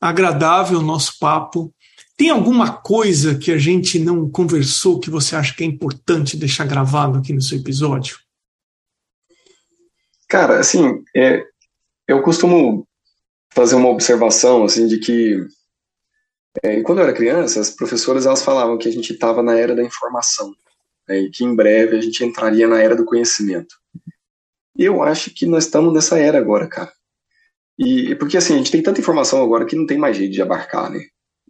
agradável 0.00 0.78
o 0.78 0.82
nosso 0.82 1.18
papo. 1.18 1.74
Tem 2.16 2.30
alguma 2.30 2.72
coisa 2.72 3.36
que 3.36 3.50
a 3.50 3.58
gente 3.58 3.98
não 3.98 4.30
conversou 4.30 5.00
que 5.00 5.10
você 5.10 5.34
acha 5.34 5.54
que 5.54 5.64
é 5.64 5.66
importante 5.66 6.36
deixar 6.36 6.66
gravado 6.66 7.18
aqui 7.18 7.32
no 7.32 7.42
seu 7.42 7.58
episódio? 7.58 8.18
Cara, 10.28 10.60
assim, 10.60 11.02
é, 11.16 11.44
eu 12.06 12.22
costumo 12.22 12.86
fazer 13.52 13.74
uma 13.74 13.88
observação 13.88 14.64
assim 14.64 14.86
de 14.86 14.98
que 14.98 15.44
é, 16.62 16.80
quando 16.82 16.98
eu 16.98 17.04
era 17.04 17.12
criança, 17.12 17.60
as 17.60 17.70
professoras 17.70 18.26
elas 18.26 18.42
falavam 18.42 18.78
que 18.78 18.88
a 18.88 18.92
gente 18.92 19.12
estava 19.12 19.42
na 19.42 19.58
era 19.58 19.74
da 19.74 19.82
informação 19.82 20.52
né, 21.08 21.18
e 21.20 21.30
que 21.30 21.44
em 21.44 21.54
breve 21.54 21.96
a 21.96 22.00
gente 22.00 22.24
entraria 22.24 22.68
na 22.68 22.80
era 22.80 22.94
do 22.94 23.04
conhecimento. 23.04 23.74
Eu 24.76 25.02
acho 25.02 25.30
que 25.34 25.46
nós 25.46 25.64
estamos 25.64 25.92
nessa 25.92 26.18
era 26.18 26.38
agora, 26.38 26.68
cara. 26.68 26.92
E 27.82 28.14
porque 28.16 28.36
assim, 28.36 28.52
a 28.52 28.56
gente 28.58 28.70
tem 28.70 28.82
tanta 28.82 29.00
informação 29.00 29.42
agora 29.42 29.64
que 29.64 29.74
não 29.74 29.86
tem 29.86 29.96
mais 29.96 30.14
jeito 30.14 30.32
de 30.32 30.42
abarcar, 30.42 30.90
né? 30.90 31.00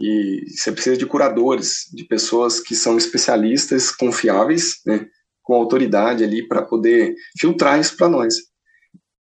E 0.00 0.44
você 0.48 0.70
precisa 0.70 0.96
de 0.96 1.04
curadores, 1.04 1.86
de 1.92 2.04
pessoas 2.04 2.60
que 2.60 2.76
são 2.76 2.96
especialistas, 2.96 3.90
confiáveis, 3.90 4.76
né, 4.86 5.06
com 5.42 5.54
autoridade 5.54 6.22
ali 6.22 6.46
para 6.46 6.62
poder 6.62 7.14
filtrar 7.38 7.80
isso 7.80 7.96
para 7.96 8.08
nós, 8.08 8.36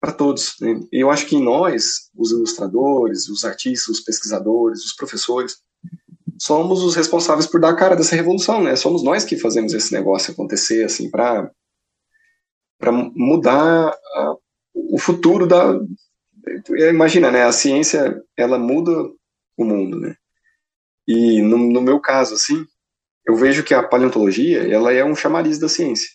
para 0.01 0.13
todos. 0.13 0.57
Né? 0.61 0.81
Eu 0.91 1.09
acho 1.09 1.27
que 1.27 1.39
nós, 1.39 2.11
os 2.15 2.33
ilustradores, 2.33 3.29
os 3.29 3.45
artistas, 3.45 3.99
os 3.99 4.01
pesquisadores, 4.01 4.85
os 4.85 4.93
professores, 4.93 5.59
somos 6.39 6.83
os 6.83 6.97
responsáveis 6.97 7.47
por 7.47 7.61
dar 7.61 7.71
a 7.71 7.77
cara 7.77 7.95
dessa 7.95 8.17
revolução, 8.17 8.63
né? 8.63 8.75
Somos 8.75 9.05
nós 9.05 9.25
que 9.25 9.39
fazemos 9.39 9.73
esse 9.73 9.93
negócio 9.93 10.33
acontecer, 10.33 10.85
assim, 10.85 11.09
para 11.09 11.51
para 12.79 12.93
mudar 12.93 13.89
a, 13.89 14.35
o 14.75 14.99
futuro 14.99 15.47
da 15.47 15.81
imagina, 16.91 17.31
né? 17.31 17.45
A 17.45 17.53
ciência 17.53 18.23
ela 18.37 18.59
muda 18.59 18.93
o 19.57 19.65
mundo, 19.65 19.99
né? 19.99 20.17
E 21.07 21.41
no, 21.41 21.59
no, 21.59 21.81
meu 21.81 22.01
caso, 22.01 22.35
assim, 22.35 22.65
eu 23.27 23.37
vejo 23.37 23.63
que 23.63 23.75
a 23.75 23.83
paleontologia, 23.83 24.63
ela 24.73 24.93
é 24.93 25.05
um 25.05 25.15
chamariz 25.15 25.59
da 25.59 25.69
ciência. 25.69 26.09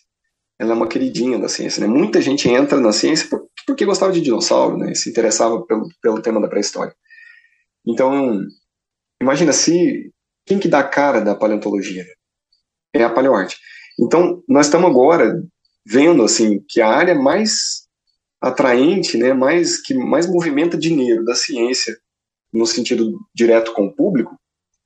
Ela 0.58 0.72
é 0.72 0.74
uma 0.74 0.88
queridinha 0.88 1.38
da 1.38 1.48
ciência, 1.48 1.80
né? 1.80 1.86
Muita 1.86 2.20
gente 2.20 2.48
entra 2.48 2.78
na 2.78 2.92
ciência 2.92 3.28
porque 3.66 3.84
gostava 3.84 4.12
de 4.12 4.20
dinossauro, 4.20 4.76
né? 4.76 4.94
Se 4.94 5.10
interessava 5.10 5.64
pelo, 5.66 5.88
pelo 6.00 6.22
tema 6.22 6.40
da 6.40 6.48
pré-história. 6.48 6.94
Então, 7.86 8.38
imagina 9.20 9.52
se 9.52 10.12
quem 10.46 10.58
que 10.58 10.68
dá 10.68 10.80
a 10.80 10.88
cara 10.88 11.20
da 11.20 11.34
paleontologia? 11.34 12.04
É 12.94 13.02
a 13.02 13.10
paleoarte. 13.10 13.56
Então, 13.98 14.42
nós 14.48 14.66
estamos 14.66 14.90
agora 14.90 15.42
vendo 15.86 16.22
assim 16.22 16.62
que 16.68 16.80
a 16.80 16.88
área 16.88 17.14
mais 17.14 17.81
atraente, 18.42 19.16
né, 19.16 19.32
mais 19.32 19.80
que 19.80 19.94
mais 19.94 20.26
movimenta 20.26 20.76
dinheiro 20.76 21.24
da 21.24 21.34
ciência 21.34 21.96
no 22.52 22.66
sentido 22.66 23.18
direto 23.34 23.72
com 23.72 23.86
o 23.86 23.94
público, 23.94 24.36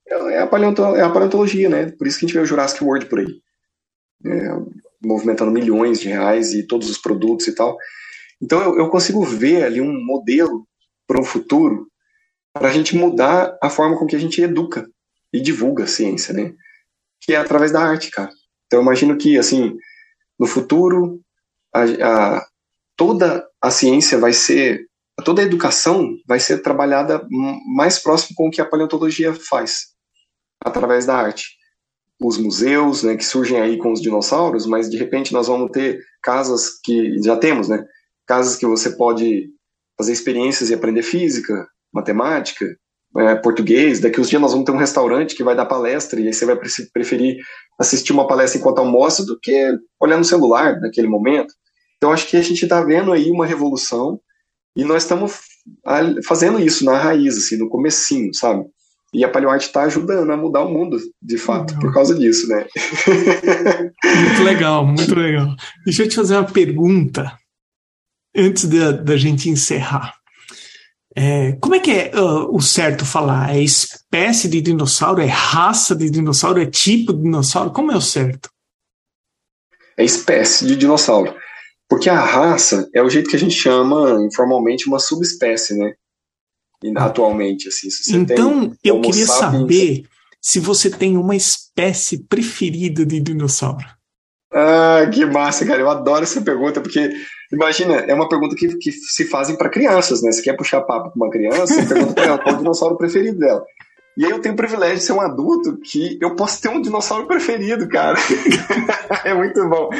é 0.09 0.39
a, 0.39 0.47
paleontologia, 0.47 1.01
é 1.01 1.05
a 1.05 1.11
paleontologia, 1.11 1.69
né? 1.69 1.91
Por 1.91 2.07
isso 2.07 2.19
que 2.19 2.25
a 2.25 2.29
gente 2.29 2.37
vê 2.37 2.43
o 2.43 2.47
Jurassic 2.47 2.85
World 2.85 3.07
por 3.07 3.19
aí. 3.19 3.43
É, 4.25 4.49
movimentando 5.05 5.51
milhões 5.51 5.99
de 6.01 6.09
reais 6.09 6.53
e 6.53 6.63
todos 6.63 6.89
os 6.89 6.99
produtos 6.99 7.49
e 7.49 7.55
tal. 7.55 7.77
Então 8.41 8.61
eu, 8.63 8.79
eu 8.79 8.89
consigo 8.89 9.23
ver 9.25 9.65
ali 9.65 9.81
um 9.81 10.05
modelo 10.05 10.67
para 11.07 11.21
um 11.21 11.25
futuro 11.25 11.89
para 12.53 12.69
a 12.69 12.73
gente 12.73 12.97
mudar 12.97 13.57
a 13.63 13.69
forma 13.69 13.99
com 13.99 14.07
que 14.07 14.17
a 14.17 14.19
gente 14.19 14.41
educa 14.41 14.89
e 15.33 15.41
divulga 15.41 15.85
a 15.85 15.89
ciência, 15.89 16.33
né? 16.33 16.55
Que 17.21 17.35
é 17.35 17.37
através 17.37 17.73
da 17.73 17.83
arte, 17.83 18.11
cara. 18.11 18.31
Então 18.67 18.81
eu 18.81 18.83
imagino 18.83 19.17
que, 19.17 19.37
assim, 19.37 19.77
no 20.39 20.47
futuro, 20.47 21.21
a, 21.73 21.83
a, 21.83 22.47
toda 22.97 23.47
a 23.61 23.71
ciência 23.71 24.19
vai 24.19 24.33
ser, 24.33 24.87
toda 25.25 25.43
a 25.43 25.45
educação 25.45 26.17
vai 26.27 26.41
ser 26.41 26.63
trabalhada 26.63 27.27
mais 27.75 27.99
próximo 27.99 28.35
com 28.37 28.49
o 28.49 28.51
que 28.51 28.61
a 28.61 28.67
paleontologia 28.67 29.33
faz 29.35 29.89
através 30.65 31.07
da 31.07 31.17
arte. 31.17 31.57
Os 32.21 32.39
museus, 32.39 33.03
né, 33.03 33.15
que 33.15 33.25
surgem 33.25 33.61
aí 33.61 33.77
com 33.79 33.93
os 33.93 34.01
dinossauros, 34.01 34.67
mas 34.67 34.89
de 34.89 34.97
repente 34.97 35.33
nós 35.33 35.47
vamos 35.47 35.71
ter 35.71 36.01
casas 36.23 36.81
que 36.83 37.23
já 37.23 37.37
temos, 37.37 37.69
né? 37.69 37.85
Casas 38.27 38.57
que 38.57 38.67
você 38.67 38.91
pode 38.91 39.51
fazer 39.99 40.13
experiências 40.13 40.71
e 40.71 40.75
aprender 40.75 41.03
física, 41.03 41.69
matemática, 41.93 42.67
é, 43.19 43.35
português. 43.37 44.01
Daqui 44.01 44.21
uns 44.21 44.29
dias 44.29 44.41
nós 44.41 44.53
vamos 44.53 44.65
ter 44.65 44.73
um 44.73 44.79
restaurante 44.79 45.35
que 45.35 45.45
vai 45.45 45.55
dar 45.55 45.67
palestra 45.67 46.19
e 46.19 46.27
aí 46.27 46.33
você 46.33 46.47
vai 46.47 46.57
preferir 46.93 47.37
assistir 47.79 48.13
uma 48.13 48.27
palestra 48.27 48.59
enquanto 48.59 48.79
almoça 48.79 49.25
do 49.25 49.39
que 49.39 49.75
olhar 50.01 50.17
no 50.17 50.25
celular 50.25 50.81
naquele 50.81 51.09
momento. 51.09 51.53
Então 51.97 52.13
acho 52.13 52.29
que 52.29 52.37
a 52.37 52.43
gente 52.43 52.63
está 52.63 52.83
vendo 52.83 53.13
aí 53.13 53.31
uma 53.31 53.47
revolução 53.47 54.21
e 54.77 54.85
nós 54.85 55.03
estamos 55.03 55.41
fazendo 56.25 56.61
isso 56.61 56.85
na 56.85 56.97
raiz, 56.97 57.37
assim, 57.37 57.57
no 57.57 57.69
comecinho, 57.69 58.33
sabe? 58.35 58.65
E 59.13 59.25
a 59.25 59.29
paleoarte 59.29 59.67
está 59.67 59.85
ajudando 59.85 60.31
a 60.31 60.37
mudar 60.37 60.63
o 60.63 60.71
mundo, 60.71 60.99
de 61.23 61.39
fato, 61.39 61.71
legal. 61.71 61.81
por 61.81 61.95
causa 61.95 62.15
disso, 62.15 62.47
né? 62.49 62.67
muito 64.05 64.43
legal, 64.43 64.87
muito 64.87 65.15
legal. 65.15 65.55
Deixa 65.85 66.03
eu 66.03 66.09
te 66.09 66.17
fazer 66.17 66.37
uma 66.37 66.45
pergunta 66.45 67.33
antes 68.37 68.67
da, 68.67 68.93
da 68.93 69.17
gente 69.17 69.49
encerrar. 69.49 70.15
É, 71.19 71.53
como 71.53 71.75
é 71.75 71.81
que 71.81 71.91
é 71.91 72.13
uh, 72.15 72.55
o 72.55 72.61
certo 72.61 73.07
falar? 73.07 73.57
É 73.57 73.63
espécie 73.63 74.49
de 74.49 74.61
dinossauro? 74.61 75.23
É 75.23 75.27
raça 75.27 75.97
de 75.97 76.11
dinossauro? 76.11 76.61
É 76.61 76.67
tipo 76.67 77.15
de 77.15 77.23
dinossauro? 77.23 77.71
Como 77.71 77.91
é 77.91 77.97
o 77.97 78.03
certo? 78.03 78.51
É 79.97 80.05
espécie 80.05 80.67
de 80.67 80.77
dinossauro. 80.77 81.35
Porque 81.89 82.11
a 82.11 82.21
raça 82.21 82.89
é 82.95 83.03
o 83.03 83.09
jeito 83.09 83.31
que 83.31 83.37
a 83.37 83.39
gente 83.39 83.55
chama 83.55 84.21
informalmente 84.25 84.89
uma 84.89 84.99
subespécie, 84.99 85.75
né? 85.75 85.95
atualmente, 86.97 87.69
assim. 87.69 87.89
então, 88.15 88.73
eu 88.85 89.01
queria 89.01 89.27
saber 89.27 90.05
se 90.41 90.61
você 90.61 90.91
tem 90.91 91.17
uma 91.17 91.35
espécie 91.35 92.19
preferida 92.25 93.05
de 93.05 93.19
dinossauro. 93.19 93.85
Ah, 94.53 95.09
que 95.13 95.25
massa, 95.25 95.67
cara. 95.67 95.81
Eu 95.81 95.91
adoro 95.91 96.23
essa 96.23 96.41
pergunta, 96.41 96.81
porque, 96.81 97.11
imagina, 97.53 97.97
é 97.97 98.15
uma 98.15 98.29
pergunta 98.29 98.55
que, 98.55 98.69
que 98.79 98.93
se 98.93 99.25
fazem 99.27 99.57
para 99.57 99.69
crianças, 99.69 100.23
né? 100.23 100.31
Você 100.31 100.43
quer 100.43 100.57
puxar 100.57 100.83
papo 100.83 101.11
com 101.11 101.17
uma 101.25 101.31
criança, 101.31 101.75
você 101.75 101.87
pergunta 101.87 102.15
pra 102.15 102.25
ela 102.25 102.39
qual 102.39 102.55
é 102.55 102.55
o 102.55 102.59
dinossauro 102.59 102.97
preferido 102.97 103.39
dela. 103.39 103.65
E 104.17 104.25
aí 104.25 104.31
eu 104.31 104.41
tenho 104.41 104.55
o 104.55 104.57
privilégio 104.57 104.97
de 104.97 105.03
ser 105.03 105.13
um 105.13 105.21
adulto 105.21 105.77
que 105.77 106.19
eu 106.21 106.35
posso 106.35 106.61
ter 106.61 106.69
um 106.69 106.81
dinossauro 106.81 107.27
preferido, 107.27 107.87
cara. 107.89 108.17
é 109.25 109.35
muito 109.35 109.69
bom. 109.69 109.91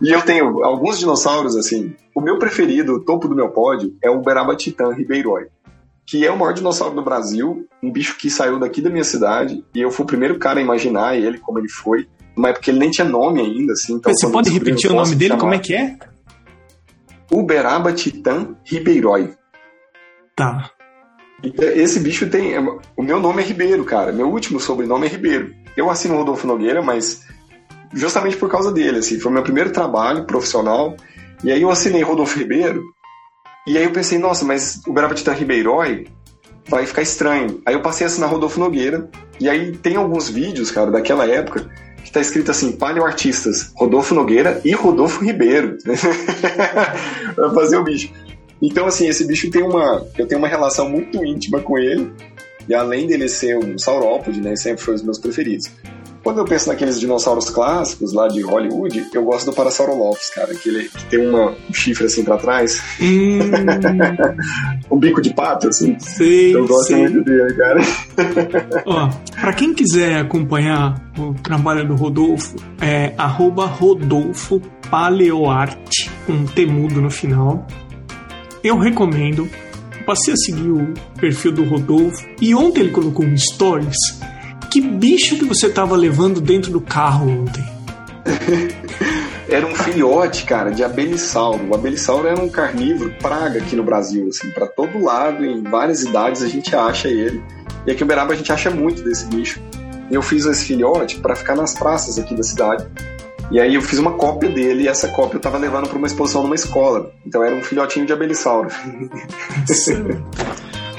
E 0.00 0.10
eu 0.10 0.20
tenho 0.22 0.64
alguns 0.64 0.98
dinossauros, 0.98 1.56
assim. 1.56 1.94
O 2.14 2.20
meu 2.20 2.38
preferido, 2.38 2.94
o 2.94 3.04
topo 3.04 3.28
do 3.28 3.36
meu 3.36 3.50
pódio, 3.50 3.94
é 4.02 4.10
o 4.10 4.18
Uberaba 4.18 4.56
Titã 4.56 4.92
Ribeiroi 4.92 5.46
que 6.04 6.26
é 6.26 6.30
o 6.30 6.36
maior 6.36 6.52
dinossauro 6.52 6.94
do 6.94 7.02
Brasil, 7.02 7.66
um 7.82 7.90
bicho 7.90 8.18
que 8.18 8.28
saiu 8.28 8.58
daqui 8.58 8.82
da 8.82 8.90
minha 8.90 9.04
cidade, 9.04 9.64
e 9.74 9.80
eu 9.80 9.90
fui 9.90 10.04
o 10.04 10.06
primeiro 10.06 10.38
cara 10.38 10.58
a 10.58 10.62
imaginar 10.62 11.16
ele, 11.16 11.38
como 11.38 11.58
ele 11.58 11.68
foi, 11.68 12.08
mas 12.34 12.52
porque 12.52 12.70
ele 12.70 12.78
nem 12.78 12.90
tinha 12.90 13.06
nome 13.06 13.40
ainda, 13.40 13.72
assim. 13.72 13.94
Então, 13.94 14.12
Você 14.12 14.28
pode 14.28 14.50
repetir 14.50 14.90
o 14.90 14.94
nome 14.94 15.14
dele? 15.14 15.30
Chamar. 15.30 15.40
Como 15.40 15.54
é 15.54 15.58
que 15.58 15.74
é? 15.74 15.96
Uberaba 17.30 17.92
Titã 17.92 18.54
Ribeirói. 18.64 19.32
Tá. 20.36 20.70
Esse 21.42 22.00
bicho 22.00 22.28
tem. 22.28 22.54
O 22.96 23.02
meu 23.02 23.18
nome 23.18 23.42
é 23.42 23.46
Ribeiro, 23.46 23.84
cara. 23.84 24.12
Meu 24.12 24.28
último 24.28 24.60
sobrenome 24.60 25.06
é 25.06 25.10
Ribeiro. 25.10 25.52
Eu 25.76 25.90
assino 25.90 26.16
Rodolfo 26.16 26.46
Nogueira, 26.46 26.82
mas 26.82 27.22
justamente 27.92 28.36
por 28.36 28.50
causa 28.50 28.70
dele, 28.70 28.98
assim. 28.98 29.18
Foi 29.18 29.32
meu 29.32 29.42
primeiro 29.42 29.70
trabalho 29.70 30.24
profissional. 30.24 30.96
E 31.42 31.50
aí 31.50 31.62
eu 31.62 31.70
assinei 31.70 32.02
Rodolfo 32.02 32.38
Ribeiro 32.38 32.82
e 33.66 33.78
aí 33.78 33.84
eu 33.84 33.92
pensei, 33.92 34.18
nossa, 34.18 34.44
mas 34.44 34.80
o 34.86 34.92
Brava 34.92 35.14
Titã 35.14 35.32
Ribeirói 35.32 36.08
vai 36.68 36.84
ficar 36.84 37.02
estranho. 37.02 37.62
Aí 37.64 37.74
eu 37.74 37.80
passei 37.80 38.04
a 38.04 38.08
assinar 38.08 38.28
Rodolfo 38.28 38.58
Nogueira, 38.58 39.08
e 39.38 39.48
aí 39.48 39.72
tem 39.76 39.94
alguns 39.94 40.28
vídeos, 40.28 40.70
cara, 40.70 40.90
daquela 40.90 41.26
época, 41.26 41.70
que 42.04 42.10
tá 42.10 42.20
escrito 42.20 42.50
assim, 42.50 42.72
paleoartistas, 42.72 43.72
Rodolfo 43.76 44.14
Nogueira 44.14 44.60
e 44.64 44.72
Rodolfo 44.72 45.24
Ribeiro. 45.24 45.78
pra 47.36 47.50
fazer 47.50 47.76
o 47.76 47.84
bicho. 47.84 48.12
Então, 48.62 48.86
assim, 48.86 49.08
esse 49.08 49.26
bicho 49.26 49.50
tem 49.50 49.62
uma. 49.62 50.06
Eu 50.16 50.26
tenho 50.26 50.38
uma 50.38 50.48
relação 50.48 50.88
muito 50.88 51.24
íntima 51.24 51.60
com 51.60 51.76
ele. 51.76 52.12
E 52.68 52.74
além 52.74 53.08
dele 53.08 53.28
ser 53.28 53.58
um 53.58 53.76
saurópode, 53.76 54.40
né? 54.40 54.54
Sempre 54.54 54.84
foi 54.84 54.94
os 54.94 55.02
meus 55.02 55.18
preferidos. 55.18 55.68
Quando 56.22 56.38
eu 56.38 56.44
penso 56.44 56.68
naqueles 56.68 57.00
dinossauros 57.00 57.50
clássicos 57.50 58.12
lá 58.12 58.28
de 58.28 58.40
Hollywood, 58.42 59.06
eu 59.12 59.24
gosto 59.24 59.46
do 59.46 59.52
Parasaurolophus, 59.52 60.30
cara, 60.30 60.52
aquele 60.52 60.88
que 60.88 61.04
tem 61.06 61.28
uma, 61.28 61.50
um 61.50 61.74
chifre 61.74 62.06
assim 62.06 62.22
pra 62.22 62.36
trás. 62.36 62.80
Hum. 63.00 63.40
um 64.88 64.98
bico 64.98 65.20
de 65.20 65.34
pato, 65.34 65.68
assim. 65.68 65.98
Sei, 65.98 66.54
eu 66.54 66.64
gosto 66.64 66.86
sei. 66.86 67.08
muito 67.08 67.24
dele, 67.24 67.54
cara. 67.54 67.80
Ó, 68.86 69.10
pra 69.40 69.52
quem 69.52 69.74
quiser 69.74 70.18
acompanhar 70.18 70.94
o 71.18 71.34
trabalho 71.34 71.86
do 71.88 71.96
Rodolfo, 71.96 72.54
é 72.80 73.12
arroba 73.18 73.66
Rodolfo 73.66 74.62
Paleoarte, 74.88 76.08
com 76.24 76.44
temudo 76.44 77.00
no 77.00 77.10
final. 77.10 77.66
Eu 78.62 78.78
recomendo. 78.78 79.48
Passei 80.06 80.34
a 80.34 80.36
seguir 80.36 80.70
o 80.70 80.94
perfil 81.20 81.52
do 81.52 81.64
Rodolfo 81.64 82.26
e 82.40 82.54
ontem 82.54 82.80
ele 82.80 82.90
colocou 82.90 83.24
um 83.24 83.36
stories 83.36 83.96
que 84.72 84.80
bicho 84.80 85.36
que 85.36 85.44
você 85.44 85.68
tava 85.68 85.94
levando 85.94 86.40
dentro 86.40 86.72
do 86.72 86.80
carro 86.80 87.28
ontem? 87.28 87.62
era 89.46 89.66
um 89.66 89.74
filhote, 89.74 90.44
cara, 90.44 90.70
de 90.70 90.82
abelisauro. 90.82 91.68
O 91.70 92.26
era 92.26 92.42
um 92.42 92.48
carnívoro 92.48 93.14
praga 93.20 93.58
aqui 93.58 93.76
no 93.76 93.84
Brasil, 93.84 94.28
assim, 94.28 94.50
para 94.50 94.66
todo 94.66 94.98
lado, 94.98 95.44
em 95.44 95.62
várias 95.62 96.02
idades 96.04 96.42
a 96.42 96.48
gente 96.48 96.74
acha 96.74 97.08
ele. 97.08 97.42
E 97.86 97.90
aqui 97.90 98.02
em 98.02 98.04
Uberaba 98.04 98.32
a 98.32 98.36
gente 98.36 98.50
acha 98.50 98.70
muito 98.70 99.02
desse 99.02 99.26
bicho. 99.26 99.60
Eu 100.10 100.22
fiz 100.22 100.46
esse 100.46 100.64
filhote 100.64 101.18
para 101.18 101.36
ficar 101.36 101.54
nas 101.54 101.74
praças 101.74 102.18
aqui 102.18 102.34
da 102.34 102.42
cidade. 102.42 102.86
E 103.52 103.60
aí 103.60 103.74
eu 103.74 103.82
fiz 103.82 103.98
uma 103.98 104.12
cópia 104.12 104.48
dele 104.48 104.84
e 104.84 104.88
essa 104.88 105.08
cópia 105.08 105.36
eu 105.36 105.40
tava 105.40 105.58
levando 105.58 105.86
para 105.86 105.98
uma 105.98 106.06
exposição 106.06 106.42
numa 106.42 106.54
escola. 106.54 107.12
Então 107.26 107.44
era 107.44 107.54
um 107.54 107.62
filhotinho 107.62 108.06
de 108.06 108.12
abelisauro. 108.12 108.70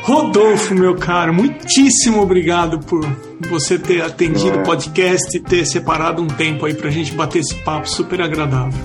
Rodolfo, 0.04 0.76
meu 0.76 0.96
caro, 0.96 1.34
muitíssimo 1.34 2.22
obrigado 2.22 2.78
por 2.80 3.04
você 3.50 3.80
ter 3.80 4.04
atendido 4.04 4.58
o 4.58 4.62
é. 4.62 4.64
podcast 4.64 5.36
e 5.36 5.40
ter 5.40 5.66
separado 5.66 6.22
um 6.22 6.28
tempo 6.28 6.68
aí 6.68 6.76
pra 6.76 6.92
gente 6.92 7.14
bater 7.14 7.40
esse 7.40 7.56
papo 7.56 7.90
super 7.90 8.22
agradável. 8.22 8.80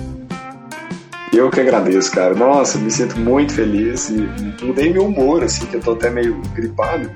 Eu 1.31 1.51
que 1.51 1.59
agradeço, 1.59 2.11
cara. 2.11 2.33
Nossa, 2.33 2.79
me 2.79 2.89
sinto 2.89 3.19
muito 3.19 3.53
feliz 3.53 4.09
e 4.09 4.65
mudei 4.65 4.91
meu 4.91 5.05
humor, 5.05 5.43
assim, 5.43 5.67
que 5.67 5.75
eu 5.75 5.79
tô 5.79 5.91
até 5.91 6.09
meio 6.09 6.41
gripado. 6.55 7.11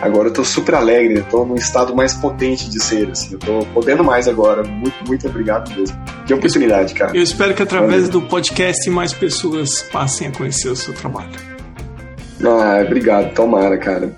Agora 0.00 0.28
eu 0.28 0.32
tô 0.32 0.44
super 0.44 0.74
alegre, 0.74 1.18
eu 1.18 1.24
tô 1.24 1.44
num 1.44 1.56
estado 1.56 1.94
mais 1.94 2.14
potente 2.14 2.68
de 2.68 2.82
ser, 2.82 3.10
assim. 3.10 3.32
Eu 3.32 3.38
tô 3.38 3.66
podendo 3.74 4.04
mais 4.04 4.28
agora. 4.28 4.62
Muito, 4.62 4.96
muito 5.06 5.26
obrigado 5.26 5.74
mesmo. 5.76 5.96
Que 6.26 6.34
oportunidade, 6.34 6.94
cara. 6.94 7.16
Eu 7.16 7.22
espero 7.22 7.54
que 7.54 7.62
através 7.62 8.06
Valeu. 8.06 8.20
do 8.20 8.22
podcast 8.22 8.88
mais 8.90 9.12
pessoas 9.12 9.82
passem 9.82 10.28
a 10.28 10.30
conhecer 10.32 10.68
o 10.68 10.76
seu 10.76 10.94
trabalho. 10.94 11.30
Ah, 12.44 12.80
obrigado, 12.84 13.34
tomara, 13.34 13.76
cara. 13.76 14.12